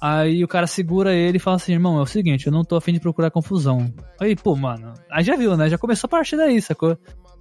Aí 0.00 0.44
o 0.44 0.48
cara 0.48 0.66
segura 0.66 1.14
ele 1.14 1.38
e 1.38 1.40
fala 1.40 1.56
assim, 1.56 1.72
irmão, 1.72 1.98
é 1.98 2.02
o 2.02 2.06
seguinte, 2.06 2.46
eu 2.46 2.52
não 2.52 2.62
tô 2.62 2.76
afim 2.76 2.92
de 2.92 3.00
procurar 3.00 3.30
confusão. 3.30 3.90
Aí, 4.20 4.36
pô, 4.36 4.54
mano, 4.54 4.92
aí 5.10 5.24
já 5.24 5.34
viu, 5.34 5.56
né? 5.56 5.66
Já 5.70 5.78
começou 5.78 6.06
a 6.08 6.10
partir 6.10 6.36
daí, 6.36 6.60
sacou? 6.60 6.98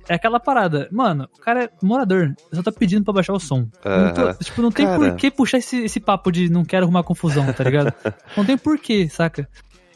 É 0.07 0.15
aquela 0.15 0.39
parada, 0.39 0.87
mano, 0.89 1.27
o 1.37 1.41
cara 1.41 1.65
é 1.65 1.69
morador, 1.81 2.33
eu 2.51 2.55
só 2.57 2.63
tô 2.63 2.71
pedindo 2.71 3.03
pra 3.03 3.13
baixar 3.15 3.33
o 3.33 3.39
som. 3.39 3.67
Não 3.83 4.13
tô- 4.13 4.33
tipo, 4.41 4.61
não 4.61 4.71
tem 4.71 4.85
Cara. 4.85 4.97
por 4.97 5.15
que 5.17 5.29
puxar 5.29 5.57
esse, 5.57 5.77
esse 5.83 5.99
papo 5.99 6.31
de 6.31 6.49
não 6.49 6.63
quero 6.63 6.85
arrumar 6.85 7.03
confusão, 7.03 7.51
tá 7.51 7.63
ligado? 7.65 7.91
não 8.37 8.45
tem 8.45 8.57
porquê, 8.57 9.09
saca? 9.09 9.45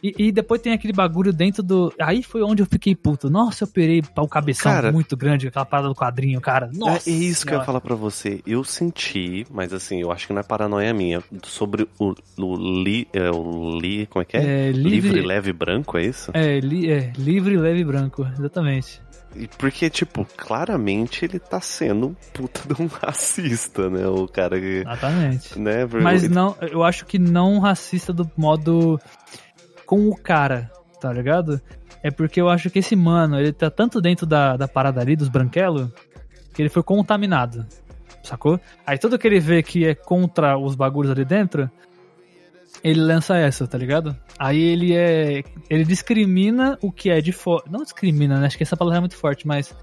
E, 0.04 0.14
e 0.18 0.32
depois 0.32 0.62
tem 0.62 0.74
aquele 0.74 0.94
bagulho 0.94 1.34
dentro 1.34 1.64
do. 1.64 1.94
Aí 2.00 2.22
foi 2.22 2.42
onde 2.44 2.62
eu 2.62 2.66
fiquei 2.66 2.96
puto. 2.96 3.30
Nossa, 3.30 3.64
eu 3.64 3.68
operei 3.68 4.02
o 4.16 4.28
cabeção 4.28 4.72
Cara. 4.72 4.92
muito 4.92 5.18
grande, 5.18 5.48
aquela 5.48 5.66
parada 5.66 5.90
do 5.90 5.96
quadrinho, 5.96 6.40
cara. 6.40 6.70
Nossa. 6.74 7.10
é 7.10 7.14
isso 7.14 7.46
que 7.46 7.54
eu 7.54 7.60
ia 7.60 7.64
falar 7.66 7.82
pra 7.82 7.96
você. 7.96 8.42
Eu 8.46 8.64
senti, 8.64 9.46
mas 9.52 9.74
assim, 9.74 10.02
eu 10.02 10.12
acho 10.12 10.28
que 10.28 10.34
não 10.34 10.40
é 10.42 10.44
paranoia 10.44 10.94
minha, 10.94 11.24
sobre 11.44 11.88
o, 12.00 12.14
o 12.38 12.56
li, 12.84 13.08
é, 13.14 13.30
o 13.32 13.80
li, 13.80 14.06
como 14.08 14.22
é 14.22 14.26
que 14.26 14.38
é? 14.38 14.68
É, 14.68 14.72
livre- 14.72 15.22
leve 15.22 15.52
branco, 15.52 15.98
é 15.98 16.06
isso? 16.06 16.32
É, 16.34 16.60
li- 16.60 16.90
é, 16.92 17.12
livre, 17.18 17.58
leve 17.58 17.80
e 17.80 17.86
branco, 17.86 18.28
exatamente. 18.38 19.02
E 19.36 19.48
Porque, 19.58 19.90
tipo, 19.90 20.26
claramente 20.38 21.26
ele 21.26 21.38
tá 21.38 21.60
sendo 21.62 22.08
um 22.08 22.16
puta 22.34 22.62
de 22.74 22.82
um 22.82 22.88
racista, 22.92 23.90
né? 23.90 24.08
O 24.08 24.28
cara 24.28 24.60
que. 24.60 24.78
Exatamente. 24.82 25.60
Né? 25.60 25.86
Mas 26.02 26.24
ele- 26.24 26.34
não, 26.34 26.56
eu 26.62 26.84
acho 26.84 27.06
que 27.06 27.20
não 27.20 27.60
racista 27.60 28.12
do 28.14 28.30
modo 28.38 29.00
com 29.88 30.10
o 30.10 30.16
cara, 30.16 30.70
tá 31.02 31.12
ligado? 31.12 31.60
É 32.04 32.12
porque 32.12 32.40
eu 32.40 32.50
acho 32.50 32.70
que 32.70 32.80
esse 32.80 32.96
mano, 32.96 33.40
ele 33.40 33.54
tá 33.54 33.72
tanto 33.72 34.00
dentro 34.00 34.28
da, 34.28 34.56
da 34.56 34.68
parada 34.68 35.02
ali, 35.02 35.16
dos 35.16 35.30
branquelos, 35.30 35.90
que 36.54 36.62
ele 36.62 36.70
foi 36.70 36.84
contaminado, 36.84 37.66
sacou? 38.22 38.60
Aí 38.86 39.00
tudo 39.00 39.18
que 39.18 39.26
ele 39.26 39.40
vê 39.40 39.64
que 39.64 39.88
é 39.88 39.96
contra 39.96 40.58
os 40.58 40.76
bagulhos 40.76 41.12
ali 41.12 41.26
dentro, 41.26 41.72
ele 42.84 43.00
lança 43.00 43.38
essa, 43.38 43.66
tá 43.66 43.78
ligado? 43.78 44.16
Aí 44.38 44.62
ele 44.62 44.96
é. 44.96 45.42
Ele 45.70 45.84
discrimina 45.84 46.78
o 46.82 46.92
que 46.92 47.10
é 47.10 47.22
de 47.22 47.32
fora. 47.32 47.64
Não 47.70 47.82
discrimina, 47.82 48.40
né? 48.40 48.46
Acho 48.46 48.58
que 48.58 48.64
essa 48.64 48.78
palavra 48.78 49.00
é 49.00 49.02
muito 49.02 49.16
forte, 49.16 49.48
mas 49.48 49.76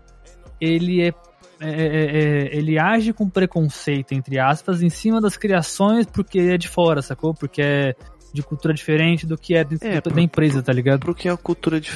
ele 0.61 1.03
é 1.03 1.13
é, 1.61 1.69
é, 1.69 1.87
é, 1.87 2.57
ele 2.57 2.79
age 2.79 3.13
com 3.13 3.29
preconceito, 3.29 4.13
entre 4.13 4.39
aspas, 4.39 4.83
em 4.83 4.91
cima 4.91 5.21
das 5.21 5.37
criações 5.37 6.05
porque 6.05 6.39
é 6.39 6.59
de 6.59 6.69
fora, 6.69 7.01
sacou? 7.01 7.33
Porque 7.33 7.63
é 7.63 7.95
de 8.35 8.43
cultura 8.43 8.75
diferente 8.75 9.25
do 9.27 9.39
que 9.39 9.55
é 9.55 9.63
dentro 9.65 9.87
É, 9.89 9.95
da- 9.95 10.03
pro- 10.03 10.13
da 10.15 10.21
empresa, 10.21 10.63
tá 10.63 10.73
ligado? 10.73 11.01
Pro 11.01 11.15
que 11.15 11.29
é 11.29 11.33
a 11.33 11.37
cultura 11.37 11.81
de. 11.81 11.91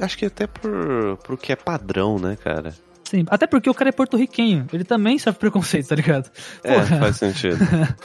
Acho 0.00 0.16
que 0.18 0.24
até 0.26 0.46
por, 0.46 1.18
pro 1.22 1.36
que 1.36 1.52
é 1.52 1.56
padrão, 1.56 2.18
né, 2.18 2.36
cara? 2.42 2.74
Sim, 3.04 3.24
até 3.28 3.46
porque 3.46 3.68
o 3.68 3.74
cara 3.74 3.90
é 3.90 3.92
porto-riquenho, 3.92 4.66
ele 4.72 4.84
também 4.84 5.18
sofre 5.18 5.38
preconceito, 5.40 5.86
tá 5.88 5.94
ligado? 5.94 6.30
É, 6.64 6.72
Porra, 6.80 6.86
faz 6.98 7.16
sentido. 7.16 7.58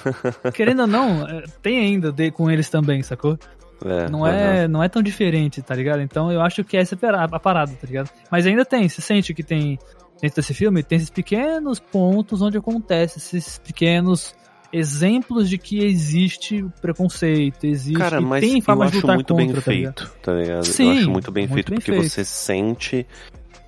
querendo 0.53 0.81
ou 0.81 0.87
não, 0.87 1.25
é, 1.25 1.43
tem 1.61 1.79
ainda 1.79 2.11
de, 2.11 2.29
com 2.29 2.51
eles 2.51 2.69
também, 2.69 3.01
sacou? 3.01 3.39
É, 3.85 4.09
Não 4.09 4.25
é, 4.27 4.67
não 4.67 4.83
é 4.83 4.89
tão 4.89 5.01
diferente, 5.01 5.61
tá 5.61 5.73
ligado? 5.75 6.01
Então 6.01 6.29
eu 6.31 6.41
acho 6.41 6.63
que 6.63 6.75
essa 6.75 6.95
é 6.95 7.09
a 7.09 7.39
parada, 7.39 7.71
tá 7.71 7.87
ligado? 7.87 8.09
Mas 8.29 8.45
ainda 8.45 8.65
tem, 8.65 8.89
você 8.89 8.99
sente 9.01 9.33
que 9.33 9.43
tem, 9.43 9.77
dentro 10.21 10.37
desse 10.41 10.53
filme, 10.53 10.81
tem 10.83 10.97
esses 10.97 11.11
pequenos 11.11 11.79
pontos 11.79 12.41
onde 12.41 12.57
acontece 12.57 13.19
esses 13.19 13.59
pequenos 13.59 14.35
exemplos 14.71 15.49
de 15.49 15.57
que 15.57 15.83
existe 15.83 16.65
preconceito, 16.81 17.65
existe 17.65 17.97
Cara, 17.97 18.21
mas 18.21 18.41
tem 18.41 18.55
eu 18.57 18.61
forma 18.61 18.85
de 18.85 18.89
acho 18.89 18.97
lutar 18.97 19.15
muito 19.15 19.33
contra, 19.33 19.45
bem 19.45 19.61
tá 19.61 19.71
ligado? 19.71 19.99
feito, 19.99 20.13
tá 20.21 20.33
ligado? 20.33 20.57
eu 20.57 20.63
Sim, 20.63 20.99
acho 20.99 21.09
muito 21.11 21.31
bem 21.31 21.43
muito 21.47 21.53
feito 21.55 21.69
bem 21.69 21.79
porque 21.79 21.91
feito. 21.91 22.09
você 22.09 22.25
sente 22.25 23.05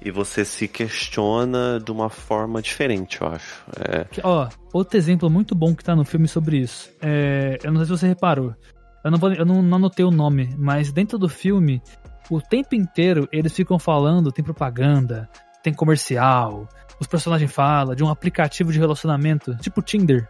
e 0.01 0.11
você 0.11 0.45
se 0.45 0.67
questiona 0.67 1.79
de 1.79 1.91
uma 1.91 2.09
forma 2.09 2.61
diferente, 2.61 3.21
eu 3.21 3.27
acho. 3.27 3.63
É, 3.77 4.05
Ó, 4.23 4.47
outro 4.73 4.97
exemplo 4.97 5.29
muito 5.29 5.53
bom 5.53 5.75
que 5.75 5.83
tá 5.83 5.95
no 5.95 6.05
filme 6.05 6.27
sobre 6.27 6.57
isso. 6.57 6.89
É, 7.01 7.57
eu 7.63 7.71
não 7.71 7.79
sei 7.79 7.85
se 7.85 7.99
você 7.99 8.07
reparou. 8.07 8.55
Eu 9.03 9.11
não, 9.11 9.17
vou, 9.17 9.31
eu 9.33 9.45
não, 9.45 9.61
não 9.61 9.77
anotei 9.77 10.05
o 10.05 10.11
nome, 10.11 10.55
mas 10.57 10.91
dentro 10.91 11.17
do 11.17 11.27
filme, 11.27 11.81
o 12.29 12.41
tempo 12.41 12.75
inteiro 12.75 13.27
eles 13.31 13.53
ficam 13.53 13.77
falando, 13.77 14.31
tem 14.31 14.43
propaganda, 14.43 15.29
tem 15.63 15.73
comercial, 15.73 16.67
os 16.99 17.07
personagens 17.07 17.51
falam 17.51 17.95
de 17.95 18.03
um 18.03 18.09
aplicativo 18.09 18.71
de 18.71 18.79
relacionamento, 18.79 19.55
tipo 19.57 19.81
Tinder. 19.81 20.27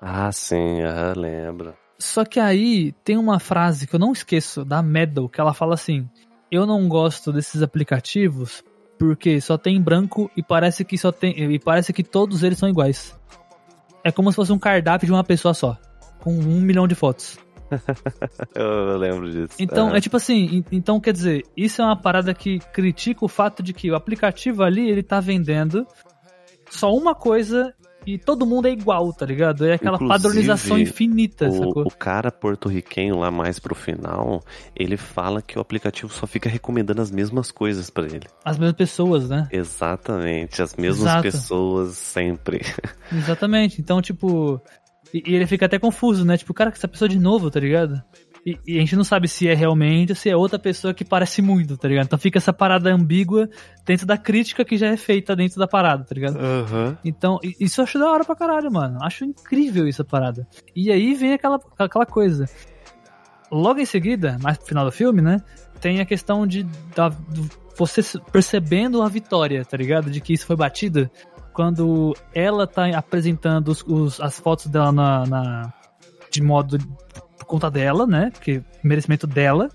Ah, 0.00 0.32
sim, 0.32 0.82
aham, 0.82 1.12
lembro. 1.16 1.74
Só 1.98 2.24
que 2.24 2.40
aí 2.40 2.92
tem 3.04 3.18
uma 3.18 3.38
frase 3.38 3.86
que 3.86 3.94
eu 3.94 4.00
não 4.00 4.12
esqueço, 4.12 4.64
da 4.64 4.82
Medal, 4.82 5.28
que 5.28 5.40
ela 5.40 5.52
fala 5.52 5.74
assim: 5.74 6.08
Eu 6.50 6.64
não 6.66 6.88
gosto 6.88 7.32
desses 7.32 7.62
aplicativos 7.62 8.64
porque 8.98 9.40
só 9.40 9.56
tem 9.58 9.80
branco 9.80 10.30
e 10.36 10.42
parece 10.42 10.84
que 10.84 10.96
só 10.96 11.12
tem. 11.12 11.52
E 11.52 11.58
parece 11.58 11.92
que 11.92 12.02
todos 12.02 12.42
eles 12.42 12.58
são 12.58 12.68
iguais. 12.68 13.18
É 14.02 14.10
como 14.10 14.30
se 14.32 14.36
fosse 14.36 14.52
um 14.52 14.58
cardápio 14.58 15.06
de 15.06 15.12
uma 15.12 15.24
pessoa 15.24 15.52
só. 15.52 15.76
Com 16.20 16.32
um 16.32 16.60
milhão 16.60 16.88
de 16.88 16.94
fotos. 16.94 17.38
Eu, 18.54 18.96
lembro 18.96 19.30
disso. 19.30 19.54
Então, 19.58 19.88
aham. 19.88 19.96
é 19.96 20.00
tipo 20.00 20.16
assim, 20.16 20.56
en- 20.58 20.64
então 20.72 20.98
quer 21.00 21.12
dizer, 21.12 21.44
isso 21.56 21.80
é 21.80 21.84
uma 21.84 21.96
parada 21.96 22.32
que 22.34 22.58
critica 22.72 23.24
o 23.24 23.28
fato 23.28 23.62
de 23.62 23.72
que 23.72 23.90
o 23.90 23.94
aplicativo 23.94 24.62
ali, 24.62 24.88
ele 24.90 25.02
tá 25.02 25.20
vendendo 25.20 25.86
só 26.70 26.92
uma 26.94 27.14
coisa 27.14 27.72
e 28.06 28.18
todo 28.18 28.46
mundo 28.46 28.66
é 28.66 28.70
igual, 28.70 29.12
tá 29.12 29.26
ligado? 29.26 29.66
É 29.66 29.74
aquela 29.74 29.96
Inclusive, 29.96 30.22
padronização 30.22 30.78
infinita, 30.78 31.48
o, 31.48 31.52
sacou? 31.52 31.82
o 31.86 31.90
cara 31.90 32.30
porto-riquenho 32.32 33.18
lá 33.18 33.30
mais 33.30 33.58
pro 33.58 33.74
final, 33.74 34.42
ele 34.74 34.96
fala 34.96 35.42
que 35.42 35.58
o 35.58 35.60
aplicativo 35.60 36.12
só 36.12 36.26
fica 36.26 36.48
recomendando 36.48 37.02
as 37.02 37.10
mesmas 37.10 37.50
coisas 37.50 37.90
pra 37.90 38.04
ele. 38.04 38.26
As 38.44 38.58
mesmas 38.58 38.76
pessoas, 38.76 39.28
né? 39.28 39.48
Exatamente, 39.52 40.62
as 40.62 40.74
mesmas 40.76 41.02
Exato. 41.02 41.22
pessoas 41.22 41.96
sempre. 41.96 42.60
Exatamente. 43.12 43.80
Então, 43.80 44.00
tipo. 44.00 44.60
E, 45.12 45.22
e 45.26 45.34
ele 45.34 45.46
fica 45.46 45.66
até 45.66 45.78
confuso, 45.78 46.24
né? 46.24 46.36
Tipo, 46.36 46.54
cara, 46.54 46.70
que 46.70 46.78
essa 46.78 46.88
pessoa 46.88 47.08
de 47.08 47.18
novo, 47.18 47.50
tá 47.50 47.60
ligado? 47.60 48.02
E, 48.46 48.58
e 48.66 48.76
a 48.78 48.80
gente 48.80 48.96
não 48.96 49.04
sabe 49.04 49.28
se 49.28 49.46
é 49.48 49.54
realmente 49.54 50.12
ou 50.12 50.16
se 50.16 50.30
é 50.30 50.36
outra 50.36 50.58
pessoa 50.58 50.94
que 50.94 51.04
parece 51.04 51.42
muito, 51.42 51.76
tá 51.76 51.86
ligado? 51.86 52.06
Então 52.06 52.18
fica 52.18 52.38
essa 52.38 52.52
parada 52.54 52.90
ambígua 52.92 53.48
dentro 53.84 54.06
da 54.06 54.16
crítica 54.16 54.64
que 54.64 54.78
já 54.78 54.86
é 54.86 54.96
feita 54.96 55.36
dentro 55.36 55.58
da 55.58 55.68
parada, 55.68 56.04
tá 56.04 56.14
ligado? 56.14 56.38
Aham. 56.38 56.96
Então, 57.04 57.38
isso 57.60 57.80
eu 57.80 57.84
acho 57.84 57.98
da 57.98 58.10
hora 58.10 58.24
pra 58.24 58.34
caralho, 58.34 58.72
mano. 58.72 58.98
Acho 59.02 59.24
incrível 59.26 59.86
essa 59.86 60.02
parada. 60.04 60.48
E 60.74 60.90
aí 60.90 61.14
vem 61.14 61.34
aquela, 61.34 61.60
aquela 61.78 62.06
coisa. 62.06 62.46
Logo 63.50 63.80
em 63.80 63.84
seguida, 63.86 64.38
mais 64.42 64.56
pro 64.56 64.66
final 64.68 64.84
do 64.86 64.92
filme, 64.92 65.20
né? 65.20 65.42
Tem 65.80 66.00
a 66.00 66.06
questão 66.06 66.46
de 66.46 66.62
da, 66.94 67.08
do- 67.08 67.48
você 67.76 68.02
percebendo 68.32 69.02
a 69.02 69.08
vitória, 69.08 69.64
tá 69.64 69.76
ligado? 69.76 70.10
De 70.10 70.20
que 70.20 70.32
isso 70.32 70.46
foi 70.46 70.56
batida. 70.56 71.10
Quando 71.52 72.14
ela 72.34 72.66
tá 72.66 72.86
apresentando 72.96 73.68
os, 73.68 73.82
os- 73.82 74.20
as 74.20 74.38
fotos 74.38 74.66
dela 74.68 74.92
na, 74.92 75.26
na- 75.26 75.72
de 76.30 76.40
modo 76.42 76.78
conta 77.50 77.70
dela, 77.70 78.06
né? 78.06 78.30
Porque 78.32 78.62
merecimento 78.82 79.26
dela. 79.26 79.68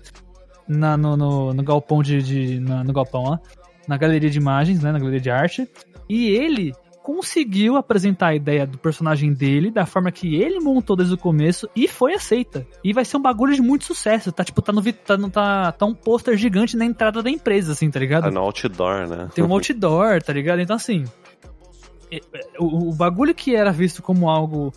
Na, 0.68 0.96
no, 0.96 1.16
no, 1.16 1.54
no 1.54 1.62
galpão 1.62 2.02
de. 2.02 2.20
de- 2.22 2.60
na- 2.60 2.82
no 2.82 2.92
galpão, 2.92 3.22
ó. 3.24 3.38
Na 3.86 3.96
galeria 3.96 4.28
de 4.28 4.38
imagens, 4.38 4.82
né? 4.82 4.90
Na 4.90 4.98
galeria 4.98 5.20
de 5.20 5.30
arte. 5.30 5.68
E 6.08 6.28
ele 6.30 6.74
conseguiu 7.04 7.76
apresentar 7.76 8.28
a 8.28 8.34
ideia 8.34 8.66
do 8.66 8.76
personagem 8.78 9.32
dele 9.32 9.70
da 9.70 9.86
forma 9.86 10.10
que 10.10 10.34
ele 10.34 10.58
montou 10.58 10.96
desde 10.96 11.14
o 11.14 11.18
começo 11.18 11.68
e 11.76 11.86
foi 11.86 12.14
aceita. 12.14 12.66
E 12.82 12.92
vai 12.92 13.04
ser 13.04 13.16
um 13.16 13.22
bagulho 13.22 13.54
de 13.54 13.62
muito 13.62 13.84
sucesso. 13.84 14.32
Tá 14.32 14.42
tipo, 14.42 14.60
tá 14.60 14.72
no 14.72 14.82
tá, 14.92 15.16
no- 15.16 15.30
tá, 15.30 15.70
tá 15.70 15.86
um 15.86 15.94
pôster 15.94 16.36
gigante 16.36 16.76
na 16.76 16.84
entrada 16.84 17.22
da 17.22 17.30
empresa, 17.30 17.70
assim, 17.72 17.88
tá 17.92 18.00
ligado? 18.00 18.24
Tá 18.24 18.30
no 18.32 18.40
outdoor, 18.40 19.06
né? 19.06 19.28
Tem 19.32 19.44
um 19.44 19.52
outdoor, 19.54 20.20
tá 20.20 20.32
ligado? 20.32 20.60
Então, 20.60 20.74
assim, 20.74 21.04
é- 22.10 22.16
é- 22.34 22.46
o, 22.58 22.88
o 22.90 22.92
bagulho 22.92 23.32
que 23.32 23.54
era 23.54 23.70
visto 23.70 24.02
como 24.02 24.28
algo, 24.28 24.72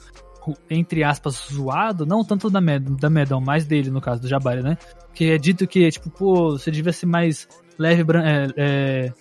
entre 0.70 1.04
aspas, 1.04 1.48
zoado, 1.52 2.06
não 2.06 2.24
tanto 2.24 2.50
da, 2.50 2.62
Med 2.62 2.84
da 3.00 3.10
Medon, 3.10 3.42
mais 3.42 3.66
dele, 3.66 3.90
no 3.90 4.02
caso, 4.02 4.22
do 4.22 4.28
Jabari, 4.28 4.62
né? 4.62 4.78
Que 5.14 5.32
é 5.32 5.38
dito 5.38 5.68
que, 5.68 5.90
tipo, 5.90 6.10
pô, 6.10 6.52
você 6.52 6.72
devia 6.72 6.94
ser 6.94 7.06
mais 7.06 7.48
leve, 7.78 8.04
é, 8.24 8.48
é, 8.58 9.14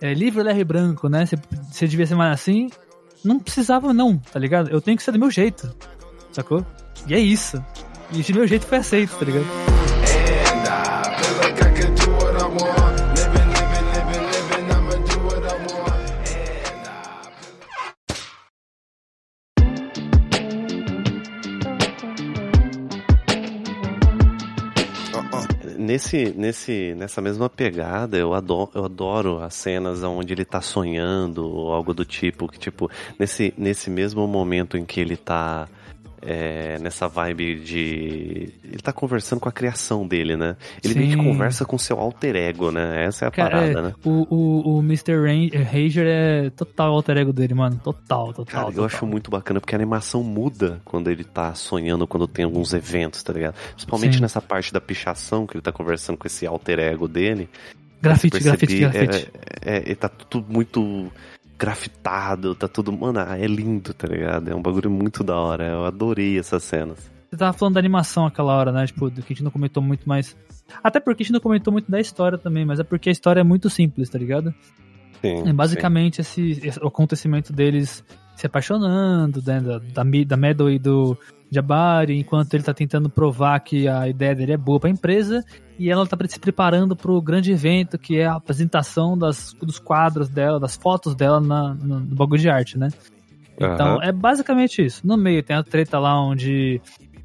é, 0.00 0.14
livre, 0.14 0.42
leve 0.42 0.64
branco, 0.64 1.08
né? 1.08 1.26
Você, 1.26 1.36
você 1.70 1.86
devia 1.86 2.06
ser 2.06 2.14
mais 2.14 2.32
assim. 2.32 2.68
Não 3.24 3.38
precisava, 3.38 3.92
não, 3.92 4.18
tá 4.18 4.38
ligado? 4.38 4.70
Eu 4.70 4.80
tenho 4.80 4.96
que 4.96 5.02
ser 5.02 5.12
do 5.12 5.18
meu 5.18 5.30
jeito, 5.30 5.74
sacou? 6.32 6.64
E 7.06 7.14
é 7.14 7.18
isso. 7.18 7.62
E 8.12 8.22
de 8.22 8.32
meu 8.32 8.46
jeito 8.46 8.66
foi 8.66 8.78
aceito, 8.78 9.16
tá 9.18 9.24
ligado? 9.24 9.75
Nesse, 25.96 26.34
nesse, 26.36 26.94
nessa 26.94 27.22
mesma 27.22 27.48
pegada, 27.48 28.18
eu 28.18 28.34
adoro, 28.34 28.70
eu 28.74 28.84
adoro 28.84 29.42
as 29.42 29.54
cenas 29.54 30.02
onde 30.02 30.34
ele 30.34 30.44
tá 30.44 30.60
sonhando 30.60 31.48
ou 31.48 31.72
algo 31.72 31.94
do 31.94 32.04
tipo, 32.04 32.46
que 32.46 32.58
tipo, 32.58 32.90
nesse, 33.18 33.54
nesse 33.56 33.88
mesmo 33.88 34.26
momento 34.26 34.76
em 34.76 34.84
que 34.84 35.00
ele 35.00 35.16
tá 35.16 35.66
é, 36.22 36.78
nessa 36.80 37.08
vibe 37.08 37.60
de. 37.60 38.52
Ele 38.64 38.82
tá 38.82 38.92
conversando 38.92 39.40
com 39.40 39.48
a 39.48 39.52
criação 39.52 40.06
dele, 40.06 40.36
né? 40.36 40.56
Ele 40.82 40.94
Sim. 40.94 40.98
meio 41.00 41.10
que 41.16 41.24
conversa 41.24 41.64
com 41.64 41.78
seu 41.78 41.98
alter 41.98 42.36
ego, 42.36 42.70
né? 42.70 43.04
Essa 43.04 43.24
é 43.24 43.28
a 43.28 43.30
Cara, 43.30 43.50
parada, 43.50 43.78
é, 43.78 43.82
né? 43.82 43.94
o, 44.04 44.26
o, 44.34 44.76
o 44.76 44.80
Mr. 44.80 45.20
Rain- 45.20 45.50
Rager 45.50 46.06
é 46.06 46.50
total 46.50 46.92
alter 46.92 47.18
ego 47.18 47.32
dele, 47.32 47.54
mano. 47.54 47.80
Total, 47.82 48.32
total. 48.32 48.44
Cara, 48.46 48.66
eu 48.68 48.72
total. 48.72 48.84
acho 48.86 49.06
muito 49.06 49.30
bacana 49.30 49.60
porque 49.60 49.74
a 49.74 49.78
animação 49.78 50.22
muda 50.22 50.80
quando 50.84 51.10
ele 51.10 51.24
tá 51.24 51.54
sonhando, 51.54 52.06
quando 52.06 52.26
tem 52.26 52.44
alguns 52.44 52.72
eventos, 52.74 53.22
tá 53.22 53.32
ligado? 53.32 53.54
Principalmente 53.72 54.16
Sim. 54.16 54.22
nessa 54.22 54.40
parte 54.40 54.72
da 54.72 54.80
pichação, 54.80 55.46
que 55.46 55.56
ele 55.56 55.62
tá 55.62 55.72
conversando 55.72 56.16
com 56.16 56.26
esse 56.26 56.46
alter 56.46 56.78
ego 56.78 57.06
dele. 57.08 57.48
Grafite, 58.00 58.36
Eu 58.36 58.42
grafite, 58.42 58.78
grafite. 58.78 59.30
É, 59.64 59.76
é, 59.78 59.92
é, 59.92 59.94
tá 59.94 60.08
tudo 60.08 60.52
muito 60.52 61.10
grafitado, 61.58 62.54
tá 62.54 62.68
tudo. 62.68 62.92
Mano, 62.92 63.20
é 63.20 63.46
lindo, 63.46 63.92
tá 63.94 64.06
ligado? 64.08 64.48
É 64.50 64.54
um 64.54 64.62
bagulho 64.62 64.90
muito 64.90 65.22
da 65.24 65.36
hora. 65.36 65.64
Eu 65.68 65.84
adorei 65.84 66.38
essas 66.38 66.62
cenas. 66.62 66.98
Você 67.30 67.36
tava 67.36 67.52
falando 67.52 67.74
da 67.74 67.80
animação 67.80 68.26
aquela 68.26 68.54
hora, 68.56 68.70
né? 68.72 68.86
Tipo, 68.86 69.10
do 69.10 69.22
que 69.22 69.32
a 69.32 69.34
gente 69.34 69.42
não 69.44 69.50
comentou 69.50 69.82
muito 69.82 70.08
mais. 70.08 70.36
Até 70.82 71.00
porque 71.00 71.22
a 71.22 71.24
gente 71.24 71.32
não 71.32 71.40
comentou 71.40 71.72
muito 71.72 71.90
da 71.90 72.00
história 72.00 72.38
também, 72.38 72.64
mas 72.64 72.78
é 72.80 72.84
porque 72.84 73.08
a 73.08 73.12
história 73.12 73.40
é 73.40 73.44
muito 73.44 73.68
simples, 73.70 74.08
tá 74.08 74.18
ligado? 74.18 74.54
Sim, 75.20 75.48
É 75.48 75.52
basicamente 75.52 76.20
esse, 76.20 76.50
esse- 76.62 76.78
o 76.82 76.86
acontecimento 76.88 77.52
deles 77.52 78.04
se 78.36 78.46
apaixonando, 78.46 79.42
né, 79.44 79.60
da, 79.60 79.78
da, 79.78 80.04
da 80.26 80.36
Meadow 80.36 80.70
e 80.70 80.78
do 80.78 81.16
Jabari, 81.50 82.18
enquanto 82.18 82.54
ele 82.54 82.62
tá 82.62 82.74
tentando 82.74 83.08
provar 83.08 83.58
que 83.60 83.88
a 83.88 84.08
ideia 84.08 84.34
dele 84.34 84.52
é 84.52 84.56
boa 84.56 84.78
pra 84.78 84.90
empresa, 84.90 85.44
e 85.78 85.90
ela 85.90 86.06
tá 86.06 86.16
se 86.26 86.38
preparando 86.38 86.96
pro 86.96 87.20
grande 87.20 87.52
evento, 87.52 87.98
que 87.98 88.18
é 88.18 88.26
a 88.26 88.34
apresentação 88.34 89.16
das, 89.16 89.52
dos 89.54 89.78
quadros 89.78 90.28
dela, 90.28 90.58
das 90.58 90.76
fotos 90.76 91.14
dela 91.14 91.40
na, 91.40 91.74
no, 91.74 92.00
no 92.00 92.14
bagulho 92.14 92.40
de 92.40 92.48
arte, 92.48 92.78
né? 92.78 92.88
Então, 93.56 93.96
Aham. 93.96 94.00
é 94.02 94.12
basicamente 94.12 94.84
isso. 94.84 95.06
No 95.06 95.16
meio 95.16 95.42
tem 95.42 95.56
a 95.56 95.62
treta 95.62 95.98
lá 95.98 96.20
onde. 96.20 96.80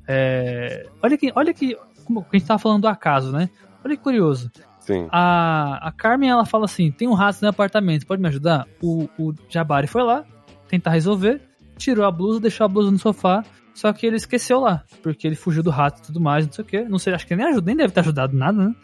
é, 0.08 0.88
Olha 1.02 1.18
que. 1.18 1.32
Olha 1.36 1.54
que. 1.54 1.78
Como 2.06 2.22
a 2.22 2.38
gente 2.38 2.48
tava 2.48 2.60
falando 2.60 2.82
do 2.82 2.88
acaso, 2.88 3.32
né? 3.32 3.50
Olha 3.84 3.98
que 3.98 4.04
curioso. 4.04 4.50
Sim. 4.80 5.08
A, 5.12 5.88
a 5.88 5.92
Carmen, 5.92 6.30
ela 6.30 6.46
fala 6.46 6.66
assim: 6.66 6.90
tem 6.90 7.08
um 7.08 7.14
rato 7.14 7.42
no 7.42 7.50
apartamento, 7.50 8.08
pode 8.08 8.22
me 8.22 8.30
ajudar? 8.30 8.66
O, 8.82 9.10
o 9.20 9.34
Jabari 9.50 9.88
foi 9.88 10.04
lá, 10.04 10.24
tentar 10.72 10.92
resolver, 10.92 11.42
tirou 11.78 12.06
a 12.06 12.12
blusa, 12.12 12.40
deixou 12.40 12.66
a 12.66 12.68
blusa 12.68 12.90
no 12.90 12.98
sofá, 12.98 13.44
só 13.74 13.92
que 13.92 14.06
ele 14.06 14.16
esqueceu 14.16 14.62
lá, 14.62 14.84
porque 15.04 15.28
ele 15.28 15.36
fugiu 15.36 15.62
do 15.62 15.70
rato 15.70 16.00
e 16.00 16.06
tudo 16.08 16.22
mais, 16.22 16.46
não 16.46 16.54
sei 16.54 16.64
o 16.64 16.68
que. 16.68 16.82
Não 16.84 16.98
sei, 16.98 17.14
acho 17.14 17.28
que 17.28 17.36
nem 17.36 17.46
ajuda, 17.46 17.66
nem 17.66 17.76
deve 17.76 17.94
ter 17.94 18.00
ajudado 18.00 18.36
nada, 18.36 18.70
né? 18.70 18.76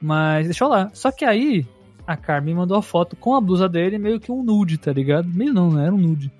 Mas 0.00 0.46
deixou 0.46 0.68
lá. 0.68 0.90
Só 0.94 1.10
que 1.12 1.24
aí, 1.24 1.66
a 2.06 2.16
Carmen 2.16 2.54
mandou 2.54 2.76
a 2.76 2.82
foto 2.82 3.14
com 3.14 3.34
a 3.34 3.40
blusa 3.40 3.68
dele, 3.68 3.98
meio 3.98 4.18
que 4.18 4.32
um 4.32 4.42
nude, 4.42 4.78
tá 4.78 4.92
ligado? 4.92 5.28
Meio 5.28 5.52
não, 5.52 5.70
né? 5.70 5.84
Era 5.84 5.94
um 5.94 5.98
nude. 5.98 6.32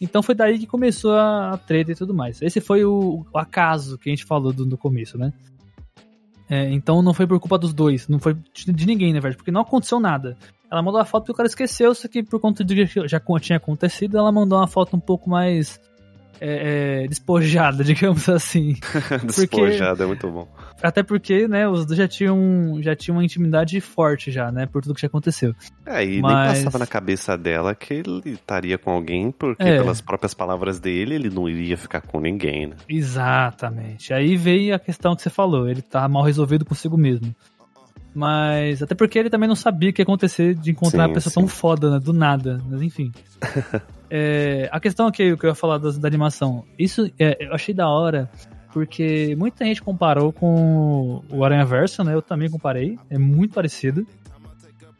Então 0.00 0.22
foi 0.22 0.34
daí 0.34 0.58
que 0.58 0.66
começou 0.66 1.12
a, 1.12 1.50
a 1.54 1.58
treta 1.58 1.90
e 1.90 1.94
tudo 1.94 2.14
mais. 2.14 2.40
Esse 2.40 2.60
foi 2.60 2.84
o, 2.84 3.26
o 3.32 3.38
acaso 3.38 3.98
que 3.98 4.08
a 4.08 4.12
gente 4.12 4.24
falou 4.24 4.52
do, 4.52 4.64
no 4.64 4.78
começo, 4.78 5.18
né? 5.18 5.32
É, 6.48 6.70
então 6.70 7.02
não 7.02 7.12
foi 7.12 7.26
por 7.26 7.38
culpa 7.38 7.58
dos 7.58 7.74
dois, 7.74 8.08
não 8.08 8.18
foi 8.18 8.34
de 8.54 8.86
ninguém, 8.86 9.12
na 9.12 9.20
verdade, 9.20 9.36
porque 9.36 9.50
não 9.50 9.60
aconteceu 9.60 10.00
nada. 10.00 10.36
Ela 10.70 10.82
mandou 10.82 11.00
a 11.00 11.04
foto 11.04 11.22
porque 11.22 11.32
o 11.32 11.36
cara 11.36 11.46
esqueceu, 11.46 11.94
só 11.94 12.08
que 12.08 12.22
por 12.22 12.40
conta 12.40 12.64
de 12.64 12.86
que 12.86 13.08
já 13.08 13.20
tinha 13.40 13.56
acontecido, 13.56 14.18
ela 14.18 14.32
mandou 14.32 14.58
uma 14.58 14.66
foto 14.66 14.96
um 14.96 15.00
pouco 15.00 15.28
mais 15.28 15.80
é, 16.40 17.02
é, 17.04 17.08
despojada, 17.08 17.82
digamos 17.84 18.28
assim. 18.28 18.74
Despojado, 19.24 20.02
é 20.02 20.06
muito 20.06 20.30
bom. 20.30 20.48
Até 20.82 21.02
porque, 21.02 21.48
né, 21.48 21.68
os 21.68 21.84
dois 21.84 21.98
já 21.98 22.06
tinham, 22.06 22.78
já 22.80 22.94
tinham 22.94 23.16
uma 23.16 23.24
intimidade 23.24 23.80
forte 23.80 24.30
já, 24.30 24.52
né, 24.52 24.66
por 24.66 24.80
tudo 24.82 24.94
que 24.94 25.00
já 25.00 25.08
aconteceu. 25.08 25.52
É, 25.84 26.04
e 26.04 26.20
Mas- 26.20 26.52
nem 26.54 26.64
passava 26.64 26.78
na 26.78 26.86
cabeça 26.86 27.36
dela 27.36 27.74
que 27.74 27.94
ele 27.94 28.20
estaria 28.26 28.78
com 28.78 28.90
alguém, 28.90 29.30
porque 29.32 29.62
É. 29.62 29.78
pelas 29.78 30.00
próprias 30.00 30.34
palavras 30.34 30.78
dele, 30.78 31.14
ele 31.16 31.30
não 31.30 31.48
iria 31.48 31.76
ficar 31.76 32.00
com 32.02 32.20
ninguém, 32.20 32.68
né? 32.68 32.76
Exatamente. 32.88 34.12
Aí 34.14 34.36
veio 34.36 34.74
a 34.74 34.78
questão 34.78 35.16
que 35.16 35.22
você 35.22 35.30
falou, 35.30 35.68
ele 35.68 35.82
tá 35.82 36.08
mal 36.08 36.22
resolvido 36.22 36.64
consigo 36.64 36.96
mesmo. 36.96 37.34
Mas 38.14 38.82
até 38.82 38.94
porque 38.94 39.18
ele 39.18 39.30
também 39.30 39.48
não 39.48 39.54
sabia 39.54 39.90
o 39.90 39.92
que 39.92 40.00
ia 40.00 40.04
acontecer 40.04 40.54
de 40.54 40.70
encontrar 40.70 41.04
Sim, 41.04 41.08
uma 41.08 41.14
pessoa 41.14 41.32
sim. 41.32 41.40
tão 41.40 41.46
foda, 41.48 41.90
né? 41.90 42.00
Do 42.00 42.12
nada. 42.12 42.60
Mas 42.68 42.82
enfim. 42.82 43.12
É, 44.10 44.68
a 44.72 44.80
questão 44.80 45.06
aqui, 45.06 45.36
que 45.36 45.44
eu 45.46 45.50
ia 45.50 45.54
falar 45.54 45.78
da, 45.78 45.90
da 45.90 46.08
animação. 46.08 46.64
Isso 46.78 47.10
é, 47.18 47.46
eu 47.46 47.52
achei 47.54 47.74
da 47.74 47.88
hora, 47.88 48.30
porque 48.72 49.34
muita 49.36 49.64
gente 49.64 49.82
comparou 49.82 50.32
com 50.32 51.22
o 51.30 51.44
Aranha 51.44 51.64
Verso, 51.64 52.02
né? 52.04 52.14
Eu 52.14 52.22
também 52.22 52.48
comparei. 52.50 52.98
É 53.10 53.18
muito 53.18 53.54
parecido 53.54 54.06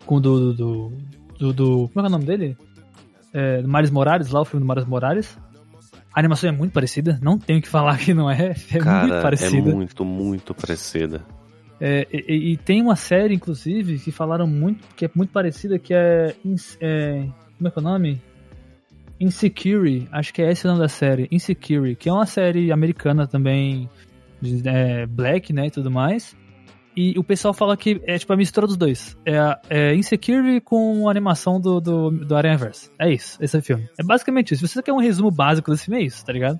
com 0.04 0.16
o 0.16 0.20
do. 0.20 0.52
do, 0.52 0.92
do, 1.38 1.52
do- 1.52 1.88
como 1.88 1.92
é 1.96 2.00
que 2.00 2.06
é 2.06 2.08
o 2.08 2.10
nome 2.10 2.24
dele? 2.24 2.56
É, 3.32 3.62
do 3.62 3.68
Miles 3.68 3.90
Morales, 3.90 4.30
lá 4.30 4.40
o 4.40 4.44
filme 4.44 4.64
do 4.66 4.68
Miles 4.72 4.86
Morales. 4.88 5.38
A 6.14 6.20
animação 6.20 6.48
é 6.48 6.52
muito 6.52 6.72
parecida, 6.72 7.18
não 7.22 7.38
tenho 7.38 7.60
que 7.62 7.68
falar 7.68 7.96
que 7.98 8.12
não 8.12 8.28
é. 8.30 8.54
É 8.72 8.78
Cara, 8.78 9.06
muito 9.06 9.22
parecida. 9.22 9.70
é 9.70 9.74
muito, 9.74 10.04
muito 10.04 10.54
parecida. 10.54 11.22
É, 11.80 12.08
e, 12.12 12.52
e 12.52 12.56
tem 12.56 12.82
uma 12.82 12.96
série, 12.96 13.34
inclusive, 13.34 13.98
que 14.00 14.10
falaram 14.10 14.46
muito, 14.46 14.84
que 14.96 15.04
é 15.04 15.10
muito 15.14 15.30
parecida, 15.30 15.78
que 15.78 15.94
é, 15.94 16.34
é, 16.80 17.28
Como 17.56 17.68
é 17.68 17.70
que 17.70 17.78
é 17.78 17.80
o 17.80 17.84
nome? 17.84 18.20
Insecure, 19.20 20.08
acho 20.12 20.32
que 20.32 20.42
é 20.42 20.50
esse 20.50 20.64
o 20.64 20.68
nome 20.68 20.80
da 20.80 20.88
série. 20.88 21.28
Insecure, 21.30 21.96
que 21.96 22.08
é 22.08 22.12
uma 22.12 22.26
série 22.26 22.70
americana 22.70 23.26
também, 23.26 23.88
é, 24.64 25.06
black, 25.06 25.52
né, 25.52 25.66
e 25.66 25.70
tudo 25.70 25.90
mais. 25.90 26.36
E 26.96 27.16
o 27.16 27.22
pessoal 27.22 27.54
fala 27.54 27.76
que 27.76 28.00
é 28.06 28.18
tipo 28.18 28.32
a 28.32 28.36
mistura 28.36 28.66
dos 28.66 28.76
dois. 28.76 29.16
É, 29.24 29.58
é 29.70 29.94
Insecure 29.94 30.60
com 30.60 31.06
a 31.08 31.10
animação 31.10 31.60
do, 31.60 31.80
do, 31.80 32.10
do 32.10 32.36
Aranhaverse. 32.36 32.90
É 32.98 33.12
isso, 33.12 33.38
esse 33.40 33.56
é 33.56 33.60
o 33.60 33.62
filme. 33.62 33.88
É 33.98 34.02
basicamente 34.02 34.52
isso. 34.54 34.66
Se 34.66 34.74
você 34.74 34.82
quer 34.82 34.92
um 34.92 34.98
resumo 34.98 35.30
básico 35.30 35.70
desse 35.70 35.84
filme, 35.84 36.02
é 36.02 36.06
isso, 36.06 36.24
tá 36.24 36.32
ligado? 36.32 36.58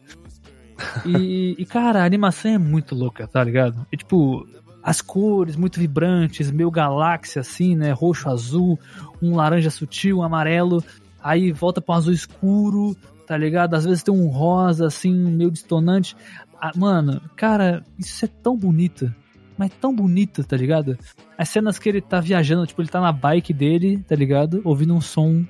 E, 1.05 1.57
e, 1.59 1.67
cara, 1.67 2.03
a 2.03 2.05
animação 2.05 2.53
é 2.53 2.59
muito 2.59 2.95
louca, 2.95 3.27
tá 3.27 3.43
ligado? 3.43 3.85
E, 3.93 3.97
tipo, 3.97 4.47
as 4.83 5.01
cores 5.01 5.57
muito 5.57 5.81
vibrantes, 5.81 6.51
meio 6.51 6.71
galáxia 6.71 7.41
assim, 7.41 7.75
né? 7.75 7.91
Roxo, 7.91 8.29
azul, 8.29 8.79
um 9.21 9.35
laranja 9.35 9.71
sutil, 9.71 10.19
um 10.19 10.23
amarelo, 10.23 10.83
aí 11.23 11.53
volta 11.53 11.81
para 11.81 11.95
um 11.95 11.99
azul 11.99 12.12
escuro, 12.12 12.97
tá 13.27 13.37
ligado? 13.37 13.75
Às 13.75 13.85
vezes 13.85 14.03
tem 14.03 14.14
um 14.14 14.29
rosa 14.29 14.87
assim, 14.87 15.12
meio 15.12 15.51
distonante. 15.51 16.16
Ah, 16.61 16.73
mano, 16.75 17.21
cara, 17.37 17.85
isso 17.99 18.25
é 18.25 18.29
tão 18.29 18.57
bonito. 18.57 19.12
Mas 19.57 19.73
tão 19.81 19.95
bonito, 19.95 20.45
tá 20.45 20.57
ligado? 20.57 20.97
As 21.37 21.49
cenas 21.49 21.79
que 21.79 21.89
ele 21.89 22.01
tá 22.01 22.21
viajando, 22.21 22.66
tipo, 22.66 22.81
ele 22.81 22.89
tá 22.89 23.01
na 23.01 23.12
bike 23.12 23.53
dele, 23.53 23.99
tá 24.07 24.14
ligado? 24.14 24.61
Ouvindo 24.64 24.95
um 24.95 25.01
som. 25.01 25.45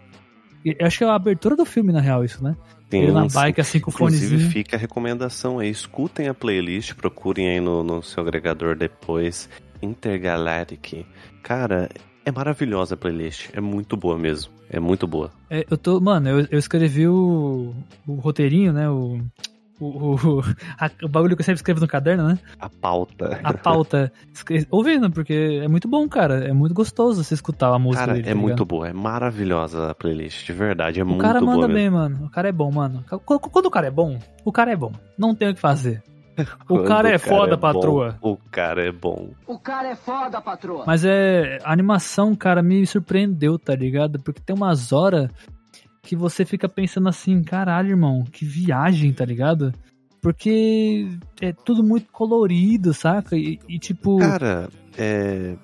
Eu 0.65 0.87
acho 0.87 0.99
que 0.99 1.05
é 1.05 1.07
a 1.07 1.15
abertura 1.15 1.55
do 1.55 1.65
filme, 1.65 1.93
na 1.93 2.01
real, 2.01 2.25
isso, 2.25 2.43
né? 2.43 2.57
ele 2.91 3.13
na 3.13 3.27
bike, 3.27 3.61
assim, 3.61 3.81
com 3.81 3.91
Inclusive, 3.91 4.29
fonezinho. 4.29 4.51
fica 4.51 4.77
a 4.77 4.79
recomendação 4.79 5.59
aí. 5.59 5.69
Escutem 5.69 6.29
a 6.29 6.35
playlist, 6.35 6.95
procurem 6.95 7.51
aí 7.51 7.61
no, 7.61 7.85
no 7.85 8.03
seu 8.03 8.23
agregador 8.23 8.75
depois. 8.75 9.49
Intergalactic. 9.83 11.05
Cara, 11.43 11.89
é 12.29 12.33
maravilhosa 12.33 12.95
a 12.95 12.99
playlist. 12.99 13.49
É 13.53 13.61
muito 13.61 13.97
boa 13.97 14.19
mesmo. 14.19 14.53
É 14.71 14.79
muito 14.79 15.07
boa. 15.07 15.31
É, 15.51 15.65
eu 15.71 15.77
tô, 15.79 16.01
mano, 16.01 16.29
eu, 16.29 16.47
eu 16.51 16.59
escrevi 16.59 17.09
o, 17.09 17.75
o 18.07 18.15
roteirinho, 18.17 18.73
né? 18.73 18.89
O, 18.89 19.21
o, 19.81 19.87
o, 20.15 20.41
a- 20.79 20.91
o 21.05 21.09
bagulho 21.09 21.35
que 21.37 21.41
eu 21.41 21.45
sempre 21.45 21.57
escrevo 21.59 21.81
no 21.81 21.89
caderno, 21.89 22.29
né? 22.29 22.39
A 22.61 22.69
pauta. 22.69 23.41
A 23.43 23.53
pauta. 23.55 24.13
escre- 24.35 24.67
ouvindo, 24.71 25.11
porque 25.11 25.61
é 25.63 25.69
muito 25.69 25.89
bom, 25.89 26.09
cara. 26.09 26.45
É 26.47 26.53
muito 26.53 26.75
gostoso 26.75 27.23
você 27.25 27.35
escutar 27.35 27.73
a 27.73 27.79
música 27.79 28.05
Cara, 28.07 28.15
dele. 28.15 28.29
é 28.29 28.35
tá 28.35 28.39
muito 28.39 28.65
boa. 28.65 28.89
É 28.89 28.93
maravilhosa 28.93 29.91
a 29.91 29.95
playlist. 29.95 30.45
De 30.45 30.53
verdade, 30.53 31.01
é 31.01 31.05
O 31.05 31.07
muito 31.07 31.23
cara 31.23 31.41
boa 31.41 31.53
manda 31.55 31.67
mesmo. 31.69 31.75
bem, 31.81 31.91
mano. 31.91 32.27
O 32.27 32.31
cara 32.31 32.49
é 32.49 32.53
bom, 32.53 32.71
mano. 32.71 33.05
Qu- 33.25 33.39
Quando 33.41 33.67
o 33.67 33.71
cara 33.71 33.87
é 33.87 33.91
bom, 33.91 34.19
o 34.45 34.53
cara 34.53 34.71
é 34.73 34.77
bom. 34.77 34.93
Não 35.17 35.35
tem 35.35 35.49
o 35.49 35.55
que 35.55 35.61
fazer. 35.61 36.03
O 36.69 36.75
Quando 36.75 36.87
cara 36.87 37.11
é 37.11 37.19
foda, 37.19 37.57
patroa. 37.57 38.17
o 38.21 38.37
cara 38.37 38.87
é 38.87 38.93
bom. 38.93 39.31
O 39.47 39.59
cara 39.59 39.89
é 39.89 39.97
foda, 39.97 40.41
patroa. 40.41 40.85
Mas 40.87 41.05
é. 41.05 41.59
A 41.65 41.73
animação, 41.73 42.35
cara, 42.35 42.63
me 42.63 42.87
surpreendeu, 42.87 43.59
tá 43.59 43.75
ligado? 43.75 44.21
Porque 44.21 44.41
tem 44.41 44.55
umas 44.55 44.93
horas 44.93 45.31
que 46.03 46.17
você 46.17 46.45
fica 46.45 46.69
pensando 46.69 47.09
assim, 47.09 47.43
caralho, 47.43 47.91
irmão, 47.91 48.25
que 48.25 48.45
viagem, 48.45 49.13
tá 49.13 49.25
ligado? 49.25 49.73
Porque 50.21 51.07
é 51.41 51.53
tudo 51.53 51.83
muito 51.83 52.11
colorido, 52.11 52.93
saca? 52.93 53.37
E, 53.37 53.59
e, 53.69 53.79
tipo. 53.79 54.19
Cara, 54.19 54.69
é, 54.97 55.55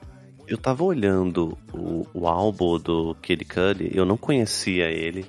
eu 0.47 0.59
tava 0.59 0.85
olhando 0.85 1.57
o, 1.73 2.07
o 2.13 2.29
álbum 2.29 2.79
do 2.79 3.17
Kid 3.21 3.45
Cudi, 3.45 3.91
eu 3.93 4.05
não 4.05 4.17
conhecia 4.17 4.91
ele, 4.91 5.25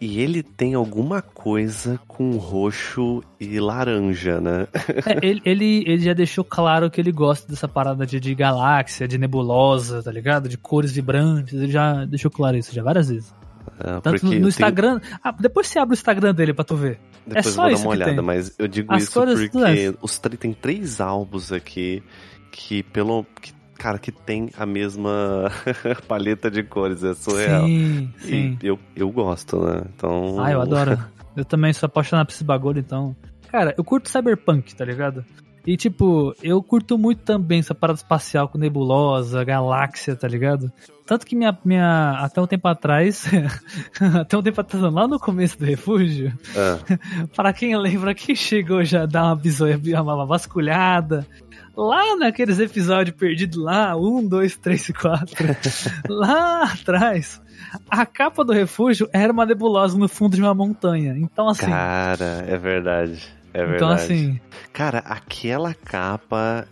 e 0.00 0.20
ele 0.20 0.42
tem 0.42 0.74
alguma 0.74 1.20
coisa 1.20 1.98
com 2.06 2.36
roxo 2.36 3.22
e 3.40 3.58
laranja, 3.58 4.40
né? 4.40 4.66
é, 5.06 5.26
ele, 5.26 5.40
ele, 5.44 5.84
ele 5.86 6.02
já 6.02 6.12
deixou 6.12 6.44
claro 6.44 6.90
que 6.90 7.00
ele 7.00 7.12
gosta 7.12 7.48
dessa 7.48 7.66
parada 7.66 8.06
de, 8.06 8.20
de 8.20 8.34
galáxia, 8.34 9.08
de 9.08 9.18
nebulosa, 9.18 10.02
tá 10.02 10.12
ligado? 10.12 10.48
De 10.48 10.56
cores 10.56 10.92
vibrantes. 10.92 11.54
Ele 11.54 11.70
já 11.70 12.04
deixou 12.04 12.30
claro 12.30 12.56
isso 12.56 12.74
já 12.74 12.82
várias 12.82 13.08
vezes. 13.08 13.34
Ah, 13.78 14.00
Tanto 14.00 14.26
no, 14.26 14.38
no 14.38 14.48
Instagram. 14.48 15.00
Ah, 15.22 15.32
depois 15.32 15.66
você 15.66 15.78
abre 15.78 15.94
o 15.94 15.98
Instagram 15.98 16.34
dele 16.34 16.54
pra 16.54 16.64
tu 16.64 16.76
ver. 16.76 16.98
Depois 17.26 17.46
é 17.46 17.48
eu 17.48 17.52
só 17.52 17.62
vou 17.62 17.70
dar 17.70 17.74
isso 17.74 17.82
uma 17.82 17.90
olhada, 17.90 18.14
tem. 18.14 18.22
mas 18.22 18.54
eu 18.58 18.68
digo 18.68 18.92
As 18.92 19.02
isso 19.02 19.12
porque 19.12 19.48
tudo 19.48 19.98
os 20.00 20.18
tem 20.18 20.52
três 20.52 21.00
álbuns 21.00 21.52
aqui 21.52 22.02
que 22.50 22.82
pelo 22.82 23.24
que, 23.40 23.52
cara 23.78 23.98
que 23.98 24.10
tem 24.12 24.50
a 24.58 24.66
mesma 24.66 25.50
paleta 26.08 26.50
de 26.50 26.62
cores, 26.62 27.02
é 27.04 27.14
surreal. 27.14 27.66
Sim, 27.66 28.12
E 28.18 28.26
sim. 28.26 28.58
eu, 28.62 28.78
eu 28.96 29.10
gosto, 29.10 29.60
né? 29.64 29.82
Então 29.94 30.40
Ah, 30.40 30.50
eu 30.50 30.60
adoro. 30.60 30.98
Eu 31.36 31.44
também 31.44 31.72
sou 31.72 31.86
apaixonado 31.86 32.26
por 32.26 32.32
esse 32.32 32.44
bagulho, 32.44 32.80
então. 32.80 33.14
Cara, 33.50 33.72
eu 33.78 33.84
curto 33.84 34.10
cyberpunk, 34.10 34.74
tá 34.74 34.84
ligado? 34.84 35.24
E, 35.66 35.76
tipo, 35.76 36.34
eu 36.42 36.62
curto 36.62 36.96
muito 36.98 37.22
também 37.22 37.60
essa 37.60 37.74
parada 37.74 37.98
espacial 37.98 38.48
com 38.48 38.58
nebulosa, 38.58 39.44
galáxia, 39.44 40.16
tá 40.16 40.26
ligado? 40.26 40.72
Tanto 41.08 41.24
que 41.24 41.34
minha, 41.34 41.56
minha 41.64 42.18
até 42.18 42.38
um 42.38 42.46
tempo 42.46 42.68
atrás, 42.68 43.24
até 44.20 44.36
um 44.36 44.42
tempo 44.42 44.60
atrás, 44.60 44.92
lá 44.92 45.08
no 45.08 45.18
começo 45.18 45.58
do 45.58 45.64
refúgio, 45.64 46.38
para 47.34 47.50
quem 47.54 47.74
lembra, 47.78 48.14
quem 48.14 48.36
chegou 48.36 48.84
já 48.84 49.04
a 49.04 49.06
dar 49.06 49.24
uma 49.24 49.34
bisoia, 49.34 49.80
uma 50.02 50.26
vasculhada, 50.26 51.26
lá 51.74 52.14
naqueles 52.14 52.58
episódios 52.58 53.16
perdidos 53.16 53.56
lá, 53.56 53.96
um, 53.96 54.22
dois, 54.28 54.54
três 54.58 54.86
e 54.90 54.92
quatro, 54.92 55.46
lá 56.10 56.64
atrás, 56.64 57.40
a 57.88 58.04
capa 58.04 58.44
do 58.44 58.52
refúgio 58.52 59.08
era 59.10 59.32
uma 59.32 59.46
nebulosa 59.46 59.96
no 59.96 60.10
fundo 60.10 60.36
de 60.36 60.42
uma 60.42 60.54
montanha. 60.54 61.16
Então, 61.16 61.48
assim. 61.48 61.70
Cara, 61.70 62.44
é 62.46 62.58
verdade. 62.58 63.26
É 63.54 63.60
verdade. 63.60 63.76
Então, 63.76 63.88
assim. 63.88 64.38
Cara, 64.74 64.98
aquela 64.98 65.72
capa 65.72 66.68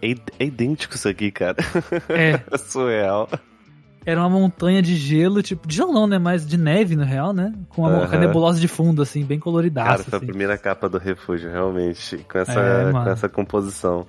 é, 0.00 0.14
é 0.38 0.44
idêntico 0.44 0.94
isso 0.94 1.08
aqui, 1.08 1.32
cara. 1.32 1.56
É. 2.08 2.56
Surreal. 2.56 3.28
Era 4.06 4.20
uma 4.20 4.30
montanha 4.30 4.80
de 4.80 4.96
gelo, 4.96 5.42
tipo, 5.42 5.68
de 5.68 5.76
gelo 5.76 5.92
não, 5.92 6.06
né? 6.06 6.18
Mas 6.18 6.46
de 6.46 6.56
neve, 6.56 6.96
no 6.96 7.04
real, 7.04 7.32
né? 7.32 7.52
Com 7.68 7.82
uma 7.82 8.04
Aham. 8.04 8.18
nebulosa 8.18 8.58
de 8.58 8.66
fundo, 8.66 9.02
assim, 9.02 9.24
bem 9.24 9.38
coloridaça. 9.38 9.88
Cara, 9.90 10.02
foi 10.04 10.14
a 10.14 10.16
assim. 10.16 10.26
primeira 10.26 10.56
capa 10.58 10.88
do 10.88 10.98
refúgio, 10.98 11.50
realmente. 11.50 12.16
Com 12.30 12.38
essa, 12.38 12.58
É, 12.60 12.92
com 12.92 13.08
essa 13.08 13.28
composição. 13.28 14.06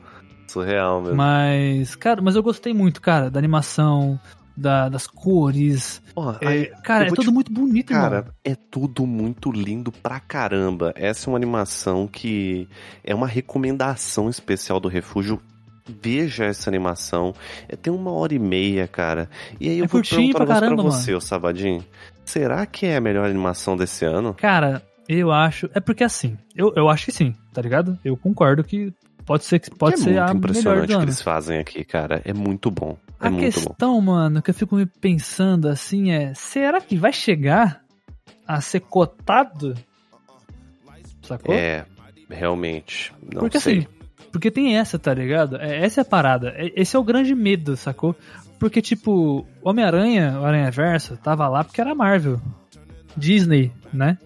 Surreal 0.47 1.01
mesmo. 1.01 1.15
Mas, 1.15 1.95
cara, 1.95 2.21
mas 2.21 2.35
eu 2.35 2.43
gostei 2.43 2.73
muito, 2.73 3.01
cara, 3.01 3.29
da 3.31 3.39
animação, 3.39 4.19
da- 4.55 4.89
das 4.89 5.07
cores. 5.07 6.01
É, 6.41 6.65
cara, 6.83 7.05
é 7.05 7.07
tudo 7.07 7.23
te- 7.23 7.31
muito 7.31 7.51
bonito, 7.53 7.87
Cara, 7.93 8.25
é 8.43 8.53
tudo 8.55 9.05
muito 9.07 9.49
lindo 9.51 9.91
pra 9.93 10.19
caramba. 10.19 10.93
Essa 10.95 11.29
é 11.29 11.31
uma 11.31 11.37
animação 11.37 12.05
que 12.05 12.67
é 13.03 13.15
uma 13.15 13.27
recomendação 13.27 14.29
especial 14.29 14.79
do 14.79 14.89
Refúgio. 14.89 15.39
Veja 16.01 16.45
essa 16.45 16.69
animação. 16.69 17.33
É, 17.67 17.75
tem 17.75 17.91
uma 17.93 18.11
hora 18.11 18.33
e 18.33 18.39
meia, 18.39 18.87
cara. 18.87 19.29
E 19.59 19.69
aí 19.69 19.79
eu 19.79 19.85
É 19.85 19.87
vou 19.87 20.01
perguntar 20.01 20.11
pra 20.37 20.45
negócio 20.45 20.45
pra 20.45 20.59
caramba, 20.75 20.83
você, 20.83 21.13
ô 21.13 21.21
Sabadinho. 21.21 21.85
Será 22.25 22.65
que 22.65 22.85
é 22.85 22.97
a 22.97 23.01
melhor 23.01 23.25
animação 23.29 23.75
desse 23.75 24.05
ano? 24.05 24.33
Cara, 24.33 24.81
eu 25.07 25.31
acho. 25.31 25.69
É 25.73 25.79
porque 25.79 26.03
assim, 26.03 26.37
eu, 26.55 26.71
eu 26.75 26.89
acho 26.89 27.05
que 27.05 27.11
sim, 27.11 27.35
tá 27.53 27.61
ligado? 27.61 27.97
Eu 28.05 28.15
concordo 28.15 28.63
que 28.63 28.93
pode 29.25 29.43
ser, 29.43 29.59
que 29.59 29.69
pode 29.71 29.95
é 29.95 29.97
ser 29.97 30.03
muito 30.05 30.17
a 30.19 30.21
melhor 30.27 30.35
impressionante 30.37 30.93
o 30.93 30.97
que 30.97 31.03
eles 31.03 31.21
fazem 31.21 31.59
aqui, 31.59 31.83
cara. 31.83 32.21
É 32.23 32.33
muito 32.33 32.69
bom. 32.71 32.97
É 33.19 33.27
A 33.27 33.29
muito 33.31 33.43
bom. 33.59 33.65
questão, 33.67 34.01
mano, 34.01 34.41
que 34.41 34.49
eu 34.49 34.53
fico 34.55 34.75
me 34.75 34.85
pensando 34.85 35.67
assim 35.67 36.11
é: 36.11 36.33
será 36.33 36.79
que 36.81 36.95
vai 36.95 37.11
chegar 37.13 37.81
a 38.47 38.61
ser 38.61 38.79
cotado? 38.81 39.75
Sacou? 41.23 41.53
É, 41.53 41.85
realmente. 42.29 43.13
Não 43.21 43.41
porque 43.41 43.59
sei. 43.59 43.79
assim, 43.79 43.87
porque 44.31 44.49
tem 44.51 44.77
essa, 44.77 44.97
tá 44.97 45.13
ligado? 45.13 45.57
É, 45.57 45.83
essa 45.85 46.01
é 46.01 46.03
a 46.03 46.05
parada. 46.05 46.53
É- 46.55 46.71
Esse 46.75 46.95
é 46.95 46.99
o 46.99 47.03
grande 47.03 47.33
medo, 47.35 47.75
sacou? 47.75 48.15
Porque, 48.59 48.81
tipo, 48.81 49.45
Homem-Aranha, 49.63 50.39
o 50.39 50.45
Aranha 50.45 50.69
Verso, 50.71 51.17
tava 51.17 51.47
lá 51.47 51.63
porque 51.63 51.81
era 51.81 51.95
Marvel. 51.95 52.39
Disney, 53.17 53.71
né? 53.93 54.17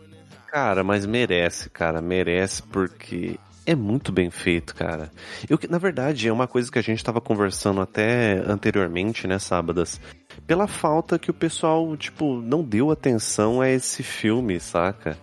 Cara, 0.51 0.83
mas 0.83 1.05
merece, 1.05 1.69
cara, 1.69 2.01
merece 2.01 2.61
porque 2.63 3.37
é 3.65 3.73
muito 3.75 4.11
bem 4.11 4.29
feito, 4.29 4.75
cara. 4.75 5.09
Eu, 5.49 5.57
na 5.69 5.77
verdade, 5.77 6.27
é 6.27 6.31
uma 6.31 6.47
coisa 6.47 6.71
que 6.71 6.77
a 6.79 6.83
gente 6.83 7.03
tava 7.03 7.19
conversando 7.19 7.81
até 7.81 8.41
anteriormente, 8.47 9.27
né, 9.27 9.39
sábadas, 9.39 9.99
pela 10.45 10.67
falta 10.67 11.17
que 11.17 11.31
o 11.31 11.33
pessoal, 11.33 11.97
tipo, 11.97 12.39
não 12.41 12.63
deu 12.63 12.91
atenção 12.91 13.59
a 13.59 13.69
esse 13.69 14.03
filme, 14.03 14.59
saca? 14.59 15.17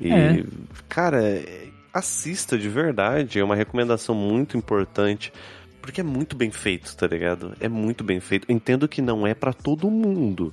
E, 0.00 0.12
É. 0.12 0.44
cara, 0.88 1.20
assista 1.94 2.58
de 2.58 2.68
verdade, 2.68 3.38
é 3.38 3.44
uma 3.44 3.54
recomendação 3.54 4.14
muito 4.14 4.56
importante. 4.56 5.32
Porque 5.80 6.00
é 6.00 6.04
muito 6.04 6.34
bem 6.34 6.50
feito, 6.50 6.96
tá 6.96 7.06
ligado? 7.06 7.54
É 7.60 7.68
muito 7.68 8.02
bem 8.02 8.18
feito. 8.18 8.46
Eu 8.50 8.56
entendo 8.56 8.88
que 8.88 9.02
não 9.02 9.26
é 9.26 9.34
pra 9.34 9.52
todo 9.52 9.90
mundo. 9.90 10.52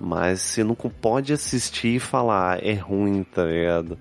Mas 0.00 0.40
você 0.42 0.64
não 0.64 0.74
pode 0.74 1.32
assistir 1.32 1.96
e 1.96 2.00
falar, 2.00 2.54
"Ah, 2.54 2.58
é 2.60 2.74
ruim, 2.74 3.22
tá 3.22 3.44
ligado? 3.44 3.96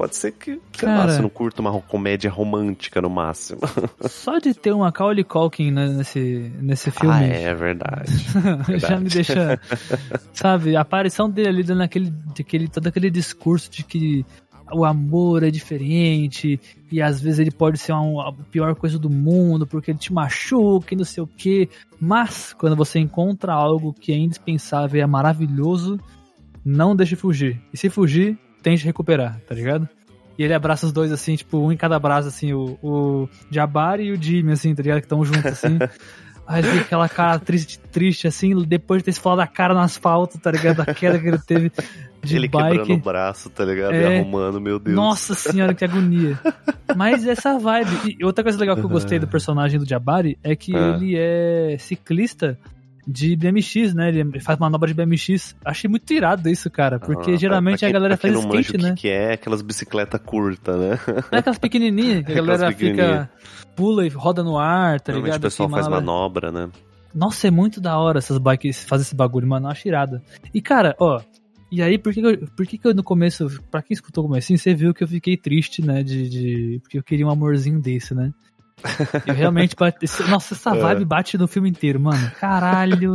Pode 0.00 0.16
ser 0.16 0.32
que, 0.32 0.58
sei 0.72 0.88
lá, 0.88 0.96
Cara. 0.96 1.12
você 1.12 1.20
não 1.20 1.28
curta 1.28 1.60
uma 1.60 1.78
comédia 1.82 2.30
romântica 2.30 3.02
no 3.02 3.10
máximo. 3.10 3.60
Só 4.08 4.38
de 4.38 4.54
ter 4.54 4.72
uma 4.72 4.86
Macaulay 4.86 5.22
Culkin 5.24 5.70
nesse, 5.70 6.50
nesse 6.58 6.90
filme. 6.90 7.14
Ah, 7.14 7.22
é 7.22 7.54
verdade. 7.54 8.10
já 8.80 8.98
me 8.98 9.10
deixa. 9.10 9.60
sabe, 10.32 10.74
a 10.74 10.80
aparição 10.80 11.28
dele 11.28 11.48
ali 11.48 11.62
dando 11.62 11.82
aquele, 11.82 12.10
aquele, 12.38 12.66
todo 12.66 12.86
aquele 12.86 13.10
discurso 13.10 13.70
de 13.70 13.84
que 13.84 14.24
o 14.72 14.84
amor 14.84 15.42
é 15.42 15.50
diferente 15.50 16.60
e 16.90 17.00
às 17.00 17.20
vezes 17.20 17.38
ele 17.38 17.50
pode 17.50 17.78
ser 17.78 17.92
uma, 17.92 18.28
a 18.28 18.32
pior 18.32 18.74
coisa 18.74 18.98
do 18.98 19.10
mundo 19.10 19.66
porque 19.66 19.90
ele 19.90 19.98
te 19.98 20.12
machuca 20.12 20.94
e 20.94 20.96
não 20.96 21.04
sei 21.04 21.22
o 21.22 21.26
que. 21.26 21.68
Mas 22.00 22.52
quando 22.52 22.76
você 22.76 22.98
encontra 22.98 23.52
algo 23.52 23.92
que 23.92 24.12
é 24.12 24.16
indispensável 24.16 24.98
e 24.98 25.02
é 25.02 25.06
maravilhoso, 25.06 25.98
não 26.64 26.94
deixe 26.96 27.16
fugir. 27.16 27.60
E 27.72 27.76
se 27.76 27.88
fugir, 27.88 28.38
tente 28.62 28.84
recuperar, 28.84 29.40
tá 29.46 29.54
ligado? 29.54 29.88
E 30.38 30.42
ele 30.42 30.54
abraça 30.54 30.86
os 30.86 30.92
dois 30.92 31.12
assim, 31.12 31.36
tipo, 31.36 31.58
um 31.58 31.70
em 31.70 31.76
cada 31.76 31.98
braço, 31.98 32.28
assim, 32.28 32.52
o, 32.52 32.78
o 32.82 33.28
Jabari 33.50 34.04
e 34.04 34.12
o 34.12 34.22
Jimmy, 34.22 34.52
assim, 34.52 34.74
tá 34.74 34.82
ligado? 34.82 35.00
Que 35.00 35.04
estão 35.04 35.24
juntos, 35.24 35.44
assim. 35.44 35.78
Aí 36.52 36.64
ele 36.66 36.80
aquela 36.80 37.08
cara 37.08 37.38
triste, 37.38 37.78
triste, 37.78 38.26
assim, 38.26 38.54
depois 38.64 39.00
de 39.00 39.04
ter 39.06 39.12
se 39.12 39.20
falado 39.20 39.40
a 39.40 39.46
cara 39.46 39.72
no 39.72 39.80
asfalto, 39.80 40.36
tá 40.38 40.50
ligado? 40.50 40.80
A 40.80 40.86
queda 40.86 41.16
que 41.18 41.28
ele 41.28 41.38
teve 41.38 41.70
de 42.22 42.36
Ele 42.36 42.48
bike. 42.48 42.78
quebrando 42.78 42.98
o 42.98 43.02
braço, 43.02 43.48
tá 43.50 43.64
ligado? 43.64 43.94
É. 43.94 44.16
E 44.16 44.18
arrumando, 44.18 44.60
meu 44.60 44.78
Deus. 44.78 44.96
Nossa 44.96 45.34
senhora, 45.34 45.72
que 45.72 45.84
agonia. 45.84 46.38
Mas 46.96 47.24
essa 47.26 47.56
vibe. 47.58 48.16
E 48.18 48.24
outra 48.24 48.42
coisa 48.42 48.58
legal 48.58 48.74
que 48.76 48.82
eu 48.82 48.88
gostei 48.88 49.18
do 49.20 49.28
personagem 49.28 49.78
do 49.78 49.88
Jabari 49.88 50.36
é 50.42 50.56
que 50.56 50.74
Ah. 50.76 50.96
ele 50.96 51.14
é 51.16 51.76
ciclista 51.78 52.58
de 53.06 53.34
BMX, 53.36 53.94
né? 53.94 54.08
Ele 54.08 54.40
faz 54.40 54.58
manobra 54.58 54.88
de 54.88 54.94
BMX. 54.94 55.56
Achei 55.64 55.88
muito 55.88 56.12
irado 56.12 56.48
isso, 56.48 56.70
cara. 56.70 56.98
Porque 57.00 57.32
Ah, 57.32 57.36
geralmente 57.36 57.78
pra 57.80 57.88
a 57.88 57.90
quem- 57.90 57.92
galera 57.92 58.16
pra 58.16 58.30
quem 58.30 58.40
faz 58.42 58.44
skate, 58.64 58.76
o 58.76 58.82
né? 58.82 58.94
que, 58.94 59.00
que 59.02 59.08
é 59.08 59.32
aquelas 59.32 59.62
bicicletas 59.62 60.20
curtas, 60.24 60.78
né? 60.78 60.98
Não 61.06 61.36
é 61.36 61.38
aquelas 61.38 61.58
pequenininhas 61.58 62.24
que 62.24 62.32
a 62.32 62.34
galera 62.42 62.72
fica. 62.72 63.30
pula 63.74 64.04
e 64.06 64.08
roda 64.08 64.42
no 64.42 64.58
ar, 64.58 65.00
tá 65.00 65.12
ligado? 65.12 65.38
o 65.38 65.40
pessoal 65.42 65.66
Assim, 65.68 65.74
faz 65.74 65.88
manobra. 65.88 66.50
né? 66.52 66.68
Nossa, 67.14 67.48
é 67.48 67.50
muito 67.50 67.80
da 67.80 67.98
hora 67.98 68.18
essas 68.18 68.38
bikes 68.38 68.84
fazer 68.84 69.02
esse 69.02 69.14
bagulho, 69.16 69.46
mano. 69.48 69.66
Eu 69.66 69.70
acho 69.70 69.88
irado. 69.88 70.20
E, 70.54 70.60
cara, 70.62 70.94
ó. 71.00 71.20
E 71.72 71.82
aí, 71.82 71.96
por 71.98 72.12
que, 72.12 72.20
que 72.20 72.26
eu, 72.26 72.48
por 72.56 72.66
que, 72.66 72.76
que 72.78 72.86
eu 72.86 72.92
no 72.94 73.02
começo, 73.02 73.48
pra 73.70 73.80
quem 73.80 73.94
escutou 73.94 74.24
o 74.24 74.26
comecinho, 74.28 74.58
você 74.58 74.74
viu 74.74 74.92
que 74.92 75.04
eu 75.04 75.08
fiquei 75.08 75.36
triste, 75.36 75.80
né? 75.84 76.02
De, 76.02 76.28
de- 76.28 76.78
porque 76.82 76.98
eu 76.98 77.02
queria 77.02 77.24
um 77.26 77.30
amorzinho 77.30 77.80
desse, 77.80 78.12
né? 78.14 78.32
Eu 79.26 79.34
realmente 79.34 79.74
bate, 79.76 80.06
Nossa, 80.28 80.54
essa 80.54 80.70
É. 80.76 80.80
vibe 80.80 81.04
bate 81.04 81.38
no 81.38 81.46
filme 81.48 81.68
inteiro, 81.70 82.00
mano. 82.00 82.30
Caralho. 82.40 83.12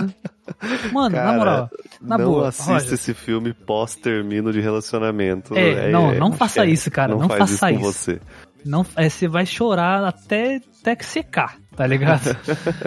Mano, 0.92 1.16
na 1.16 1.24
Cara, 1.24 1.38
moral, 1.38 1.70
na 2.02 2.18
não 2.18 2.26
boa. 2.26 2.48
assista 2.50 2.74
Roger, 2.74 2.94
esse 2.94 3.14
filme 3.14 3.54
pós-termino 3.54 4.54
de 4.54 4.62
relacionamento. 4.62 5.56
É, 5.58 5.90
não, 5.92 6.14
não 6.14 6.28
acho 6.28 6.38
faça 6.38 6.64
que 6.66 6.72
isso, 6.72 6.92
cara, 6.92 7.16
não 7.16 7.28
faz 7.28 7.52
faça 7.52 7.72
isso. 7.72 7.82
você. 7.82 8.22
Não, 8.64 8.86
é, 8.96 9.10
você 9.10 9.28
vai 9.28 9.46
chorar 9.46 10.04
até, 10.04 10.60
até 10.82 10.96
que 10.96 11.06
secar, 11.06 11.58
tá 11.76 11.86
ligado? 11.86 12.36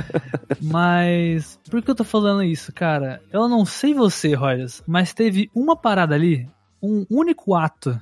mas 0.63 1.59
por 1.71 1.83
que 1.83 1.91
eu 1.91 1.95
tô 1.95 2.05
falando 2.05 2.43
isso, 2.43 2.73
cara? 2.73 3.21
Eu 3.33 3.49
não 3.49 3.65
sei 3.65 3.95
você, 3.95 4.35
Rogers, 4.35 4.83
mas 4.87 5.13
teve 5.13 5.51
uma 5.55 5.77
parada 5.77 6.15
ali, 6.15 6.49
um 6.83 7.07
único 7.11 7.55
ato 7.55 7.99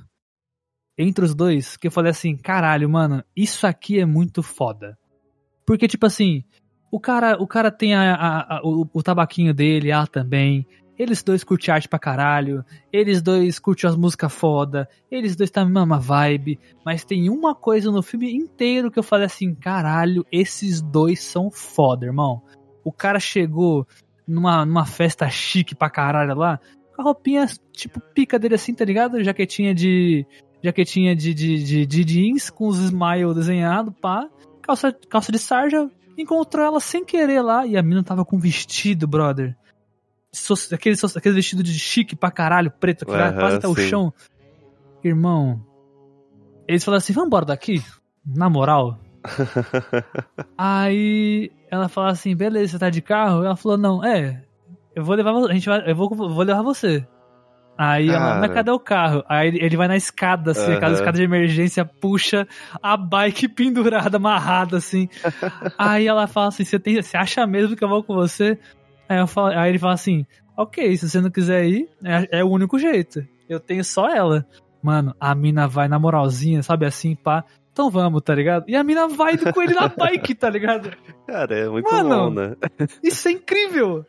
entre 0.97 1.23
os 1.25 1.35
dois 1.35 1.77
que 1.77 1.87
eu 1.87 1.91
falei 1.91 2.11
assim, 2.11 2.35
caralho, 2.35 2.89
mano, 2.89 3.23
isso 3.35 3.65
aqui 3.67 3.99
é 3.99 4.05
muito 4.05 4.41
foda. 4.41 4.97
Porque 5.65 5.87
tipo 5.87 6.05
assim, 6.05 6.43
o 6.91 6.99
cara, 6.99 7.37
o 7.41 7.45
cara 7.47 7.69
tem 7.71 7.93
a, 7.93 8.13
a- 8.15 8.57
a- 8.57 8.61
o, 8.63 8.87
o 8.93 9.03
tabaquinho 9.03 9.53
dele, 9.53 9.91
ah, 9.91 10.07
também. 10.07 10.65
Eles 10.97 11.21
dois 11.21 11.43
curtem 11.43 11.71
arte 11.71 11.87
pra 11.87 11.99
caralho. 11.99 12.65
Eles 12.91 13.21
dois 13.21 13.59
curtem 13.59 13.87
as 13.87 13.95
músicas 13.95 14.33
foda. 14.33 14.89
Eles 15.11 15.35
dois 15.35 15.51
tá 15.51 15.63
na 15.63 15.69
mesma 15.69 15.99
vibe. 15.99 16.59
Mas 16.83 17.05
tem 17.05 17.29
uma 17.29 17.53
coisa 17.53 17.91
no 17.91 18.01
filme 18.01 18.33
inteiro 18.33 18.89
que 18.89 18.97
eu 18.97 19.03
falei 19.03 19.27
assim: 19.27 19.53
caralho, 19.53 20.25
esses 20.31 20.81
dois 20.81 21.21
são 21.21 21.51
foda, 21.51 22.07
irmão. 22.07 22.41
O 22.83 22.91
cara 22.91 23.19
chegou 23.19 23.85
numa, 24.27 24.65
numa 24.65 24.85
festa 24.87 25.29
chique 25.29 25.75
pra 25.75 25.87
caralho 25.89 26.33
lá, 26.33 26.59
com 26.95 27.01
a 27.03 27.05
roupinha 27.05 27.45
tipo 27.71 27.99
pica 28.15 28.39
dele 28.39 28.55
assim, 28.55 28.73
tá 28.73 28.83
ligado? 28.83 29.23
Jaquetinha 29.23 29.75
de. 29.75 30.25
Jaquetinha 30.63 31.15
de, 31.15 31.33
de, 31.33 31.63
de, 31.63 31.85
de 31.85 32.03
jeans 32.03 32.49
com 32.49 32.67
os 32.67 32.77
smile 32.79 33.33
desenhado, 33.33 33.91
pá. 33.91 34.27
Calça, 34.61 34.91
calça 35.09 35.31
de 35.31 35.39
sarja. 35.39 35.89
Encontrou 36.17 36.65
ela 36.65 36.79
sem 36.79 37.05
querer 37.05 37.41
lá 37.41 37.65
e 37.65 37.77
a 37.77 37.83
mina 37.83 38.03
tava 38.03 38.25
com 38.25 38.39
vestido, 38.39 39.07
brother. 39.07 39.55
Aquele, 40.71 40.95
aquele 41.15 41.35
vestido 41.35 41.63
de 41.63 41.77
chique 41.77 42.15
pra 42.15 42.31
caralho, 42.31 42.71
preto, 42.71 43.05
que 43.05 43.11
Aham, 43.11 43.33
quase 43.33 43.57
até 43.57 43.67
o 43.67 43.75
chão. 43.75 44.13
Irmão, 45.03 45.63
eles 46.67 46.83
falaram 46.83 46.97
assim: 46.97 47.13
vamos 47.13 47.27
embora 47.27 47.45
daqui? 47.45 47.83
Na 48.25 48.49
moral. 48.49 48.99
Aí 50.57 51.51
ela 51.71 51.87
falou 51.87 52.09
assim: 52.09 52.35
beleza, 52.35 52.73
você 52.73 52.79
tá 52.79 52.89
de 52.89 53.01
carro? 53.01 53.43
Ela 53.43 53.55
falou: 53.55 53.77
não, 53.77 54.03
é, 54.03 54.43
eu 54.95 55.03
vou 55.03 55.15
levar 55.15 55.33
a 55.33 55.53
gente 55.53 55.69
vai, 55.69 55.89
eu 55.89 55.95
vou, 55.95 56.09
vou 56.09 56.43
levar 56.43 56.61
você. 56.61 57.07
Aí 57.77 58.09
ela, 58.09 58.29
Cara. 58.29 58.39
mas 58.39 58.53
cadê 58.53 58.71
o 58.71 58.79
carro? 58.79 59.23
Aí 59.29 59.49
ele, 59.49 59.77
vai 59.77 59.87
na 59.87 59.95
escada, 59.95 60.51
assim, 60.51 60.71
aquela 60.73 60.91
Aham. 60.91 60.99
escada 60.99 61.17
de 61.17 61.23
emergência, 61.23 61.85
puxa 61.85 62.47
a 62.81 62.97
bike 62.97 63.47
pendurada, 63.53 64.17
amarrada, 64.17 64.77
assim. 64.77 65.07
aí 65.77 66.07
ela 66.07 66.27
fala 66.27 66.47
assim: 66.47 66.63
você, 66.63 66.79
tem, 66.79 67.01
você 67.01 67.15
acha 67.17 67.45
mesmo 67.45 67.75
que 67.75 67.83
eu 67.83 67.89
vou 67.89 68.03
com 68.03 68.15
você? 68.15 68.57
Aí, 69.07 69.19
eu 69.19 69.27
falo- 69.27 69.57
aí 69.57 69.69
ele 69.69 69.79
fala 69.79 69.93
assim: 69.93 70.25
ok, 70.57 70.97
se 70.97 71.07
você 71.09 71.21
não 71.21 71.29
quiser 71.29 71.65
ir, 71.65 71.87
é, 72.03 72.39
é 72.39 72.43
o 72.43 72.49
único 72.49 72.79
jeito. 72.79 73.23
Eu 73.47 73.59
tenho 73.59 73.83
só 73.83 74.09
ela. 74.09 74.45
Mano, 74.81 75.13
a 75.19 75.33
mina 75.35 75.67
vai 75.67 75.87
na 75.87 75.99
moralzinha, 75.99 76.61
sabe 76.63 76.85
assim, 76.85 77.15
pá. 77.15 77.43
Então 77.71 77.89
vamos, 77.91 78.21
tá 78.23 78.33
ligado? 78.33 78.65
E 78.67 78.75
a 78.75 78.83
mina 78.83 79.07
vai 79.07 79.37
com 79.37 79.61
ele 79.61 79.73
na 79.75 79.87
bike, 79.87 80.33
tá 80.33 80.49
ligado? 80.49 80.91
Cara, 81.27 81.55
é 81.55 81.69
muito 81.69 81.87
Mano. 81.89 82.09
bom, 82.09 82.29
né? 82.31 82.55
Isso 83.03 83.27
é 83.27 83.31
incrível! 83.33 84.03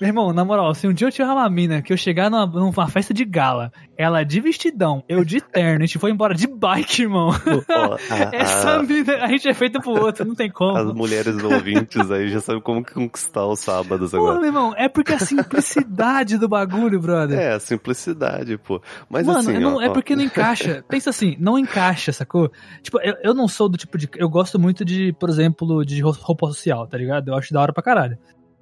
Meu 0.00 0.08
irmão, 0.08 0.32
na 0.32 0.44
moral, 0.44 0.74
se 0.74 0.88
um 0.88 0.92
dia 0.92 1.06
eu 1.06 1.12
tiver 1.12 1.24
uma 1.30 1.48
mina 1.48 1.80
que 1.80 1.92
eu 1.92 1.96
chegar 1.96 2.28
numa, 2.28 2.44
numa 2.46 2.88
festa 2.88 3.14
de 3.14 3.24
gala, 3.24 3.70
ela 3.96 4.24
de 4.24 4.40
vestidão, 4.40 5.04
eu 5.08 5.24
de 5.24 5.40
terno, 5.40 5.84
a 5.84 5.86
gente 5.86 5.98
foi 6.00 6.10
embora 6.10 6.34
de 6.34 6.48
bike, 6.48 7.02
irmão. 7.02 7.28
Ó, 7.30 7.94
a- 7.94 7.98
Essa 8.34 8.76
a- 8.78 8.82
mina, 8.82 9.14
a 9.22 9.28
gente 9.28 9.48
é 9.48 9.54
feita 9.54 9.80
pro 9.80 9.92
outro, 9.92 10.24
não 10.26 10.34
tem 10.34 10.48
As 10.48 10.52
como. 10.52 10.94
mulheres 10.94 11.42
ouvintes 11.42 12.10
aí 12.10 12.28
já 12.28 12.40
sabem 12.40 12.60
como 12.60 12.84
conquistar 12.84 13.46
os 13.46 13.60
sábados 13.60 14.10
Pô, 14.10 14.16
agora. 14.16 14.36
meu 14.38 14.46
irmão, 14.46 14.74
é 14.76 14.88
porque 14.88 15.12
a 15.12 15.18
simplicidade 15.18 16.38
do 16.38 16.48
bagulho, 16.48 17.00
brother. 17.00 17.38
É, 17.38 17.52
a 17.54 17.60
simplicidade, 17.60 18.58
pô. 18.58 18.82
Mas 19.08 19.26
Mano, 19.26 19.38
assim, 19.38 19.58
não- 19.58 19.76
ó, 19.76 19.80
é 19.80 19.90
porque 19.90 20.16
não 20.16 20.24
encaixa. 20.24 20.84
Pensa 20.88 21.10
assim, 21.10 21.36
não 21.38 21.58
encaixa, 21.58 22.12
sacou? 22.12 22.50
Tipo, 22.82 23.00
eu, 23.00 23.14
eu 23.22 23.34
não 23.34 23.46
sou 23.48 23.68
do 23.68 23.78
tipo 23.78 23.96
de. 23.96 24.08
Eu 24.16 24.28
gosto 24.28 24.58
muito 24.58 24.84
de, 24.84 25.12
por 25.18 25.28
exemplo, 25.28 25.84
de 25.84 26.00
ro- 26.02 26.16
roupa 26.20 26.46
social, 26.48 26.86
tá 26.86 26.98
ligado? 26.98 27.28
Eu 27.28 27.34
acho 27.36 27.52
da 27.52 27.60
hora 27.60 27.72
pra 27.72 27.82
caralho. 27.82 28.18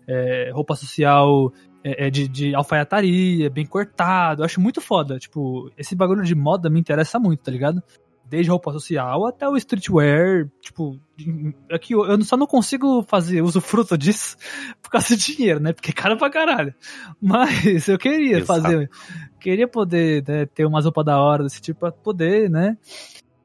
É, 0.06 0.50
roupa 0.52 0.74
social 0.74 1.52
é, 1.84 2.06
é 2.06 2.10
de, 2.10 2.28
de 2.28 2.54
alfaiataria, 2.54 3.48
bem 3.50 3.66
cortado. 3.66 4.42
Eu 4.42 4.46
acho 4.46 4.60
muito 4.60 4.80
foda. 4.80 5.18
Tipo, 5.18 5.70
esse 5.76 5.94
bagulho 5.94 6.22
de 6.24 6.34
moda 6.34 6.68
me 6.70 6.80
interessa 6.80 7.18
muito, 7.18 7.42
tá 7.42 7.50
ligado? 7.50 7.82
Desde 8.24 8.50
roupa 8.50 8.72
social 8.72 9.26
até 9.26 9.48
o 9.48 9.56
streetwear. 9.56 10.48
Tipo, 10.60 10.98
aqui 11.70 11.92
eu, 11.94 12.04
eu 12.06 12.22
só 12.24 12.36
não 12.36 12.46
consigo 12.46 13.02
fazer 13.02 13.42
usufruto 13.42 13.96
disso 13.98 14.36
por 14.82 14.90
causa 14.90 15.16
de 15.16 15.34
dinheiro, 15.34 15.60
né? 15.60 15.72
Porque 15.72 15.90
é 15.90 15.94
caro 15.94 16.16
pra 16.16 16.30
caralho. 16.30 16.74
Mas 17.20 17.88
eu 17.88 17.98
queria 17.98 18.38
Exato. 18.38 18.46
fazer 18.62 18.90
queria 19.40 19.66
poder 19.68 20.24
né, 20.26 20.46
ter 20.46 20.64
umas 20.64 20.84
roupas 20.84 21.04
da 21.04 21.20
hora 21.20 21.42
desse 21.42 21.60
tipo 21.60 21.80
pra 21.80 21.92
poder, 21.92 22.48
né? 22.48 22.76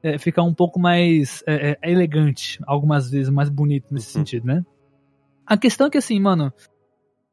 é, 0.02 0.16
ficar 0.16 0.42
um 0.42 0.54
pouco 0.54 0.78
mais 0.78 1.42
é, 1.46 1.76
é, 1.82 1.90
elegante, 1.90 2.58
algumas 2.66 3.10
vezes 3.10 3.28
mais 3.28 3.48
bonito 3.48 3.92
nesse 3.92 4.16
Uhum. 4.16 4.24
sentido, 4.24 4.46
né? 4.46 4.64
A 5.48 5.56
questão 5.56 5.86
é 5.86 5.90
que 5.90 5.96
assim, 5.96 6.20
mano, 6.20 6.52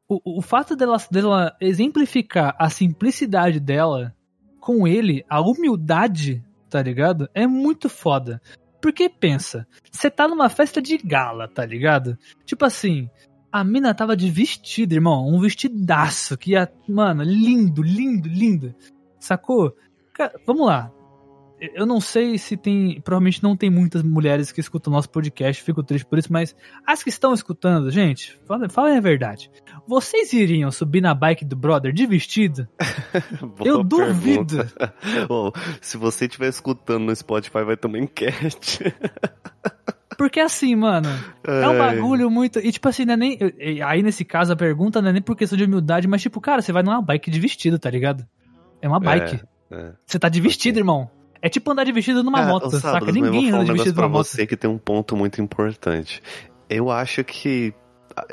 o, 0.08 0.40
o 0.40 0.42
fato 0.42 0.74
dela, 0.74 0.96
dela 1.12 1.54
exemplificar 1.60 2.56
a 2.58 2.70
simplicidade 2.70 3.60
dela 3.60 4.16
com 4.58 4.88
ele, 4.88 5.26
a 5.30 5.42
humildade, 5.42 6.42
tá 6.70 6.82
ligado? 6.82 7.30
É 7.34 7.46
muito 7.46 7.90
foda. 7.90 8.42
Porque 8.82 9.10
pensa, 9.10 9.68
você 9.92 10.10
tá 10.10 10.30
numa 10.30 10.48
festa 10.48 10.82
de 10.82 10.98
gala, 10.98 11.46
tá 11.50 11.66
ligado? 11.66 12.18
Tipo 12.46 12.64
assim, 12.64 13.10
a 13.52 13.66
mina 13.66 13.94
tava 13.94 14.16
de 14.16 14.32
vestido, 14.32 14.94
irmão, 14.94 15.28
um 15.28 15.42
vestidaço 15.42 16.38
que 16.38 16.52
ia, 16.52 16.72
mano, 16.88 17.22
lindo, 17.22 17.84
lindo, 17.84 18.30
lindo. 18.30 18.74
Sacou? 19.20 19.76
Cara, 20.14 20.40
vamos 20.48 20.66
lá. 20.66 20.90
Eu 21.74 21.86
não 21.86 22.00
sei 22.00 22.38
se 22.38 22.56
tem. 22.58 23.00
Provavelmente 23.02 23.42
não 23.42 23.56
tem 23.56 23.70
muitas 23.70 24.04
mulheres 24.04 24.52
que 24.52 24.60
escutam 24.60 24.92
nosso 24.92 25.10
podcast, 25.10 25.64
fico 25.64 25.84
triste 25.84 26.06
por 26.06 26.20
isso, 26.20 26.32
mas 26.32 26.56
as 26.86 27.04
que 27.04 27.10
estão 27.10 27.34
escutando, 27.34 27.90
gente, 27.90 28.40
falem, 28.46 28.70
falem 28.70 28.98
a 28.98 29.02
verdade. 29.02 29.50
Vocês 29.88 30.34
iriam 30.34 30.72
subir 30.72 31.02
na 31.02 31.14
bike 31.14 31.46
do 31.46 31.56
brother 31.56 31.94
de 31.94 32.06
vestido? 32.06 32.68
eu 33.64 33.84
duvido. 33.84 34.68
se 35.82 35.98
você 35.98 36.26
estiver 36.26 36.50
escutando 36.50 37.06
no 37.06 37.16
Spotify, 37.16 37.64
vai 37.64 37.78
uma 37.86 38.00
enquete. 38.00 38.84
Porque 40.18 40.40
assim, 40.40 40.76
mano, 40.76 41.10
é 41.44 41.68
um 41.68 41.78
bagulho 41.78 42.32
muito. 42.32 42.60
E 42.60 42.72
tipo 42.72 42.88
assim, 42.88 43.06
não 43.06 43.16
é 43.16 43.18
nem. 43.18 43.40
Aí 43.86 44.02
nesse 44.02 44.24
caso 44.24 44.54
a 44.54 44.56
pergunta 44.56 45.02
não 45.02 45.10
é 45.10 45.14
nem 45.14 45.22
por 45.22 45.36
questão 45.36 45.58
de 45.58 45.66
humildade, 45.66 46.08
mas 46.08 46.22
tipo, 46.22 46.40
cara, 46.40 46.62
você 46.62 46.72
vai 46.72 46.84
numa 46.84 47.02
bike 47.02 47.30
de 47.30 47.40
vestido, 47.40 47.78
tá 47.78 47.90
ligado? 47.90 48.26
É 48.82 48.88
uma 48.88 49.00
bike. 49.00 49.42
é. 49.72 49.92
Você 50.06 50.18
tá 50.18 50.30
de 50.30 50.40
vestido, 50.40 50.80
irmão. 50.80 51.10
É 51.46 51.50
tipo 51.50 51.72
andar 51.72 51.84
de 51.84 51.92
vestido 51.92 52.24
numa 52.24 52.40
Ah, 52.40 52.46
moto, 52.48 52.72
saca? 52.72 53.12
Ninguém 53.12 53.52
anda 53.52 53.66
de 53.66 53.72
vestido 53.74 53.98
numa 53.98 54.10
moto. 54.10 54.26
você 54.26 54.48
que 54.48 54.58
tem 54.58 54.70
um 54.70 54.78
ponto 54.80 55.16
muito 55.16 55.40
importante. 55.42 56.22
Eu 56.70 56.90
acho 56.90 57.24
que. 57.24 57.74
ah, 58.16 58.26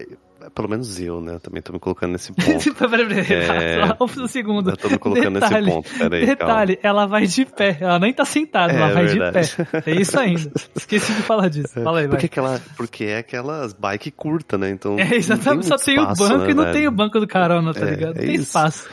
Pelo 0.55 0.69
menos 0.69 0.99
eu, 0.99 1.21
né? 1.21 1.39
Também 1.41 1.63
tô 1.63 1.73
me 1.73 1.79
colocando 1.79 2.13
nesse 2.13 2.33
ponto. 2.35 2.75
Peraí, 2.75 3.07
peraí, 3.07 3.81
É. 3.81 3.85
um 4.03 4.27
segundo. 4.27 4.71
Eu 4.71 4.77
tô 4.77 4.89
me 4.89 4.99
colocando 4.99 5.35
Detalhe, 5.39 5.67
nesse 5.67 5.77
ponto. 5.77 5.99
Peraí, 5.99 6.27
Detalhe, 6.27 6.79
ela 6.83 7.07
vai 7.07 7.27
de 7.27 7.45
pé. 7.45 7.77
Ela 7.81 7.99
nem 8.01 8.13
tá 8.13 8.25
sentada, 8.25 8.73
É, 8.73 8.77
ela 8.77 8.93
vai 8.93 9.07
verdade. 9.07 9.49
de 9.49 9.65
pé. 9.65 9.83
É 9.87 9.95
isso 9.95 10.19
ainda. 10.19 10.51
Esqueci 10.75 11.13
de 11.15 11.23
falar 11.23 11.49
disso. 11.49 11.81
Fala 11.81 12.01
aí, 12.01 12.07
vai. 12.09 12.11
Porque, 12.17 12.27
aquela, 12.27 12.61
porque 12.77 13.05
é 13.05 13.19
aquelas 13.19 13.73
bike 13.73 14.11
curta, 14.11 14.57
né? 14.59 14.71
Então. 14.71 14.99
É, 14.99 15.15
exatamente, 15.15 15.67
só 15.67 15.77
não 15.77 15.85
tem 15.85 15.95
tem 15.95 15.99
o 15.99 16.07
banco 16.07 16.13
espaço, 16.25 16.51
e 16.51 16.55
não 16.55 16.65
né, 16.65 16.73
tem 16.73 16.89
o 16.89 16.91
banco 16.91 17.21
do 17.21 17.27
carona, 17.29 17.73
tá 17.75 17.87
É, 17.87 17.91
ligado? 17.91 18.15
Não 18.17 18.23
é 18.23 18.27
tem 18.27 18.35
isso. 18.35 18.45
espaço. 18.45 18.89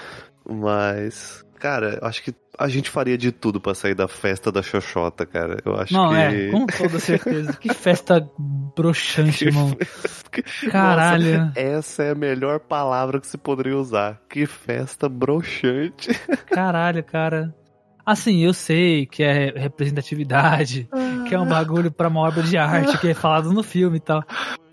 Mas, 0.47 1.43
cara, 1.59 1.99
eu 2.01 2.07
acho 2.07 2.23
que 2.23 2.33
a 2.57 2.67
gente 2.67 2.89
faria 2.89 3.17
de 3.17 3.31
tudo 3.31 3.59
pra 3.59 3.73
sair 3.75 3.93
da 3.93 4.07
festa 4.07 4.51
da 4.51 4.61
Xoxota, 4.61 5.25
cara. 5.25 5.57
Eu 5.65 5.75
acho 5.75 5.93
Não, 5.93 6.09
que. 6.09 6.15
é, 6.15 6.51
com 6.51 6.65
toda 6.65 6.99
certeza. 6.99 7.53
Que 7.53 7.73
festa 7.73 8.27
broxante, 8.75 9.45
irmão. 9.47 9.75
Caralho. 10.71 11.37
Nossa, 11.45 11.59
essa 11.59 12.03
é 12.03 12.11
a 12.11 12.15
melhor 12.15 12.59
palavra 12.59 13.19
que 13.19 13.27
se 13.27 13.37
poderia 13.37 13.77
usar. 13.77 14.19
Que 14.29 14.45
festa 14.45 15.07
broxante. 15.07 16.09
Caralho, 16.51 17.03
cara. 17.03 17.53
Assim, 18.05 18.39
eu 18.43 18.53
sei 18.53 19.05
que 19.05 19.21
é 19.21 19.51
representatividade, 19.55 20.89
que 21.27 21.35
é 21.35 21.39
um 21.39 21.47
bagulho 21.47 21.91
pra 21.91 22.07
uma 22.07 22.21
obra 22.21 22.41
de 22.41 22.57
arte, 22.57 22.97
que 22.97 23.09
é 23.09 23.13
falado 23.13 23.53
no 23.53 23.61
filme 23.61 23.97
e 23.97 23.99
tal. 23.99 24.23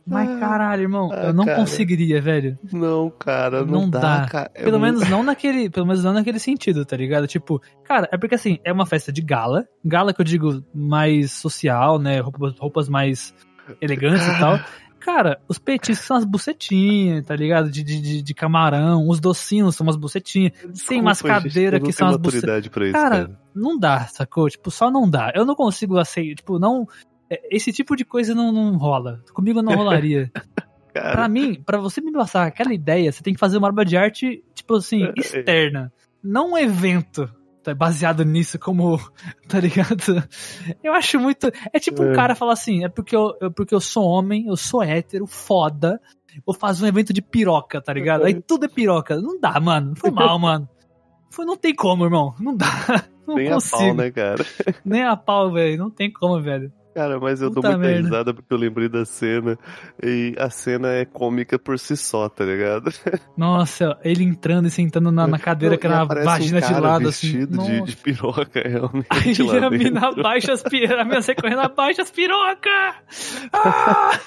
Mas 0.06 0.38
caralho, 0.38 0.82
irmão, 0.82 1.10
Ah, 1.12 1.24
eu 1.26 1.32
não 1.34 1.44
cara. 1.44 1.58
conseguiria, 1.58 2.20
velho. 2.22 2.56
Não, 2.72 3.10
cara, 3.10 3.64
não, 3.64 3.82
Não 3.82 3.90
dá, 3.90 4.00
dá. 4.20 4.26
cara. 4.28 4.50
É 4.54 4.62
Pelo 4.62 4.78
menos 4.78 5.08
não 5.10 5.22
naquele, 5.24 5.68
pelo 5.68 5.84
menos 5.86 6.04
não 6.04 6.12
naquele 6.12 6.38
sentido, 6.38 6.84
tá 6.84 6.96
ligado? 6.96 7.26
Tipo, 7.26 7.60
cara, 7.84 8.08
é 8.12 8.16
porque 8.16 8.36
assim, 8.36 8.58
é 8.64 8.72
uma 8.72 8.86
festa 8.86 9.10
de 9.12 9.20
gala, 9.20 9.66
gala 9.84 10.14
que 10.14 10.20
eu 10.20 10.24
digo 10.24 10.62
mais 10.72 11.32
social, 11.32 11.98
né, 11.98 12.20
roupas, 12.20 12.54
roupas 12.58 12.88
mais 12.88 13.34
elegantes 13.80 14.26
e 14.26 14.38
tal. 14.38 14.60
Cara, 15.00 15.40
os 15.48 15.56
petiscos 15.58 16.04
são 16.06 16.16
as 16.16 16.24
bucetinhas, 16.24 17.24
tá 17.24 17.36
ligado? 17.36 17.70
De, 17.70 17.82
de, 17.84 18.22
de- 18.22 18.34
camarão, 18.34 19.08
os 19.08 19.20
docinhos 19.20 19.76
são 19.76 19.86
umas 19.86 19.94
bucetinhas. 19.96 20.52
tem 20.88 21.00
umas 21.00 21.22
cadeiras 21.22 21.80
que 21.80 21.92
são 21.92 22.08
as 22.08 22.16
bucetinhas. 22.16 22.42
maturidade 22.42 22.70
pra 22.70 22.84
isso, 22.86 22.92
Cara, 22.92 23.10
cara. 23.26 23.40
não 23.54 23.78
dá, 23.78 24.00
sacou? 24.06 24.48
Tipo, 24.48 24.68
só 24.70 24.90
não 24.90 25.08
dá. 25.08 25.30
Eu 25.34 25.44
não 25.44 25.54
consigo 25.54 25.96
aceitar, 25.98 26.34
tipo, 26.36 26.58
não. 26.58 26.88
É, 27.30 27.40
Esse 27.50 27.72
tipo 27.72 27.96
de 27.96 28.04
coisa 28.04 28.34
não, 28.34 28.52
não 28.52 28.76
rola. 28.76 29.22
Comigo 29.32 29.62
não 29.62 29.74
rolaria. 29.74 30.30
Cara, 30.94 31.12
Pra 31.12 31.28
mim, 31.28 31.54
pra 31.62 31.78
você 31.78 32.00
me 32.00 32.10
passar 32.12 32.46
aquela 32.46 32.72
ideia, 32.72 33.12
você 33.12 33.22
tem 33.22 33.34
que 33.34 33.40
fazer 33.40 33.58
uma 33.58 33.68
obra 33.68 33.84
de 33.84 33.96
arte, 33.98 34.42
tipo 34.54 34.76
assim, 34.76 35.04
É. 35.04 35.12
externa. 35.16 35.92
Não 36.24 36.52
um 36.52 36.58
evento 36.58 37.30
tá, 37.62 37.74
baseado 37.74 38.24
nisso, 38.24 38.58
como. 38.58 38.98
Tá 39.46 39.60
ligado? 39.60 40.26
Eu 40.82 40.92
acho 40.94 41.20
muito. 41.20 41.50
É 41.72 41.78
tipo 41.78 42.02
um 42.02 42.12
É. 42.12 42.14
cara 42.14 42.34
falar 42.34 42.54
assim: 42.54 42.84
é 42.84 42.88
porque 42.88 43.14
eu, 43.14 43.36
eu- 43.40 43.50
porque 43.52 43.74
eu 43.74 43.80
sou 43.80 44.04
homem, 44.06 44.46
eu 44.46 44.56
sou 44.56 44.82
hétero, 44.82 45.26
foda. 45.26 46.00
Vou 46.44 46.54
fazer 46.54 46.84
um 46.84 46.88
evento 46.88 47.12
de 47.12 47.20
piroca, 47.22 47.80
tá 47.80 47.92
ligado? 47.92 48.24
Aí 48.24 48.34
tudo 48.40 48.64
é 48.64 48.68
piroca. 48.68 49.20
Não 49.20 49.38
dá, 49.40 49.58
mano. 49.60 49.94
Foi 49.96 50.10
mal, 50.10 50.38
mano. 50.40 50.68
Foi, 51.30 51.44
não 51.44 51.56
tem 51.56 51.74
como, 51.74 52.04
irmão. 52.04 52.34
Não 52.40 52.56
dá. 52.56 52.66
Não 53.26 53.34
nem 53.36 53.48
a 53.48 53.54
consigo. 53.54 53.78
pau, 53.78 53.94
né, 53.94 54.10
cara? 54.10 54.44
Nem 54.84 55.02
a 55.02 55.16
pau, 55.16 55.52
velho. 55.52 55.76
Não 55.78 55.90
tem 55.90 56.10
como, 56.10 56.40
velho. 56.40 56.72
Cara, 56.96 57.20
mas 57.20 57.42
eu 57.42 57.50
Puta 57.50 57.60
dou 57.60 57.70
muita 57.72 57.86
merda. 57.86 58.02
risada 58.04 58.32
porque 58.32 58.50
eu 58.54 58.56
lembrei 58.56 58.88
da 58.88 59.04
cena. 59.04 59.58
E 60.02 60.34
a 60.38 60.48
cena 60.48 60.88
é 60.94 61.04
cômica 61.04 61.58
por 61.58 61.78
si 61.78 61.94
só, 61.94 62.26
tá 62.26 62.42
ligado? 62.42 62.90
Nossa, 63.36 63.98
ele 64.02 64.24
entrando 64.24 64.66
e 64.66 64.70
sentando 64.70 65.12
na, 65.12 65.26
na 65.26 65.38
cadeira 65.38 65.78
era 65.78 66.00
aparece 66.00 66.24
vagina 66.24 66.58
um 66.58 66.72
de 66.72 66.80
lado, 66.80 67.08
assim. 67.08 67.26
vestido 67.26 67.58
de, 67.58 67.72
Nossa. 67.80 67.82
de 67.84 67.96
piroca, 67.98 68.62
realmente. 68.66 69.06
Aí 69.10 69.58
a 69.62 69.68
mina 69.68 70.08
abaixa 70.08 70.54
as 70.54 70.62
pirocas, 70.62 70.98
a 70.98 71.04
mina 71.04 71.20
correndo, 71.38 71.60
abaixa 71.60 72.00
as 72.00 72.10
pirocas! 72.10 72.94
Ah! 73.52 74.18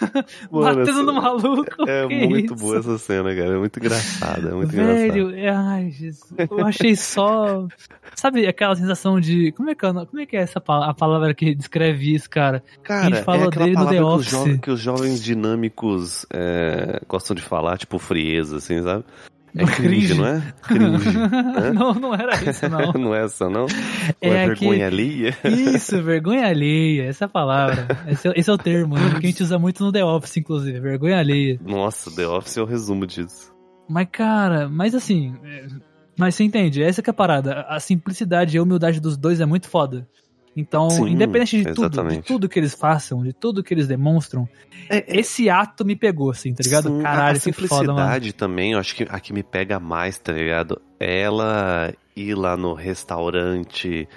Mano, 0.51 0.75
Batendo 0.77 1.03
no 1.03 1.13
maluco. 1.13 1.89
É 1.89 2.07
que 2.07 2.27
muito 2.27 2.53
isso? 2.53 2.63
boa 2.63 2.77
essa 2.77 2.97
cena, 2.97 3.35
cara. 3.35 3.55
É 3.55 3.57
muito 3.57 3.79
engraçada, 3.79 4.49
é 4.49 4.51
muito 4.53 4.73
engraçada. 4.73 4.95
Velho, 5.11 5.35
é- 5.35 5.49
ai, 5.49 5.89
Jesus. 5.91 6.33
Eu 6.51 6.65
achei 6.65 6.95
só. 6.95 7.67
Sabe 8.15 8.45
aquela 8.47 8.75
sensação 8.75 9.19
de. 9.19 9.51
Como 9.53 9.69
é 9.69 9.75
que 9.75 9.85
é, 9.85 9.93
como 9.93 10.19
é, 10.19 10.25
que 10.25 10.37
é 10.37 10.41
essa 10.41 10.59
a 10.59 10.93
palavra 10.93 11.33
que 11.33 11.55
descreve 11.55 12.13
isso, 12.13 12.29
cara? 12.29 12.58
Cara, 12.83 13.01
a 13.01 13.09
gente 13.09 13.23
falou 13.23 13.47
é 13.47 13.49
dele 13.57 13.75
no 13.75 13.85
The 13.87 13.95
que 13.95 14.01
os, 14.01 14.13
Office. 14.15 14.31
jovens, 14.31 14.59
que 14.61 14.71
os 14.71 14.79
jovens 14.79 15.23
dinâmicos 15.23 16.25
é, 16.33 17.01
gostam 17.07 17.35
de 17.35 17.41
falar, 17.41 17.77
tipo 17.77 17.97
frieza, 17.99 18.57
assim, 18.57 18.81
sabe? 18.81 19.03
É 19.55 19.65
cringe, 19.65 20.13
Cringe. 20.13 20.13
não 20.15 20.25
é? 20.27 20.53
Cringe. 20.61 21.09
Não, 21.73 21.93
não 21.95 22.13
era 22.13 22.35
isso, 22.49 22.69
não. 22.69 22.93
não 22.93 23.15
é 23.15 23.23
essa, 23.25 23.49
não? 23.49 23.63
Ou 23.63 23.67
É 24.21 24.27
é, 24.43 24.45
vergonha 24.47 24.85
alheia? 24.85 25.35
Isso, 25.43 26.01
vergonha 26.03 26.45
alheia, 26.47 27.05
essa 27.05 27.25
é 27.25 27.27
a 27.27 27.29
palavra. 27.29 27.87
Esse 28.07 28.27
é, 28.27 28.33
esse 28.35 28.49
é 28.49 28.53
o 28.53 28.57
termo, 28.59 28.95
né, 28.95 29.09
que 29.19 29.25
a 29.25 29.29
gente 29.29 29.41
usa 29.43 29.57
muito 29.57 29.83
no 29.83 29.91
The 29.91 30.05
Office, 30.05 30.37
inclusive, 30.37 30.79
vergonha 30.79 31.17
alheia. 31.17 31.59
Nossa, 31.65 32.11
The 32.15 32.27
Office 32.27 32.57
é 32.57 32.61
o 32.61 32.65
resumo 32.65 33.07
disso. 33.07 33.51
Mas, 33.89 34.07
cara, 34.11 34.69
mas 34.69 34.93
assim, 34.93 35.35
é, 35.43 35.65
Mas 36.15 36.35
você 36.35 36.43
entende, 36.43 36.83
essa 36.83 37.01
que 37.01 37.09
é 37.09 37.11
a 37.11 37.13
parada. 37.13 37.61
A 37.67 37.79
simplicidade 37.79 38.55
e 38.55 38.59
a 38.59 38.63
humildade 38.63 38.99
dos 38.99 39.17
dois 39.17 39.39
é 39.41 39.45
muito 39.47 39.67
foda. 39.67 40.07
Então, 40.59 40.89
Sim, 40.89 41.09
independente 41.09 41.63
de 41.63 41.73
tudo, 41.73 42.03
de 42.09 42.21
tudo 42.21 42.49
que 42.49 42.59
eles 42.59 42.73
façam, 42.75 43.23
de 43.23 43.33
tudo 43.33 43.63
que 43.63 43.73
eles 43.73 43.87
demonstram, 43.87 44.47
É, 44.89 45.03
esse 45.19 45.49
ato 45.49 45.85
me 45.85 45.95
pegou, 45.95 46.31
assim, 46.31 46.53
tá 46.53 46.63
ligado? 46.63 46.89
Sim, 46.89 47.01
Caralho, 47.01 47.37
a 47.37 47.39
que 47.39 47.51
foda, 47.51 47.93
mano. 47.93 47.99
simplicidade 47.99 48.33
também, 48.33 48.71
eu 48.73 48.79
acho 48.79 48.95
que 48.95 49.07
a 49.09 49.19
que 49.19 49.31
me 49.33 49.43
pega 49.43 49.79
mais, 49.79 50.17
tá 50.17 50.31
ligado? 50.33 50.81
É 50.99 51.21
ela 51.21 51.93
ir 52.15 52.35
lá 52.35 52.57
no 52.57 52.73
restaurante, 52.73 54.07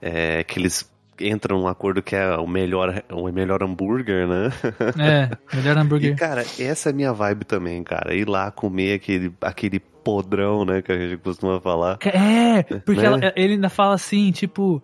é, 0.00 0.42
que 0.44 0.58
eles 0.58 0.90
entram 1.20 1.58
num 1.60 1.68
acordo 1.68 2.02
que 2.02 2.16
é 2.16 2.34
o 2.36 2.46
melhor, 2.46 3.02
o 3.12 3.30
melhor 3.30 3.62
hambúrguer, 3.62 4.26
né? 4.26 4.50
É, 4.98 5.56
melhor 5.56 5.76
hambúrguer. 5.78 6.12
E, 6.12 6.16
cara, 6.16 6.42
essa 6.58 6.88
é 6.88 6.92
a 6.92 6.94
minha 6.94 7.12
vibe 7.12 7.44
também, 7.44 7.82
cara. 7.84 8.14
Ir 8.14 8.26
lá 8.28 8.50
comer 8.50 8.94
aquele, 8.94 9.32
aquele 9.40 9.78
podrão, 10.02 10.64
né, 10.64 10.80
que 10.80 10.90
a 10.90 10.98
gente 10.98 11.18
costuma 11.18 11.60
falar. 11.60 11.98
É, 12.02 12.62
porque 12.62 13.02
Né? 13.02 13.06
ela- 13.06 13.32
ele 13.36 13.52
ainda 13.54 13.68
fala 13.68 13.94
assim, 13.94 14.32
tipo, 14.32 14.82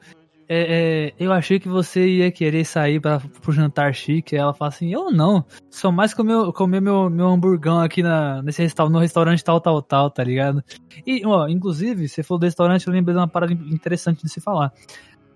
é, 0.49 1.09
é, 1.09 1.14
eu 1.18 1.32
achei 1.32 1.59
que 1.59 1.68
você 1.68 2.07
ia 2.07 2.30
querer 2.30 2.64
sair 2.64 3.01
para 3.01 3.20
pro 3.20 3.53
jantar 3.53 3.94
chique. 3.94 4.36
Ela 4.36 4.55
fala 4.55 4.68
assim, 4.68 4.92
eu 4.92 5.11
não, 5.11 5.44
só 5.70 5.90
mais 5.90 6.14
comer, 6.14 6.53
comer 6.53 6.80
meu, 6.80 7.11
meu 7.11 7.28
hamburgão 7.28 7.80
aqui 7.80 8.03
na, 8.03 8.42
nesse 8.42 8.62
restaurante, 8.62 8.92
no 8.92 9.01
restaurante 9.01 9.44
tal, 9.44 9.61
tal, 9.61 9.82
tal, 9.82 10.11
tá 10.11 10.22
ligado? 10.22 10.62
E, 11.07 11.24
ó, 11.26 11.49
inclusive, 11.49 12.09
você 12.09 12.22
falou 12.22 12.38
do 12.38 12.44
restaurante, 12.44 12.86
eu 12.86 12.92
lembrei 12.92 13.14
de 13.14 13.20
uma 13.20 13.28
parada 13.28 13.53
interessante 13.53 14.22
de 14.22 14.30
se 14.30 14.40
falar. 14.40 14.72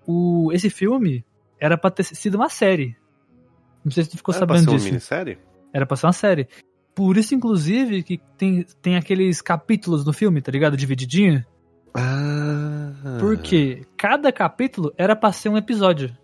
O, 0.07 0.51
esse 0.53 0.71
filme 0.71 1.25
era 1.59 1.77
pra 1.77 1.91
ter 1.91 2.05
sido 2.05 2.37
uma 2.37 2.49
série. 2.49 2.97
Não 3.85 3.91
sei 3.91 4.05
se 4.05 4.11
tu 4.11 4.17
ficou 4.17 4.35
Era 4.35 4.47
pra 4.47 4.57
sabendo 4.57 4.65
ser 4.65 4.71
uma 4.71 4.77
disso. 4.79 4.89
minissérie? 4.89 5.39
Era 5.73 5.87
pra 5.87 5.97
ser 5.97 6.07
uma 6.07 6.13
série. 6.13 6.49
Por 6.95 7.17
isso, 7.17 7.35
inclusive, 7.35 8.03
que 8.03 8.21
tem, 8.37 8.65
tem 8.83 8.97
aqueles 8.97 9.41
capítulos 9.41 10.05
no 10.05 10.13
filme, 10.13 10.43
tá 10.43 10.51
ligado? 10.53 10.77
Divididinho. 10.77 11.45
Ah. 11.95 12.93
Porque 13.19 13.83
cada 13.97 14.33
capítulo 14.33 14.93
era 14.97 15.15
pra 15.17 15.33
ser 15.33 15.49
um 15.49 15.57
episódio. 15.57 16.17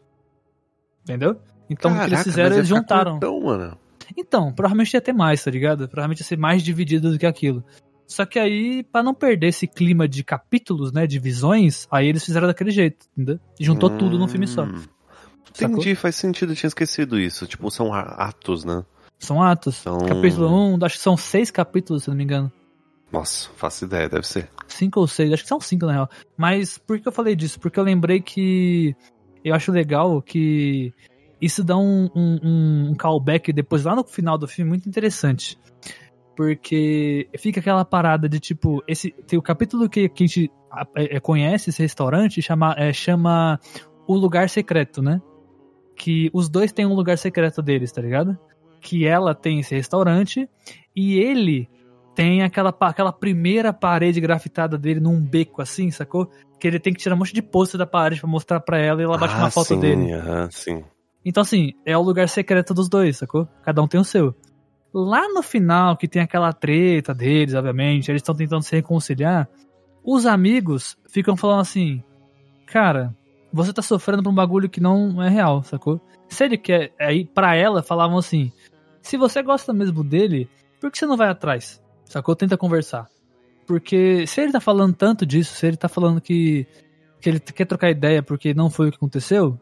Entendeu? 1.02 1.40
Então 1.68 1.90
o 1.90 1.94
que 1.94 2.00
eles 2.00 2.10
Caraca, 2.10 2.24
fizeram, 2.30 2.56
eles 2.56 2.68
juntaram. 2.68 3.10
curtão, 3.12 3.40
mano. 3.40 3.78
Então, 4.16 4.52
provavelmente 4.52 4.94
ia 4.94 5.00
ter 5.00 5.12
mais, 5.12 5.42
tá 5.42 5.50
ligado? 5.50 5.88
Provavelmente 5.88 6.20
ia 6.20 6.24
ser 6.26 6.38
mais 6.38 6.62
dividido 6.62 7.10
do 7.10 7.18
que 7.18 7.26
aquilo. 7.26 7.64
Só 8.06 8.24
que 8.24 8.38
aí, 8.38 8.84
pra 8.84 9.02
não 9.02 9.12
perder 9.12 9.48
esse 9.48 9.66
clima 9.66 10.06
de 10.06 10.22
capítulos, 10.22 10.92
né, 10.92 11.06
de 11.08 11.18
visões, 11.18 11.88
aí 11.90 12.06
eles 12.06 12.24
fizeram 12.24 12.46
daquele 12.46 12.70
jeito, 12.70 13.06
entendeu? 13.16 13.40
E 13.58 13.64
juntou 13.64 13.90
tudo 13.90 14.16
num 14.16 14.28
filme 14.28 14.46
só. 14.46 14.62
Hum. 14.64 14.80
Sacou? 15.52 15.78
Entendi, 15.78 15.94
faz 15.96 16.14
sentido, 16.14 16.52
eu 16.52 16.56
tinha 16.56 16.68
esquecido 16.68 17.18
isso. 17.18 17.46
Tipo, 17.46 17.68
são 17.70 17.92
atos, 17.92 18.64
né? 18.64 18.84
São 19.18 19.42
atos. 19.42 19.76
São- 19.76 19.98
Capítulo 20.06 20.48
1, 20.76 20.84
acho 20.84 20.96
que 20.98 21.02
são 21.02 21.16
seis 21.16 21.50
capítulos, 21.50 22.04
se 22.04 22.08
não 22.10 22.16
me 22.16 22.22
engano. 22.22 22.52
Nossa, 23.12 23.48
faço 23.56 23.84
ideia, 23.84 24.08
deve 24.08 24.26
ser. 24.26 24.48
Cinco 24.66 25.00
ou 25.00 25.06
seis, 25.06 25.32
acho 25.32 25.42
que 25.42 25.48
são 25.48 25.60
cinco 25.60 25.86
na 25.86 25.92
real. 25.92 26.10
Mas 26.36 26.76
por 26.78 26.98
que 26.98 27.06
eu 27.06 27.12
falei 27.12 27.36
disso? 27.36 27.58
Porque 27.60 27.78
eu 27.78 27.84
lembrei 27.84 28.20
que 28.20 28.94
eu 29.44 29.54
acho 29.54 29.70
legal 29.70 30.20
que 30.20 30.92
isso 31.40 31.62
dá 31.62 31.76
um, 31.76 32.10
um, 32.14 32.90
um 32.90 32.94
callback 32.94 33.52
depois 33.52 33.84
lá 33.84 33.94
no 33.94 34.04
final 34.04 34.36
do 34.36 34.48
filme 34.48 34.70
muito 34.70 34.88
interessante. 34.88 35.56
Porque 36.36 37.28
fica 37.38 37.60
aquela 37.60 37.84
parada 37.84 38.28
de 38.28 38.38
tipo, 38.38 38.82
esse 38.86 39.10
tem 39.26 39.38
o 39.38 39.42
capítulo 39.42 39.88
que, 39.88 40.08
que 40.08 40.24
a 40.24 40.26
gente 40.26 40.50
a- 40.70 40.86
é, 40.96 41.20
conhece 41.20 41.70
esse 41.70 41.80
restaurante 41.80 42.42
chama, 42.42 42.74
é, 42.76 42.92
chama 42.92 43.58
O 44.06 44.14
Lugar 44.14 44.48
Secreto, 44.50 45.00
né? 45.00 45.22
Que 45.96 46.28
os 46.34 46.48
dois 46.48 46.72
têm 46.72 46.84
um 46.84 46.92
lugar 46.94 47.16
secreto 47.16 47.62
deles, 47.62 47.90
tá 47.90 48.02
ligado? 48.02 48.36
Que 48.82 49.06
ela 49.06 49.34
tem 49.34 49.60
esse 49.60 49.74
restaurante 49.74 50.46
e 50.94 51.18
ele 51.18 51.70
tem 52.16 52.42
aquela, 52.42 52.74
aquela 52.80 53.12
primeira 53.12 53.74
parede 53.74 54.20
grafitada 54.20 54.78
dele 54.78 54.98
num 54.98 55.20
beco 55.20 55.60
assim, 55.60 55.90
sacou? 55.90 56.30
Que 56.58 56.66
ele 56.66 56.80
tem 56.80 56.94
que 56.94 56.98
tirar 56.98 57.14
um 57.14 57.18
monte 57.18 57.34
de 57.34 57.42
pôster 57.42 57.78
da 57.78 57.86
parede 57.86 58.22
pra 58.22 58.30
mostrar 58.30 58.58
pra 58.58 58.78
ela 58.78 59.02
e 59.02 59.04
ela 59.04 59.18
bate 59.18 59.34
ah, 59.34 59.38
uma 59.38 59.50
foto 59.50 59.68
sim, 59.68 59.78
dele. 59.78 60.14
aham, 60.14 60.48
sim. 60.50 60.82
Então, 61.22 61.42
assim, 61.42 61.74
é 61.84 61.96
o 61.96 62.00
lugar 62.00 62.26
secreto 62.28 62.72
dos 62.72 62.88
dois, 62.88 63.18
sacou? 63.18 63.46
Cada 63.62 63.82
um 63.82 63.86
tem 63.86 64.00
o 64.00 64.04
seu. 64.04 64.34
Lá 64.94 65.28
no 65.28 65.42
final, 65.42 65.94
que 65.94 66.08
tem 66.08 66.22
aquela 66.22 66.54
treta 66.54 67.12
deles, 67.12 67.54
obviamente, 67.54 68.10
eles 68.10 68.22
estão 68.22 68.34
tentando 68.34 68.62
se 68.62 68.74
reconciliar, 68.74 69.46
os 70.02 70.24
amigos 70.24 70.96
ficam 71.06 71.36
falando 71.36 71.60
assim: 71.60 72.02
Cara, 72.64 73.14
você 73.52 73.74
tá 73.74 73.82
sofrendo 73.82 74.22
por 74.22 74.30
um 74.30 74.34
bagulho 74.34 74.70
que 74.70 74.80
não 74.80 75.22
é 75.22 75.28
real, 75.28 75.62
sacou? 75.64 76.00
Se 76.28 76.44
ele 76.44 76.56
quer. 76.56 76.94
Aí, 76.98 77.26
pra 77.26 77.54
ela, 77.54 77.82
falavam 77.82 78.16
assim: 78.16 78.50
Se 79.02 79.18
você 79.18 79.42
gosta 79.42 79.70
mesmo 79.74 80.02
dele, 80.02 80.48
por 80.80 80.90
que 80.90 80.98
você 80.98 81.04
não 81.04 81.16
vai 81.16 81.28
atrás? 81.28 81.84
Sacou? 82.06 82.34
Tenta 82.34 82.56
conversar. 82.56 83.08
Porque 83.66 84.26
se 84.26 84.40
ele 84.40 84.52
tá 84.52 84.60
falando 84.60 84.94
tanto 84.94 85.26
disso, 85.26 85.54
se 85.54 85.66
ele 85.66 85.76
tá 85.76 85.88
falando 85.88 86.20
que, 86.20 86.66
que 87.20 87.28
ele 87.28 87.40
quer 87.40 87.66
trocar 87.66 87.90
ideia 87.90 88.22
porque 88.22 88.54
não 88.54 88.70
foi 88.70 88.88
o 88.88 88.90
que 88.90 88.96
aconteceu, 88.96 89.58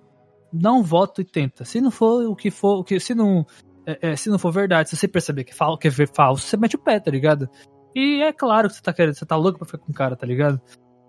dá 0.53 0.73
um 0.73 0.83
voto 0.83 1.21
e 1.21 1.25
tenta. 1.25 1.65
Se 1.65 1.81
não 1.81 1.91
for 1.91 2.25
o 2.29 2.37
que 2.37 2.51
for, 2.51 2.81
o 2.81 2.85
que 2.85 3.01
se 3.01 3.15
não 3.15 3.47
é, 3.87 4.11
é, 4.13 4.17
se 4.17 4.29
não 4.31 4.39
for 4.39 4.53
verdade, 4.53 4.91
se 4.91 4.97
você 4.97 5.09
perceber 5.09 5.45
que 5.45 5.53
é 5.53 5.77
que 5.81 5.89
é 5.89 6.07
falso, 6.07 6.47
você 6.47 6.57
mete 6.57 6.77
o 6.77 6.79
pé, 6.79 7.01
tá 7.01 7.11
ligado? 7.11 7.49
E 7.95 8.23
é 8.23 8.33
claro 8.33 8.69
que 8.69 8.75
você 8.75 8.83
tá 8.83 8.93
querendo, 8.93 9.15
você 9.15 9.27
tá 9.27 9.37
louco 9.37 9.59
pra 9.59 9.67
ficar 9.67 9.79
com 9.79 9.93
o 9.93 9.95
cara, 9.95 10.17
tá 10.17 10.27
ligado? 10.27 10.61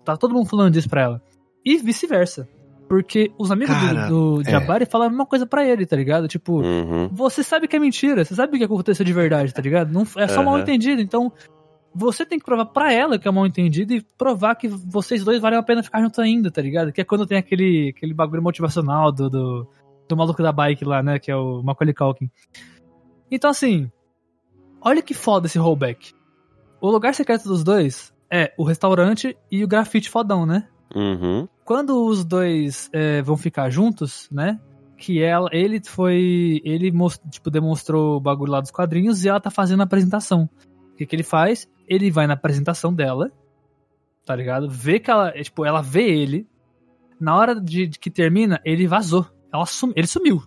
Tá 0.04 0.16
todo 0.16 0.34
mundo 0.34 0.48
falando 0.48 0.72
disso 0.72 0.88
pra 0.88 1.02
ela. 1.02 1.22
E 1.64 1.78
vice-versa. 1.78 2.48
Porque 2.88 3.32
os 3.36 3.50
amigos 3.50 3.74
do- 3.74 3.80
Cara, 3.86 4.08
do, 4.08 4.40
é. 4.42 4.50
Jabari 4.50 4.86
falam 4.86 5.08
a 5.08 5.10
mesma 5.10 5.26
coisa 5.26 5.44
pra 5.44 5.66
ele, 5.66 5.84
tá 5.84 5.96
ligado? 5.96 6.28
Tipo, 6.28 6.62
Uhum. 6.62 7.08
você 7.08 7.42
sabe 7.42 7.66
que 7.66 7.74
é 7.74 7.78
mentira, 7.80 8.24
você 8.24 8.34
sabe 8.34 8.54
o 8.54 8.58
que 8.58 8.64
aconteceu 8.64 9.04
de 9.04 9.12
verdade, 9.12 9.52
tá 9.52 9.60
ligado? 9.60 9.92
Não, 9.92 10.02
é 10.16 10.28
só 10.28 10.42
mal 10.42 10.54
Aham. 10.54 10.62
entendido, 10.62 11.02
então 11.02 11.32
você 11.92 12.24
tem 12.24 12.38
que 12.38 12.44
provar 12.44 12.66
pra 12.66 12.92
ela 12.92 13.18
que 13.18 13.26
é 13.26 13.30
mal 13.30 13.44
entendido 13.46 13.92
e 13.92 14.02
provar 14.16 14.54
que 14.54 14.68
vocês 14.68 15.24
dois 15.24 15.40
valem 15.40 15.58
a 15.58 15.62
pena 15.62 15.82
ficar 15.82 16.00
juntos 16.00 16.18
ainda, 16.20 16.48
tá 16.50 16.62
ligado? 16.62 16.92
Que 16.92 17.00
é 17.00 17.04
quando 17.04 17.26
tem 17.26 17.38
aquele, 17.38 17.92
aquele 17.96 18.14
bagulho 18.14 18.42
motivacional 18.42 19.10
do, 19.10 19.28
do, 19.28 19.66
do 20.08 20.16
maluco 20.16 20.40
da 20.42 20.52
bike 20.52 20.84
lá, 20.84 21.02
né? 21.02 21.18
Que 21.18 21.30
é 21.32 21.36
o 21.36 21.62
Macaulay 21.64 21.92
Culkin. 21.94 22.30
Então, 23.30 23.50
assim, 23.50 23.90
olha 24.80 25.02
que 25.02 25.14
foda 25.14 25.46
esse 25.46 25.58
rollback. 25.58 26.12
O 26.80 26.88
lugar 26.90 27.14
secreto 27.14 27.48
dos 27.48 27.64
dois 27.64 28.14
é 28.30 28.52
o 28.56 28.62
restaurante 28.62 29.36
e 29.50 29.64
o 29.64 29.68
grafite 29.68 30.08
fodão, 30.08 30.46
né? 30.46 30.68
Uhum. 30.94 31.48
Quando 31.66 32.06
os 32.06 32.24
dois 32.24 32.88
é, 32.92 33.20
vão 33.20 33.36
ficar 33.36 33.68
juntos, 33.68 34.28
né? 34.30 34.58
Que 34.96 35.20
ela, 35.20 35.50
ele 35.52 35.82
foi. 35.84 36.62
Ele 36.64 36.90
most, 36.92 37.20
tipo, 37.28 37.50
demonstrou 37.50 38.16
o 38.16 38.20
bagulho 38.20 38.52
lá 38.52 38.60
dos 38.60 38.70
quadrinhos 38.70 39.24
e 39.24 39.28
ela 39.28 39.40
tá 39.40 39.50
fazendo 39.50 39.80
a 39.80 39.84
apresentação. 39.84 40.48
O 40.92 40.96
que, 40.96 41.04
que 41.04 41.14
ele 41.14 41.24
faz? 41.24 41.68
Ele 41.86 42.10
vai 42.10 42.26
na 42.26 42.34
apresentação 42.34 42.94
dela, 42.94 43.30
tá 44.24 44.34
ligado? 44.34 44.70
Vê 44.70 44.98
que 45.00 45.10
ela. 45.10 45.30
é, 45.34 45.42
Tipo, 45.42 45.66
ela 45.66 45.82
vê 45.82 46.08
ele. 46.08 46.46
Na 47.20 47.36
hora 47.36 47.60
de, 47.60 47.86
de 47.86 47.98
que 47.98 48.10
termina, 48.10 48.60
ele 48.64 48.86
vazou. 48.86 49.26
Ela 49.52 49.66
sum, 49.66 49.92
ele 49.96 50.06
sumiu. 50.06 50.42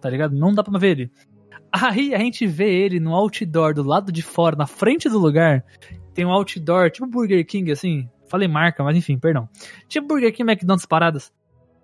Tá 0.00 0.08
ligado? 0.08 0.34
Não 0.34 0.54
dá 0.54 0.64
pra 0.64 0.78
ver 0.78 0.90
ele. 0.92 1.12
Aí 1.70 2.14
a 2.14 2.18
gente 2.18 2.46
vê 2.46 2.72
ele 2.72 2.98
no 2.98 3.14
outdoor 3.14 3.74
do 3.74 3.82
lado 3.82 4.10
de 4.10 4.22
fora, 4.22 4.56
na 4.56 4.66
frente 4.66 5.08
do 5.08 5.18
lugar. 5.18 5.64
Tem 6.14 6.24
um 6.24 6.32
outdoor, 6.32 6.90
tipo 6.90 7.06
Burger 7.06 7.44
King, 7.46 7.70
assim. 7.70 8.08
Falei 8.28 8.46
marca, 8.48 8.82
mas 8.84 8.96
enfim, 8.96 9.18
perdão. 9.18 9.48
Tipo 9.88 10.08
Burger 10.08 10.32
King, 10.32 10.50
McDonald's 10.50 10.86
paradas. 10.86 11.32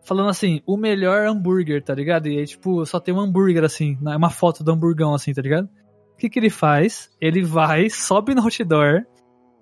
Falando 0.05 0.29
assim, 0.29 0.61
o 0.67 0.77
melhor 0.77 1.27
hambúrguer, 1.27 1.83
tá 1.83 1.95
ligado? 1.95 2.29
E 2.29 2.39
aí, 2.39 2.47
tipo, 2.47 2.85
só 2.85 3.01
tem 3.01 3.15
um 3.15 3.21
hambúrguer 3.21 3.65
assim, 3.65 3.97
né? 4.03 4.15
uma 4.17 4.29
foto 4.29 4.63
do 4.63 4.71
hamburgão 4.71 5.15
assim, 5.15 5.33
tá 5.33 5.41
ligado? 5.41 5.65
O 6.13 6.17
que 6.19 6.29
que 6.29 6.39
ele 6.39 6.51
faz? 6.51 7.11
Ele 7.21 7.43
vai, 7.43 7.89
sobe 7.91 8.35
no 8.35 8.43
outdoor 8.43 9.05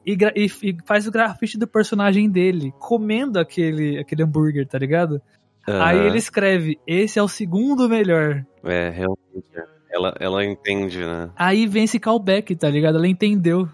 e, 0.04 0.14
e- 0.34 0.46
e 0.70 0.76
faz 0.84 1.06
o 1.06 1.12
grafite 1.12 1.56
do 1.56 1.66
personagem 1.68 2.28
dele, 2.28 2.72
comendo 2.80 3.38
aquele, 3.38 3.98
aquele 4.00 4.24
hambúrguer, 4.24 4.66
tá 4.66 4.76
ligado? 4.78 5.22
Aí 5.64 5.96
Aham. 5.98 6.06
ele 6.08 6.18
escreve, 6.18 6.80
esse 6.84 7.20
é 7.20 7.22
o 7.22 7.28
segundo 7.28 7.88
melhor. 7.88 8.44
É, 8.64 8.90
realmente. 8.90 9.46
é. 9.54 9.64
Ela, 9.94 10.14
ela 10.18 10.44
entende, 10.44 10.98
né? 10.98 11.30
Aí 11.36 11.66
vem 11.66 11.84
esse 11.84 12.00
callback, 12.00 12.56
tá 12.56 12.68
ligado? 12.68 12.96
Ela 12.96 13.06
entendeu, 13.06 13.68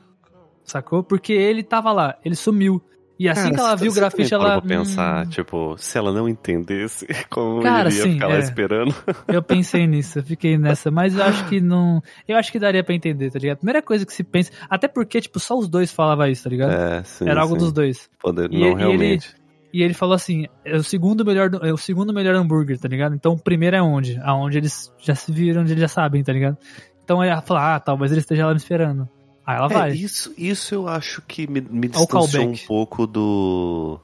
sacou? 0.65 1.03
Porque 1.03 1.33
ele 1.33 1.63
tava 1.63 1.93
lá, 1.93 2.19
ele 2.25 2.35
sumiu. 2.35 2.83
E 3.19 3.29
assim 3.29 3.43
Cara, 3.51 3.55
que 3.55 3.61
ela 3.61 3.75
viu 3.77 3.91
o 3.91 3.95
grafite, 3.95 4.33
ela. 4.33 4.61
pra 4.61 4.69
pensar, 4.69 5.27
hum, 5.27 5.29
tipo, 5.29 5.75
se 5.77 5.99
ela 5.99 6.13
não 6.13 6.29
entendesse, 6.29 7.05
como 7.29 7.61
Cara, 7.63 7.89
ele 7.89 7.97
ia 7.97 8.03
sim, 8.05 8.13
ficar 8.15 8.29
lá 8.29 8.37
é. 8.37 8.39
esperando. 8.39 8.95
Eu 9.27 9.43
pensei 9.43 9.87
nisso, 9.89 10.21
eu 10.21 10.23
fiquei 10.23 10.57
nessa, 10.57 10.91
mas 10.91 11.17
eu 11.17 11.25
acho 11.25 11.49
que 11.49 11.61
não. 11.61 12.01
Eu 12.29 12.37
acho 12.37 12.53
que 12.53 12.59
daria 12.59 12.85
pra 12.85 12.95
entender, 12.95 13.31
tá 13.31 13.39
ligado? 13.39 13.59
Primeira 13.59 13.83
coisa 13.83 14.07
que 14.07 14.13
se 14.13 14.23
pensa. 14.23 14.53
Até 14.71 14.87
porque, 14.87 15.21
tipo, 15.21 15.41
só 15.41 15.59
os 15.59 15.69
dois 15.69 15.93
falavam 15.93 16.27
isso, 16.29 16.45
tá 16.45 16.51
ligado? 16.51 16.71
É, 16.73 17.03
sim. 17.03 17.29
Era 17.29 17.41
algo 17.43 17.55
sim. 17.55 17.59
dos 17.61 17.73
dois. 17.73 18.09
Poder, 18.21 18.53
E- 18.53 18.59
não, 18.59 18.67
e 18.69 18.71
ele- 18.71 18.75
realmente. 18.81 19.35
E 19.73 19.83
ele 19.83 19.95
falou 19.95 20.15
assim: 20.15 20.47
é 20.65 20.77
o 20.77 20.83
segundo 20.85 21.25
melhor, 21.25 21.51
é 21.63 21.73
o 21.73 21.77
segundo 21.77 22.13
melhor 22.15 22.35
hambúrguer, 22.37 22.79
tá 22.79 22.89
ligado? 22.89 23.15
Então 23.15 23.33
o 23.33 23.39
primeiro 23.39 23.77
é 23.77 23.83
onde? 23.83 24.19
Aonde 24.23 24.59
eles 24.59 24.93
já 24.99 25.15
se 25.15 25.31
viram, 25.33 25.63
onde 25.63 25.73
eles 25.73 25.81
já 25.83 25.89
sabem, 25.89 26.23
tá 26.23 26.33
ligado? 26.33 26.57
Então 27.05 27.23
ela 27.23 27.43
fala, 27.43 27.75
ah, 27.75 27.81
talvez 27.81 28.11
ele 28.13 28.21
esteja 28.21 28.47
lá 28.47 28.53
me 28.53 28.59
esperando. 28.59 29.09
Aí 29.49 29.57
ela 29.57 29.67
É, 29.67 29.69
vai. 29.75 29.91
isso, 29.93 30.35
isso 30.37 30.75
eu 30.75 30.87
acho 30.87 31.23
que 31.23 31.47
me, 31.51 31.63
me 31.63 31.87
o 31.87 31.91
distanciou 31.91 32.45
um 32.51 32.55
pouco 32.67 33.07
do. 33.07 33.99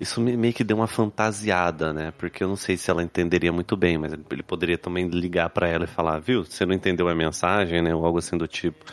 Isso 0.00 0.20
me- 0.20 0.36
meio 0.36 0.52
que 0.52 0.64
deu 0.64 0.76
uma 0.76 0.88
fantasiada, 0.88 1.92
né? 1.92 2.12
Porque 2.18 2.42
eu 2.42 2.48
não 2.48 2.56
sei 2.56 2.76
se 2.76 2.90
ela 2.90 3.00
entenderia 3.00 3.52
muito 3.52 3.76
bem, 3.76 3.96
mas 3.96 4.12
ele 4.12 4.42
poderia 4.42 4.76
também 4.76 5.06
ligar 5.06 5.50
pra 5.50 5.68
ela 5.68 5.84
e 5.84 5.86
falar, 5.86 6.18
viu, 6.18 6.42
você 6.44 6.66
não 6.66 6.74
entendeu 6.74 7.08
a 7.08 7.14
mensagem, 7.14 7.80
né? 7.80 7.94
Ou 7.94 8.04
algo 8.04 8.18
assim 8.18 8.36
do 8.36 8.48
tipo. 8.48 8.84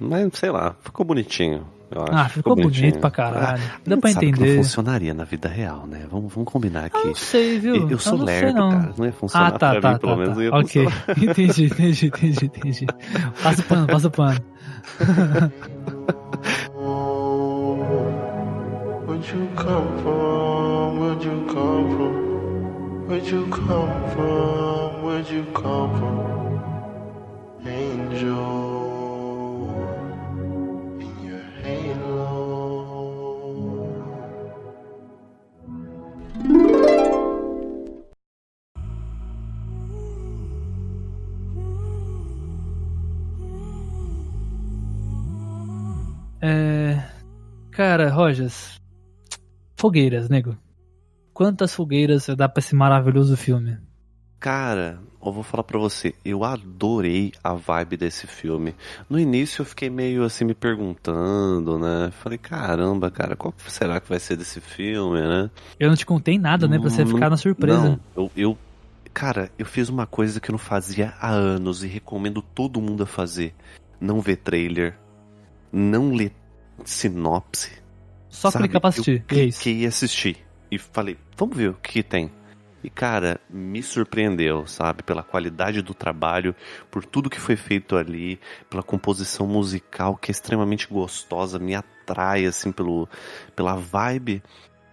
Mas 0.00 0.28
sei 0.36 0.50
lá, 0.50 0.74
ficou 0.80 1.06
bonitinho. 1.06 1.64
Eu 1.88 2.02
acho 2.04 2.12
Ah, 2.14 2.24
que 2.24 2.30
ficou 2.32 2.56
bonito 2.56 2.98
pra 2.98 3.10
caralho. 3.10 3.62
Ah, 3.62 3.80
Dá 3.86 3.96
pra 3.98 4.10
entender. 4.10 4.56
não 4.56 4.64
funcionaria 4.64 5.12
na 5.14 5.24
vida 5.24 5.46
real, 5.48 5.86
né? 5.86 6.06
Vamos, 6.10 6.32
vamos 6.32 6.50
combinar 6.50 6.86
aqui. 6.86 6.96
Eu 6.96 7.04
não 7.08 7.14
sei, 7.14 7.58
viu? 7.60 7.76
Eu, 7.76 7.90
eu 7.90 7.98
sou 7.98 8.16
não 8.18 8.26
sei, 8.26 8.40
lerdo, 8.44 8.58
não. 8.58 8.70
cara. 8.70 8.94
Não 8.96 9.04
ia 9.06 9.12
funcionar 9.12 9.46
Ah, 9.46 9.50
tá, 9.52 9.70
pra 9.72 9.80
tá, 9.80 9.92
mim, 9.92 9.98
pelo 9.98 10.12
tá, 10.12 10.18
menos 10.18 10.28
tá. 10.30 10.34
não 10.34 10.42
ia 10.42 10.54
Ok, 10.54 10.84
funcionar. 10.88 11.04
entendi, 11.22 11.64
entendi, 11.66 12.06
entendi, 12.06 12.44
entendi. 12.46 12.86
Passa 13.42 13.60
o 13.60 13.64
pano, 13.64 13.86
passa 13.86 14.08
o 14.08 14.10
pano. 14.10 14.40
Where'd 19.06 19.26
you 19.26 19.48
come 19.56 20.02
from? 20.02 20.98
Where'd 20.98 21.22
you 21.22 21.46
come 21.46 21.86
from? 21.96 23.06
Where'd 23.06 23.26
you 23.26 23.46
come 23.46 24.10
from? 24.10 25.02
Where'd 25.04 25.28
you 25.28 25.44
come 25.54 25.90
from? 25.98 27.68
Angel 27.68 28.61
Cara, 47.72 48.10
Rojas, 48.10 48.80
fogueiras, 49.76 50.28
nego. 50.28 50.56
Quantas 51.32 51.74
fogueiras 51.74 52.26
dá 52.36 52.48
pra 52.48 52.60
esse 52.60 52.74
maravilhoso 52.74 53.36
filme? 53.36 53.78
Cara, 54.38 54.98
eu 55.24 55.32
vou 55.32 55.42
falar 55.42 55.62
pra 55.62 55.78
você, 55.78 56.14
eu 56.24 56.42
adorei 56.44 57.32
a 57.42 57.54
vibe 57.54 57.96
desse 57.96 58.26
filme. 58.26 58.74
No 59.08 59.18
início 59.18 59.62
eu 59.62 59.66
fiquei 59.66 59.88
meio 59.88 60.24
assim 60.24 60.44
me 60.44 60.52
perguntando, 60.52 61.78
né? 61.78 62.10
Falei, 62.10 62.36
caramba, 62.38 63.10
cara, 63.10 63.36
qual 63.36 63.54
será 63.68 64.00
que 64.00 64.08
vai 64.08 64.18
ser 64.18 64.36
desse 64.36 64.60
filme, 64.60 65.20
né? 65.20 65.48
Eu 65.78 65.88
não 65.88 65.96
te 65.96 66.04
contei 66.04 66.38
nada, 66.38 66.66
né? 66.66 66.78
Pra 66.78 66.90
você 66.90 67.04
Não- 67.04 67.12
ficar 67.14 67.30
na 67.30 67.36
surpresa. 67.36 67.90
Não, 67.90 68.00
eu, 68.24 68.30
eu- 68.36 68.58
Cara, 69.14 69.50
eu 69.58 69.66
fiz 69.66 69.90
uma 69.90 70.06
coisa 70.06 70.40
que 70.40 70.50
eu 70.50 70.54
não 70.54 70.58
fazia 70.58 71.12
há 71.20 71.28
anos 71.30 71.84
e 71.84 71.86
recomendo 71.86 72.40
todo 72.40 72.80
mundo 72.80 73.02
a 73.02 73.06
fazer. 73.06 73.54
Não 74.00 74.22
ver 74.22 74.36
trailer, 74.36 74.98
não 75.70 76.14
ler 76.14 76.32
sinopse. 76.84 77.70
Só 78.28 78.50
sabe? 78.50 78.64
clicar 78.64 78.80
pra 78.80 78.88
Eu 78.88 78.90
assistir. 78.90 79.12
E 79.12 79.16
é 79.16 79.22
cliquei 79.24 79.78
e 79.80 79.86
assisti. 79.86 80.36
E 80.70 80.78
falei, 80.78 81.18
vamos 81.36 81.56
ver 81.56 81.70
o 81.70 81.74
que, 81.74 81.92
que 81.92 82.02
tem. 82.02 82.30
E 82.82 82.90
cara, 82.90 83.40
me 83.48 83.82
surpreendeu, 83.82 84.66
sabe? 84.66 85.02
Pela 85.02 85.22
qualidade 85.22 85.82
do 85.82 85.94
trabalho, 85.94 86.54
por 86.90 87.04
tudo 87.04 87.30
que 87.30 87.38
foi 87.38 87.54
feito 87.54 87.96
ali, 87.96 88.40
pela 88.68 88.82
composição 88.82 89.46
musical 89.46 90.16
que 90.16 90.30
é 90.30 90.32
extremamente 90.32 90.88
gostosa, 90.88 91.58
me 91.58 91.74
atrai 91.74 92.44
assim 92.44 92.72
pelo, 92.72 93.08
pela 93.54 93.76
vibe 93.76 94.42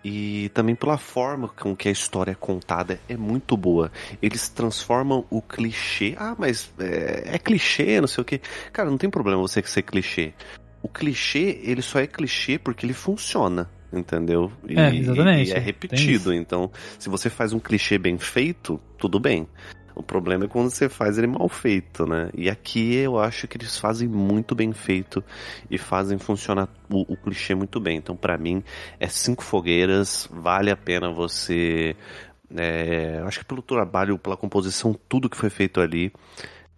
e 0.04 0.50
também 0.54 0.76
pela 0.76 0.98
forma 0.98 1.50
com 1.50 1.76
que 1.76 1.90
a 1.90 1.92
história 1.92 2.32
é 2.32 2.36
contada 2.36 3.00
é 3.10 3.18
muito 3.18 3.58
boa. 3.58 3.92
Eles 4.22 4.50
transformam 4.50 5.26
o 5.30 5.42
clichê. 5.42 6.16
Ah, 6.18 6.36
mas 6.38 6.72
é, 6.80 7.36
é 7.36 7.38
clichê, 7.40 8.00
não 8.00 8.08
sei 8.08 8.22
o 8.22 8.26
que. 8.26 8.40
Cara, 8.72 8.90
não 8.90 8.98
tem 8.98 9.10
problema 9.10 9.42
você 9.42 9.64
ser 9.64 9.82
clichê. 9.82 10.34
O 10.82 10.88
clichê, 10.88 11.60
ele 11.64 11.82
só 11.82 12.00
é 12.00 12.08
clichê 12.08 12.58
porque 12.58 12.86
ele 12.86 12.94
funciona. 12.94 13.70
Entendeu? 13.92 14.52
E, 14.68 14.80
É, 14.80 14.96
exatamente. 14.96 15.50
e 15.50 15.54
é 15.54 15.58
repetido. 15.58 16.32
Então, 16.34 16.72
se 17.00 17.10
você 17.10 17.30
faz 17.30 17.54
um 17.54 17.60
clichê 17.60 17.98
bem 17.98 18.20
feito, 18.20 18.80
tudo 19.00 19.20
bem. 19.20 19.48
O 19.96 20.04
problema 20.04 20.46
é 20.46 20.48
quando 20.48 20.70
você 20.70 20.88
faz 20.88 21.18
ele 21.18 21.28
mal 21.28 21.50
feito, 21.50 22.06
né? 22.06 22.30
E 22.34 22.50
aqui 22.50 22.96
eu 22.96 23.20
acho 23.20 23.48
que 23.48 23.58
eles 23.58 23.78
fazem 23.78 24.08
muito 24.08 24.56
bem 24.56 24.72
feito 24.72 25.22
e 25.70 25.78
fazem 25.78 26.18
funcionar 26.18 26.70
o, 26.90 27.02
o 27.12 27.18
clichê 27.18 27.54
muito 27.54 27.80
bem. 27.82 27.98
Então, 27.98 28.16
pra 28.16 28.38
mim, 28.38 28.64
é 29.00 29.08
cinco 29.08 29.44
fogueiras, 29.44 30.30
vale 30.32 30.72
a 30.72 30.78
pena 30.78 31.12
você. 31.12 31.96
É, 32.56 33.22
acho 33.26 33.40
que 33.40 33.46
pelo 33.46 33.62
trabalho, 33.62 34.18
pela 34.18 34.38
composição, 34.38 34.96
tudo 35.10 35.30
que 35.30 35.36
foi 35.36 35.50
feito 35.50 35.82
ali. 35.82 36.14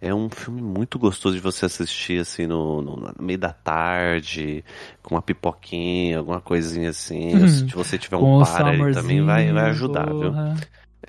É 0.01 0.13
um 0.15 0.29
filme 0.31 0.61
muito 0.63 0.97
gostoso 0.97 1.35
de 1.35 1.41
você 1.41 1.65
assistir, 1.67 2.19
assim, 2.19 2.47
no, 2.47 2.81
no- 2.81 2.95
no 2.97 3.13
meio 3.23 3.37
da 3.37 3.53
tarde, 3.53 4.65
com 5.03 5.13
uma 5.13 5.21
pipoquinha, 5.21 6.17
alguma 6.17 6.41
coisinha 6.41 6.89
assim. 6.89 7.35
Uhum. 7.35 7.47
Se 7.47 7.75
você 7.75 7.97
tiver 7.99 8.17
um 8.17 8.39
par 8.39 8.65
ali 8.69 8.77
também, 8.95 9.17
vai, 9.23 9.45
vai 9.53 9.69
ajudar, 9.69 10.05
viu? 10.07 10.31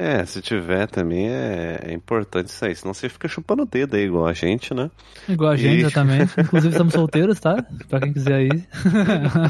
É, 0.02 0.24
se 0.26 0.40
tiver 0.42 0.88
também 0.88 1.28
é, 1.28 1.78
é 1.84 1.92
importante 1.92 2.48
isso 2.48 2.64
aí, 2.64 2.74
senão 2.74 2.92
você 2.92 3.08
fica 3.08 3.28
chupando 3.28 3.62
o 3.62 3.66
dedo 3.66 3.94
aí, 3.94 4.02
igual 4.04 4.26
a 4.26 4.32
gente, 4.32 4.74
né? 4.74 4.90
Igual 5.28 5.52
a 5.52 5.56
gente, 5.56 5.76
E- 5.76 5.80
exatamente. 5.82 6.32
Inclusive 6.40 6.72
estamos 6.72 6.92
solteiros, 6.92 7.38
tá? 7.38 7.62
Pra 7.88 8.00
quem 8.00 8.12
quiser 8.12 8.42
ir. 8.42 8.66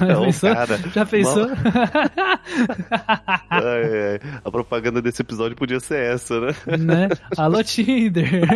Já 0.06 0.18
Ô, 0.18 0.24
pensou? 0.24 0.54
cara, 0.54 0.78
Já 0.94 1.06
pensou? 1.06 1.48
Ai, 3.50 4.20
ai, 4.20 4.20
A 4.44 4.50
propaganda 4.50 5.00
desse 5.00 5.22
episódio 5.22 5.56
podia 5.56 5.80
ser 5.80 6.12
essa, 6.12 6.38
né? 6.40 6.54
né? 6.78 7.08
Alô, 7.38 7.62
Tinder. 7.64 8.42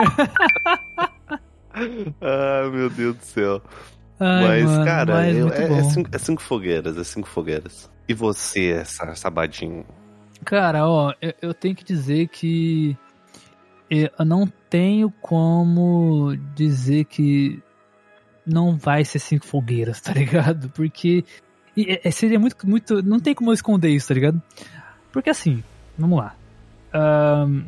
Ai, 1.74 2.70
meu 2.72 2.90
Deus 2.90 3.16
do 3.16 3.22
céu. 3.24 3.62
Ai, 4.20 4.62
mas, 4.62 4.70
mano, 4.70 4.84
cara, 4.84 5.14
mas 5.14 5.36
é, 5.36 5.78
é 5.78 5.82
cinco, 5.84 6.10
é 6.12 6.18
cinco 6.18 6.42
fogueiras, 6.42 6.96
é 6.96 7.04
cinco 7.04 7.28
fogueiras. 7.28 7.90
E 8.08 8.14
você, 8.14 8.70
essa 8.80 9.14
sabadinho? 9.14 9.84
Cara, 10.46 10.88
ó, 10.88 11.12
eu, 11.20 11.34
eu 11.42 11.52
tenho 11.54 11.74
que 11.74 11.84
dizer 11.84 12.28
que 12.28 12.96
eu 13.90 14.24
não 14.24 14.46
tenho 14.70 15.10
como 15.20 16.36
dizer 16.54 17.04
que 17.06 17.60
não 18.46 18.76
vai 18.76 19.04
ser 19.04 19.18
cinco 19.18 19.44
fogueiras, 19.44 20.00
tá 20.02 20.12
ligado? 20.12 20.70
Porque 20.70 21.24
e, 21.76 22.00
é, 22.02 22.10
seria 22.12 22.38
muito, 22.38 22.64
muito. 22.66 23.02
Não 23.02 23.18
tem 23.18 23.34
como 23.34 23.50
eu 23.50 23.54
esconder 23.54 23.90
isso, 23.90 24.06
tá 24.08 24.14
ligado? 24.14 24.40
Porque 25.12 25.30
assim, 25.30 25.64
vamos 25.98 26.18
lá. 26.20 26.36
Ahn, 26.92 27.64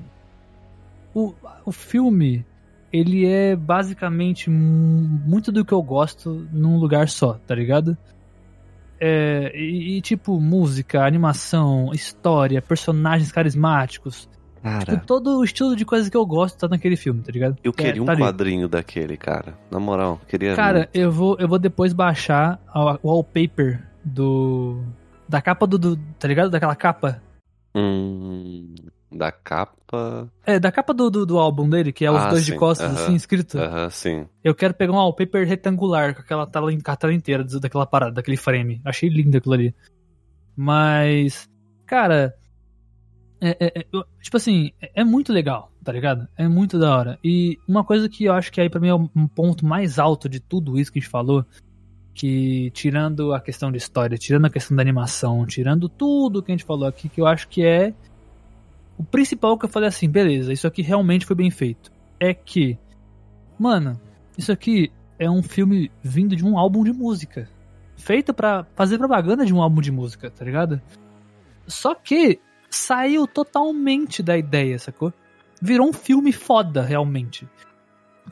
o, 1.13 1.35
o 1.65 1.73
filme, 1.73 2.47
ele 2.93 3.27
é 3.27 3.57
basicamente 3.57 4.49
mu- 4.49 5.21
muito 5.27 5.51
do 5.51 5.65
que 5.65 5.73
eu 5.75 5.83
gosto 5.83 6.47
num 6.53 6.79
lugar 6.79 7.09
só, 7.09 7.35
tá 7.45 7.57
ligado? 7.57 7.99
É, 9.01 9.53
e, 9.55 9.97
e, 9.97 10.01
tipo, 10.01 10.41
música, 10.41 11.05
animação, 11.05 11.91
história, 11.93 12.61
personagens 12.61 13.31
carismáticos. 13.31 14.29
Cara, 14.63 14.85
Tipo, 14.95 15.07
todo 15.07 15.39
o 15.39 15.45
estilo 15.45 15.77
de 15.77 15.85
coisa 15.85 16.11
que 16.11 16.17
eu 16.17 16.27
gosto 16.27 16.59
tá 16.59 16.67
naquele 16.69 16.97
filme, 16.97 17.23
tá 17.23 17.31
ligado? 17.31 17.57
eu 17.63 17.71
É, 17.71 17.75
queria 17.83 18.03
um 18.03 18.07
tá 18.07 18.13
ali. 18.13 18.23
quadrinho 18.23 18.69
daquele, 18.69 19.17
cara. 19.17 19.57
Na 19.71 19.79
moral, 19.79 20.21
queria. 20.29 20.57
Cara, 20.57 20.89
eu 20.93 21.13
vou, 21.13 21.37
eu 21.39 21.47
vou 21.47 21.59
depois 21.61 21.93
baixar 21.93 22.61
o 22.75 23.09
wallpaper 23.09 23.81
do. 24.05 24.83
Da 25.29 25.41
capa 25.41 25.65
do, 25.67 25.79
do. 25.79 25.97
Tá 26.19 26.27
ligado? 26.27 26.51
Daquela 26.51 26.75
capa. 26.75 27.23
Hum, 27.75 28.75
da 29.11 29.33
capa. 29.33 30.31
É, 30.45 30.59
da 30.59 30.71
capa 30.71 30.93
do, 30.93 31.11
do, 31.11 31.25
do 31.27 31.39
álbum 31.39 31.69
dele, 31.69 31.93
que 31.93 32.05
é 32.05 32.11
os 32.11 32.23
Ah, 32.23 32.29
dois 32.31 32.45
de 32.45 32.53
sim, 32.53 32.59
costas, 32.59 32.91
aham. 32.91 32.95
assim, 33.03 33.15
escrito. 33.15 33.59
Aham, 33.59 33.91
sim. 33.91 34.27
Eu 34.45 34.55
quero 34.55 34.75
pegar 34.75 34.93
um 34.93 34.97
wallpaper 34.97 35.47
retangular, 35.47 36.15
com 36.15 36.21
aquela 36.21 36.47
tela, 36.47 36.71
a 36.85 36.97
tela 36.97 37.13
inteira 37.13 37.45
daquela 37.45 37.87
parada, 37.87 38.13
daquele 38.13 38.37
frame. 38.37 38.81
Achei 38.85 39.09
lindo 39.09 39.37
aquilo 39.37 39.55
ali. 39.55 39.75
Mas, 40.57 41.49
cara, 41.87 42.35
é, 43.41 43.51
é- 43.61 43.81
é- 43.81 43.87
tipo 44.21 44.37
assim, 44.37 44.73
é, 44.81 45.01
é 45.01 45.05
muito 45.05 45.33
legal, 45.33 45.71
tá 45.85 45.93
ligado? 45.93 46.27
É 46.37 46.47
muito 46.49 46.79
da 46.79 46.97
hora. 46.97 47.19
E 47.23 47.59
uma 47.67 47.85
coisa 47.85 48.09
que 48.09 48.25
eu 48.25 48.33
acho 48.33 48.51
que 48.53 48.61
aí 48.61 48.69
pra 48.69 48.81
mim 48.81 48.89
é 48.89 48.95
um 48.95 49.29
ponto 49.29 49.65
mais 49.65 49.99
alto 49.99 50.29
de 50.29 50.41
tudo 50.41 50.79
isso 50.79 50.93
que 50.93 50.99
a 50.99 51.03
gente 51.03 51.11
falou, 51.11 51.45
que 52.15 52.71
tirando 52.73 53.33
a 53.33 53.41
questão 53.41 53.71
de 53.71 53.79
história, 53.79 54.19
tirando 54.19 54.47
a 54.47 54.51
questão 54.51 54.77
da 54.77 54.83
animação, 54.83 55.47
tirando 55.47 55.89
tudo 55.89 56.43
que 56.43 56.51
a 56.51 56.55
gente 56.57 56.65
falou 56.67 56.89
aqui, 56.89 57.09
que 57.09 57.21
eu 57.21 57.27
acho 57.27 57.49
que 57.49 57.65
é 57.65 57.95
o 58.99 59.05
principal 59.05 59.57
que 59.57 59.65
eu 59.65 59.69
falei 59.69 59.89
assim, 59.89 60.11
beleza, 60.11 60.53
isso 60.53 60.67
aqui 60.67 60.83
realmente 60.83 61.25
foi 61.25 61.37
bem 61.37 61.51
feito. 61.51 61.91
É 62.19 62.35
que, 62.35 62.77
mano, 63.57 63.99
isso 64.37 64.51
aqui 64.51 64.91
é 65.19 65.31
um 65.31 65.43
filme 65.43 65.91
vindo 66.03 66.35
de 66.35 66.45
um 66.45 66.59
álbum 66.59 66.83
de 66.83 66.93
música. 66.93 67.49
Feito 67.97 68.35
pra 68.35 68.67
fazer 68.75 68.99
propaganda 68.99 69.47
de 69.47 69.55
um 69.55 69.63
álbum 69.63 69.81
de 69.81 69.93
música, 69.93 70.31
tá 70.31 70.45
ligado? 70.45 70.83
Só 71.67 71.95
que 71.95 72.41
saiu 72.69 73.27
totalmente 73.27 74.23
da 74.23 74.37
ideia, 74.37 74.79
sacou? 74.79 75.13
Virou 75.63 75.89
um 75.89 75.93
filme 75.93 76.33
foda, 76.33 76.83
realmente. 76.83 77.49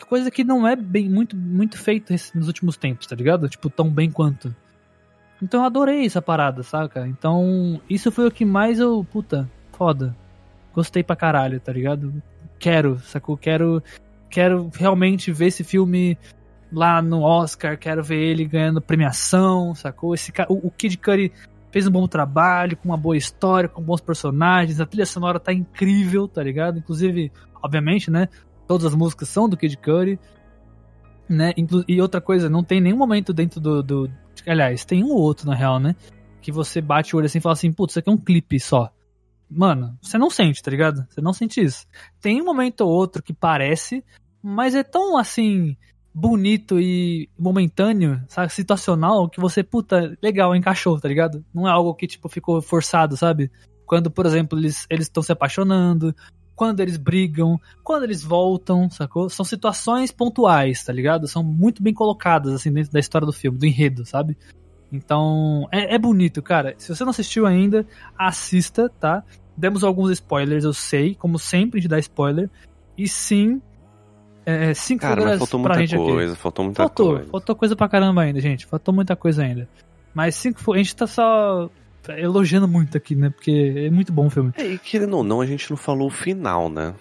Coisa 0.08 0.30
que 0.30 0.44
não 0.44 0.66
é 0.66 0.76
bem 0.76 1.08
muito, 1.08 1.36
muito 1.36 1.78
feita 1.78 2.14
nos 2.34 2.48
últimos 2.48 2.76
tempos, 2.76 3.06
tá 3.06 3.16
ligado? 3.16 3.48
Tipo, 3.48 3.70
tão 3.70 3.88
bem 3.88 4.10
quanto. 4.10 4.54
Então 5.42 5.60
eu 5.60 5.66
adorei 5.66 6.04
essa 6.04 6.20
parada, 6.20 6.62
saca? 6.62 7.06
Então, 7.06 7.80
isso 7.88 8.10
foi 8.10 8.26
o 8.26 8.30
que 8.30 8.44
mais 8.44 8.78
eu. 8.78 9.04
Puta, 9.10 9.50
foda. 9.72 10.14
Gostei 10.76 11.02
pra 11.02 11.16
caralho, 11.16 11.58
tá 11.58 11.72
ligado? 11.72 12.22
Quero, 12.58 13.00
sacou? 13.00 13.36
Quero. 13.36 13.82
Quero 14.28 14.70
realmente 14.74 15.32
ver 15.32 15.46
esse 15.46 15.64
filme 15.64 16.18
lá 16.70 17.00
no 17.00 17.22
Oscar, 17.22 17.78
quero 17.78 18.02
ver 18.02 18.22
ele 18.22 18.44
ganhando 18.44 18.82
premiação, 18.82 19.74
sacou? 19.74 20.14
Esse 20.14 20.32
o, 20.48 20.66
o 20.66 20.70
Kid 20.70 20.98
Cudi 20.98 21.32
fez 21.70 21.86
um 21.86 21.90
bom 21.90 22.06
trabalho, 22.06 22.76
com 22.76 22.88
uma 22.88 22.96
boa 22.96 23.16
história, 23.16 23.68
com 23.68 23.80
bons 23.80 24.00
personagens, 24.00 24.80
a 24.80 24.84
trilha 24.84 25.06
sonora 25.06 25.40
tá 25.40 25.52
incrível, 25.52 26.28
tá 26.28 26.42
ligado? 26.42 26.78
Inclusive, 26.78 27.32
obviamente, 27.62 28.10
né? 28.10 28.28
Todas 28.66 28.84
as 28.84 28.94
músicas 28.94 29.28
são 29.28 29.48
do 29.48 29.56
Kid 29.56 29.78
Cudi. 29.78 30.18
né? 31.28 31.52
E 31.88 32.00
outra 32.02 32.20
coisa, 32.20 32.50
não 32.50 32.64
tem 32.64 32.80
nenhum 32.80 32.98
momento 32.98 33.32
dentro 33.32 33.60
do, 33.60 33.82
do. 33.82 34.10
Aliás, 34.46 34.84
tem 34.84 35.02
um 35.04 35.08
ou 35.08 35.20
outro, 35.20 35.46
na 35.46 35.54
real, 35.54 35.78
né? 35.78 35.94
Que 36.42 36.52
você 36.52 36.80
bate 36.80 37.14
o 37.14 37.18
olho 37.18 37.26
assim 37.26 37.38
e 37.38 37.40
fala 37.40 37.54
assim, 37.54 37.72
putz, 37.72 37.92
isso 37.92 38.00
aqui 38.00 38.10
é 38.10 38.12
um 38.12 38.18
clipe 38.18 38.58
só. 38.60 38.90
Mano, 39.48 39.96
você 40.02 40.18
não 40.18 40.30
sente, 40.30 40.62
tá 40.62 40.70
ligado? 40.70 41.06
Você 41.08 41.20
não 41.20 41.32
sente 41.32 41.62
isso. 41.62 41.86
Tem 42.20 42.40
um 42.40 42.44
momento 42.44 42.80
ou 42.80 42.90
outro 42.90 43.22
que 43.22 43.32
parece, 43.32 44.04
mas 44.42 44.74
é 44.74 44.82
tão 44.82 45.16
assim. 45.16 45.76
Bonito 46.18 46.80
e 46.80 47.28
momentâneo, 47.38 48.24
sabe? 48.26 48.50
Situacional, 48.50 49.28
que 49.28 49.38
você, 49.38 49.62
puta, 49.62 50.16
legal, 50.22 50.56
encaixou, 50.56 50.98
tá 50.98 51.06
ligado? 51.06 51.44
Não 51.52 51.68
é 51.68 51.70
algo 51.70 51.94
que, 51.94 52.06
tipo, 52.06 52.26
ficou 52.26 52.62
forçado, 52.62 53.18
sabe? 53.18 53.50
Quando, 53.84 54.10
por 54.10 54.24
exemplo, 54.24 54.58
eles 54.58 54.86
estão 54.88 55.22
se 55.22 55.30
apaixonando, 55.30 56.16
quando 56.54 56.80
eles 56.80 56.96
brigam, 56.96 57.60
quando 57.84 58.04
eles 58.04 58.24
voltam, 58.24 58.88
sacou? 58.88 59.28
São 59.28 59.44
situações 59.44 60.10
pontuais, 60.10 60.82
tá 60.82 60.90
ligado? 60.90 61.28
São 61.28 61.42
muito 61.44 61.82
bem 61.82 61.92
colocadas, 61.92 62.54
assim, 62.54 62.72
dentro 62.72 62.92
da 62.92 62.98
história 62.98 63.26
do 63.26 63.32
filme, 63.32 63.58
do 63.58 63.66
enredo, 63.66 64.06
sabe? 64.06 64.38
Então, 64.92 65.68
é, 65.72 65.94
é 65.94 65.98
bonito, 65.98 66.42
cara. 66.42 66.74
Se 66.78 66.94
você 66.94 67.04
não 67.04 67.10
assistiu 67.10 67.46
ainda, 67.46 67.86
assista, 68.16 68.90
tá? 69.00 69.22
Demos 69.56 69.82
alguns 69.82 70.10
spoilers, 70.12 70.64
eu 70.64 70.72
sei, 70.72 71.14
como 71.14 71.38
sempre 71.38 71.78
a 71.78 71.82
gente 71.82 71.90
dá 71.90 71.98
spoiler. 71.98 72.48
E 72.96 73.08
sim, 73.08 73.60
é, 74.44 74.72
cinco 74.74 75.00
Cara, 75.02 75.24
mas 75.24 75.38
faltou 75.38 75.58
muita 75.58 75.78
gente 75.80 75.96
aqui. 75.96 76.04
coisa, 76.04 76.36
faltou 76.36 76.64
muita 76.64 76.82
Faltou, 76.84 77.14
coisa. 77.14 77.30
faltou 77.30 77.56
coisa 77.56 77.76
pra 77.76 77.88
caramba 77.88 78.22
ainda, 78.22 78.40
gente. 78.40 78.64
Faltou 78.64 78.94
muita 78.94 79.16
coisa 79.16 79.42
ainda. 79.42 79.68
Mas 80.14 80.36
cinco, 80.36 80.72
a 80.72 80.76
gente 80.78 80.94
tá 80.94 81.06
só 81.06 81.68
elogiando 82.16 82.68
muito 82.68 82.96
aqui, 82.96 83.16
né? 83.16 83.30
Porque 83.30 83.86
é 83.86 83.90
muito 83.90 84.12
bom 84.12 84.26
o 84.26 84.30
filme. 84.30 84.52
É, 84.56 84.64
e 84.64 84.78
querendo 84.78 85.16
ou 85.16 85.24
não, 85.24 85.40
a 85.40 85.46
gente 85.46 85.68
não 85.68 85.76
falou 85.76 86.06
o 86.06 86.10
final, 86.10 86.70
né? 86.70 86.94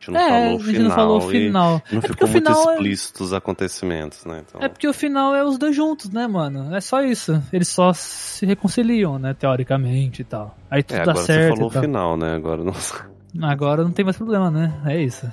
A 0.00 0.04
gente 0.04 0.10
não 0.12 0.20
é, 0.20 0.28
falou 0.28 0.50
a 0.50 0.54
o 0.54 0.58
gente 0.64 0.72
final. 0.76 0.88
não 0.88 0.94
falou 0.96 1.18
o 1.18 1.20
final. 1.30 1.70
Não 1.92 1.98
é 1.98 2.00
porque 2.00 2.08
ficou 2.08 2.28
o 2.28 2.30
muito 2.30 2.46
final 2.46 2.70
é- 2.70 2.74
explícito 2.74 3.24
os 3.24 3.32
acontecimentos, 3.34 4.24
né? 4.24 4.42
Então, 4.48 4.60
É 4.62 4.68
porque 4.68 4.88
o 4.88 4.94
final 4.94 5.34
é 5.34 5.44
os 5.44 5.58
dois 5.58 5.76
juntos, 5.76 6.10
né, 6.10 6.26
mano? 6.26 6.74
É 6.74 6.80
só 6.80 7.02
isso. 7.02 7.42
Eles 7.52 7.68
só 7.68 7.92
se 7.92 8.46
reconciliam, 8.46 9.18
né, 9.18 9.34
teoricamente 9.34 10.22
e 10.22 10.24
tal. 10.24 10.56
Aí 10.70 10.82
tudo 10.82 10.96
é, 11.00 11.04
dá 11.04 11.10
agora 11.12 11.26
certo. 11.26 11.48
você 11.50 11.56
falou 11.56 11.72
e 11.72 11.76
o 11.76 11.80
final, 11.80 12.16
né? 12.16 12.34
Agora 12.34 12.64
não. 12.64 12.72
Agora 13.48 13.84
não 13.84 13.92
tem 13.92 14.04
mais 14.04 14.16
problema, 14.16 14.50
né? 14.50 14.72
É 14.86 15.00
isso. 15.00 15.30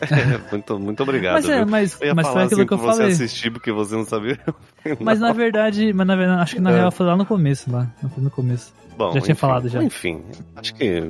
É, 0.00 0.38
muito, 0.52 0.78
muito 0.78 1.02
obrigado. 1.02 1.34
mas 1.34 1.48
é, 1.48 1.64
mas, 1.64 2.00
eu 2.00 2.06
ia 2.08 2.14
mas 2.14 2.26
falar 2.26 2.34
foi 2.34 2.44
aquilo 2.46 2.60
assim 2.60 2.66
que 2.68 2.74
eu 2.74 2.78
você 2.78 2.96
falei. 2.98 3.12
assistir 3.12 3.50
porque 3.50 3.72
você 3.72 3.94
não 3.96 4.04
sabia. 4.04 4.38
Mas 4.98 5.20
na 5.20 5.32
verdade, 5.32 5.92
mas 5.92 6.06
na 6.06 6.16
verdade, 6.16 6.40
acho 6.42 6.54
que 6.54 6.60
na 6.60 6.70
É. 6.70 6.76
real 6.76 6.90
foi 6.90 7.04
lá 7.04 7.14
no 7.14 7.26
começo, 7.26 7.70
lá. 7.70 7.86
No 8.16 8.30
começo. 8.30 8.72
Bom, 8.96 9.12
já 9.12 9.20
tinha 9.20 9.32
enfim, 9.32 9.34
falado 9.34 9.68
já. 9.68 9.82
Enfim, 9.82 10.22
acho 10.56 10.74
que. 10.74 11.00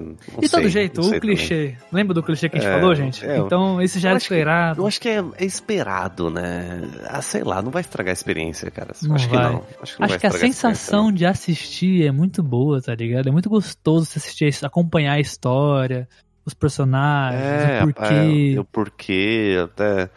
De 0.40 0.48
todo 0.48 0.68
jeito, 0.68 1.00
o 1.00 1.04
sei 1.04 1.20
também. 1.20 1.36
clichê. 1.36 1.76
Lembra 1.92 2.14
do 2.14 2.22
clichê 2.22 2.48
que 2.48 2.58
a 2.58 2.60
gente 2.60 2.68
É, 2.70 2.74
falou, 2.78 2.94
gente? 2.94 3.24
é, 3.24 3.38
então, 3.38 3.80
esse 3.80 3.98
já 4.00 4.08
era 4.10 4.16
acho 4.16 4.26
que- 4.28 4.34
esperado. 4.34 4.80
Eu 4.82 4.86
acho 4.86 5.00
que 5.00 5.08
é, 5.08 5.24
é 5.38 5.44
esperado, 5.44 6.30
né? 6.30 6.82
Ah, 7.08 7.22
sei 7.22 7.42
lá, 7.44 7.62
não 7.62 7.70
vai 7.70 7.80
estragar 7.82 8.10
a 8.10 8.12
experiência, 8.12 8.70
cara. 8.72 8.92
Não 9.02 9.14
acho 9.14 9.28
vai. 9.28 9.38
que 9.46 9.52
não. 9.52 9.64
Acho 9.82 9.94
que, 9.94 10.00
não 10.00 10.06
Acho 10.06 10.18
que 10.18 10.26
a 10.26 10.30
sensação 10.32 11.12
de 11.12 11.24
assistir 11.26 12.06
é 12.06 12.10
muito 12.12 12.42
boa, 12.42 12.80
tá 12.82 12.94
ligado? 12.94 13.28
É 13.28 13.32
muito 13.32 13.48
gostoso 13.48 14.06
você 14.06 14.18
assistir, 14.18 14.52
acompanhar 14.64 15.12
a 15.14 15.20
história, 15.20 16.08
os 16.44 16.54
personagens, 16.54 17.42
É, 17.42 17.84
o 17.84 17.92
porquê. 17.92 18.54
é, 18.56 18.60
o 18.60 18.64
porquê, 18.64 19.58
até. 19.62 20.10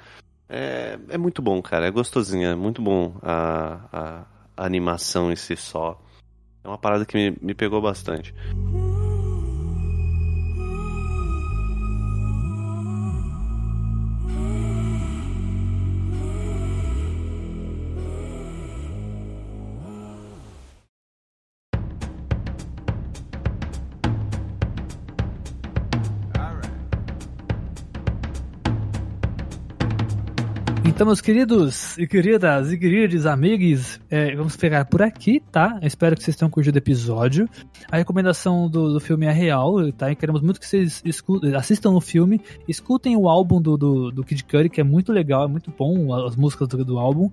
É, 0.50 1.00
é 1.10 1.18
muito 1.18 1.42
bom, 1.42 1.62
cara. 1.62 1.88
É 1.88 1.92
gostosinho, 1.92 2.48
é 2.48 2.56
muito 2.56 2.82
bom 2.82 3.16
a, 3.22 3.80
a, 3.92 4.26
a 4.58 4.66
animação 4.66 5.32
em 5.32 5.36
si 5.36 5.56
só. 5.56 6.00
É 6.64 6.68
uma 6.68 6.78
parada 6.78 7.06
que 7.06 7.16
me, 7.18 7.38
me 7.42 7.54
pegou 7.54 7.82
bastante. 7.82 8.34
Então, 31.04 31.10
meus 31.10 31.20
queridos 31.20 31.98
e 31.98 32.08
queridas 32.08 32.72
e 32.72 32.78
queridos 32.78 33.26
amigos, 33.26 34.00
é, 34.10 34.34
vamos 34.38 34.56
pegar 34.56 34.86
por 34.86 35.02
aqui, 35.02 35.44
tá? 35.52 35.78
Eu 35.82 35.88
espero 35.88 36.16
que 36.16 36.24
vocês 36.24 36.34
tenham 36.38 36.50
curtido 36.50 36.76
o 36.76 36.78
episódio. 36.78 37.46
A 37.92 37.98
recomendação 37.98 38.70
do, 38.70 38.94
do 38.94 39.02
filme 39.02 39.26
é 39.26 39.32
real, 39.34 39.92
tá? 39.92 40.10
E 40.10 40.16
queremos 40.16 40.42
muito 40.42 40.62
que 40.62 40.66
vocês 40.66 41.02
escu- 41.04 41.42
assistam 41.58 41.90
o 41.90 42.00
filme, 42.00 42.40
escutem 42.70 43.18
o 43.18 43.28
álbum 43.28 43.62
do, 43.62 43.76
do, 43.76 44.12
do 44.12 44.24
Kid 44.24 44.46
Cudi, 44.46 44.70
que 44.70 44.80
é 44.80 44.84
muito 44.86 45.12
legal, 45.12 45.44
é 45.44 45.48
muito 45.50 45.74
bom 45.78 46.16
as 46.26 46.38
músicas 46.38 46.70
do, 46.70 46.86
do 46.86 46.98
álbum. 46.98 47.30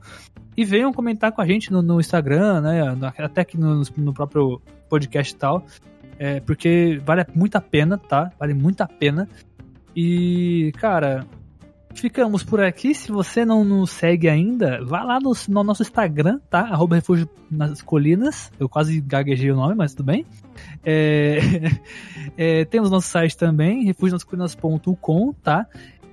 E 0.56 0.64
venham 0.64 0.92
comentar 0.92 1.30
com 1.30 1.40
a 1.40 1.46
gente 1.46 1.70
no, 1.70 1.80
no 1.80 2.00
Instagram, 2.00 2.62
né? 2.62 3.12
Até 3.18 3.42
aqui 3.42 3.56
no, 3.56 3.84
no 3.96 4.12
próprio 4.12 4.60
podcast 4.88 5.32
e 5.32 5.36
tal. 5.36 5.64
É, 6.18 6.40
porque 6.40 7.00
vale 7.06 7.24
muito 7.36 7.54
a 7.54 7.60
pena, 7.60 7.96
tá? 7.96 8.32
Vale 8.36 8.52
muito 8.52 8.80
a 8.80 8.88
pena. 8.88 9.28
E, 9.94 10.72
cara, 10.76 11.24
ficamos 11.94 12.42
por 12.42 12.60
aqui. 12.60 12.94
Se 12.94 13.10
você 13.10 13.44
não 13.44 13.64
nos 13.64 13.90
segue 13.90 14.28
ainda, 14.28 14.84
vá 14.84 15.02
lá 15.02 15.18
no, 15.20 15.32
no 15.48 15.64
nosso 15.64 15.82
Instagram, 15.82 16.40
tá? 16.48 16.60
Arroba 16.60 16.96
Refúgio 16.96 17.28
nas 17.50 17.82
Colinas. 17.82 18.50
Eu 18.58 18.68
quase 18.68 19.00
gaguejei 19.00 19.50
o 19.50 19.56
nome, 19.56 19.74
mas 19.74 19.94
tudo 19.94 20.06
bem. 20.06 20.24
É, 20.84 21.38
é, 22.36 22.64
temos 22.64 22.90
nosso 22.90 23.08
site 23.08 23.36
também, 23.36 23.84
refugionascolinas.com, 23.84 25.32
tá? 25.42 25.66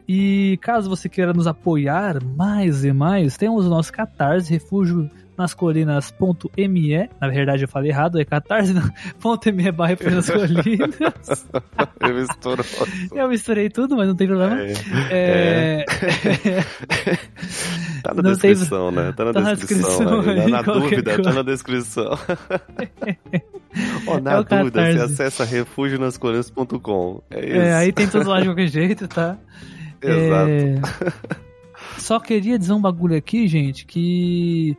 E 0.07 0.57
caso 0.61 0.89
você 0.89 1.09
queira 1.09 1.33
nos 1.33 1.47
apoiar 1.47 2.23
mais 2.23 2.85
e 2.85 2.93
mais, 2.93 3.35
temos 3.35 3.65
o 3.65 3.69
nosso 3.69 3.91
Catarse, 3.91 4.53
refúgio 4.53 5.09
nas 5.37 5.53
colinas.me. 5.53 7.09
Na 7.21 7.27
verdade, 7.29 7.63
eu 7.63 7.67
falei 7.67 7.91
errado, 7.91 8.19
é 8.19 8.25
catarse.me 8.25 9.71
barra 9.71 9.89
refúgio 9.89 10.15
nas 10.15 10.29
colinas. 10.29 11.47
Misturou. 12.01 12.65
Eu 13.13 13.29
misturei 13.29 13.69
tudo, 13.69 13.95
mas 13.95 14.07
não 14.07 14.15
tem 14.15 14.27
problema. 14.27 14.57
É... 15.11 15.85
Tá 18.03 18.13
na 18.13 18.21
Não 18.21 18.35
tem- 18.37 18.51
descrição, 18.51 18.91
né? 18.91 19.11
Tá 19.11 19.25
na 19.25 19.33
tá 19.33 19.41
na 19.41 19.53
descrição. 19.53 19.89
descrição 19.89 20.21
né? 20.21 20.47
na 20.47 20.63
qualquer 20.63 20.81
dúvida, 21.01 21.11
tá 21.11 21.15
coisa. 21.23 21.33
na 21.33 21.41
descrição. 21.41 22.11
Ó, 24.07 24.19
na 24.19 24.31
É 24.33 24.43
dúvida, 24.43 24.71
Catarse. 24.71 24.97
você 24.97 25.23
acessa 25.23 25.43
refugionascolinas.com. 25.43 27.21
É 27.31 27.45
isso. 27.45 27.55
É, 27.55 27.73
aí 27.75 27.91
tem 27.91 28.07
tudo 28.07 28.29
lá 28.29 28.39
de 28.39 28.45
qualquer 28.47 28.67
jeito, 28.67 29.07
tá? 29.07 29.37
Exato. 30.01 30.49
É, 30.51 30.79
Só 31.97 32.19
queria 32.19 32.57
dizer 32.57 32.73
um 32.73 32.81
bagulho 32.81 33.15
aqui, 33.17 33.47
gente, 33.47 33.85
que 33.85 34.77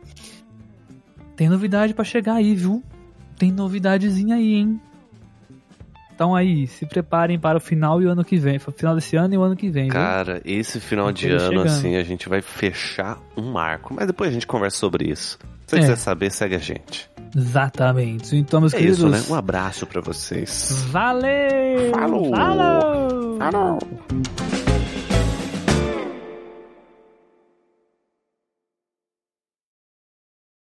tem 1.39 1.47
novidade 1.47 1.93
pra 1.93 2.03
chegar 2.03 2.33
aí, 2.33 2.53
viu? 2.53 2.83
Tem 3.37 3.49
novidadezinha 3.49 4.35
aí, 4.35 4.55
hein? 4.55 4.77
Então 6.13 6.35
aí, 6.35 6.67
se 6.67 6.85
preparem 6.85 7.39
para 7.39 7.57
o 7.57 7.61
final 7.61 8.01
e 8.01 8.05
o 8.05 8.09
ano 8.09 8.25
que 8.25 8.35
vem. 8.35 8.59
Final 8.59 8.93
desse 8.93 9.15
ano 9.15 9.33
e 9.33 9.37
o 9.37 9.41
ano 9.41 9.55
que 9.55 9.69
vem, 9.69 9.85
viu? 9.85 9.93
Cara, 9.93 10.41
esse 10.43 10.81
final 10.81 11.05
Tem 11.05 11.13
de 11.13 11.29
ano, 11.29 11.39
chegando. 11.39 11.65
assim, 11.67 11.95
a 11.95 12.03
gente 12.03 12.27
vai 12.27 12.41
fechar 12.41 13.17
um 13.37 13.53
marco. 13.53 13.93
Mas 13.93 14.05
depois 14.07 14.29
a 14.29 14.33
gente 14.33 14.45
conversa 14.45 14.75
sobre 14.79 15.09
isso. 15.09 15.39
Se 15.65 15.69
você 15.69 15.75
É. 15.77 15.79
quiser 15.79 15.95
saber, 15.95 16.29
segue 16.29 16.55
a 16.55 16.59
gente. 16.59 17.09
Exatamente. 17.33 18.35
Então, 18.35 18.59
meus 18.59 18.73
É 18.73 18.77
queridos. 18.77 18.97
isso, 18.99 19.07
né? 19.07 19.21
Um 19.29 19.35
abraço 19.35 19.87
pra 19.87 20.01
vocês. 20.01 20.83
Valeu! 20.89 21.91
Falou! 21.93 22.29
Falou! 22.35 23.37
Falou! 23.39 23.79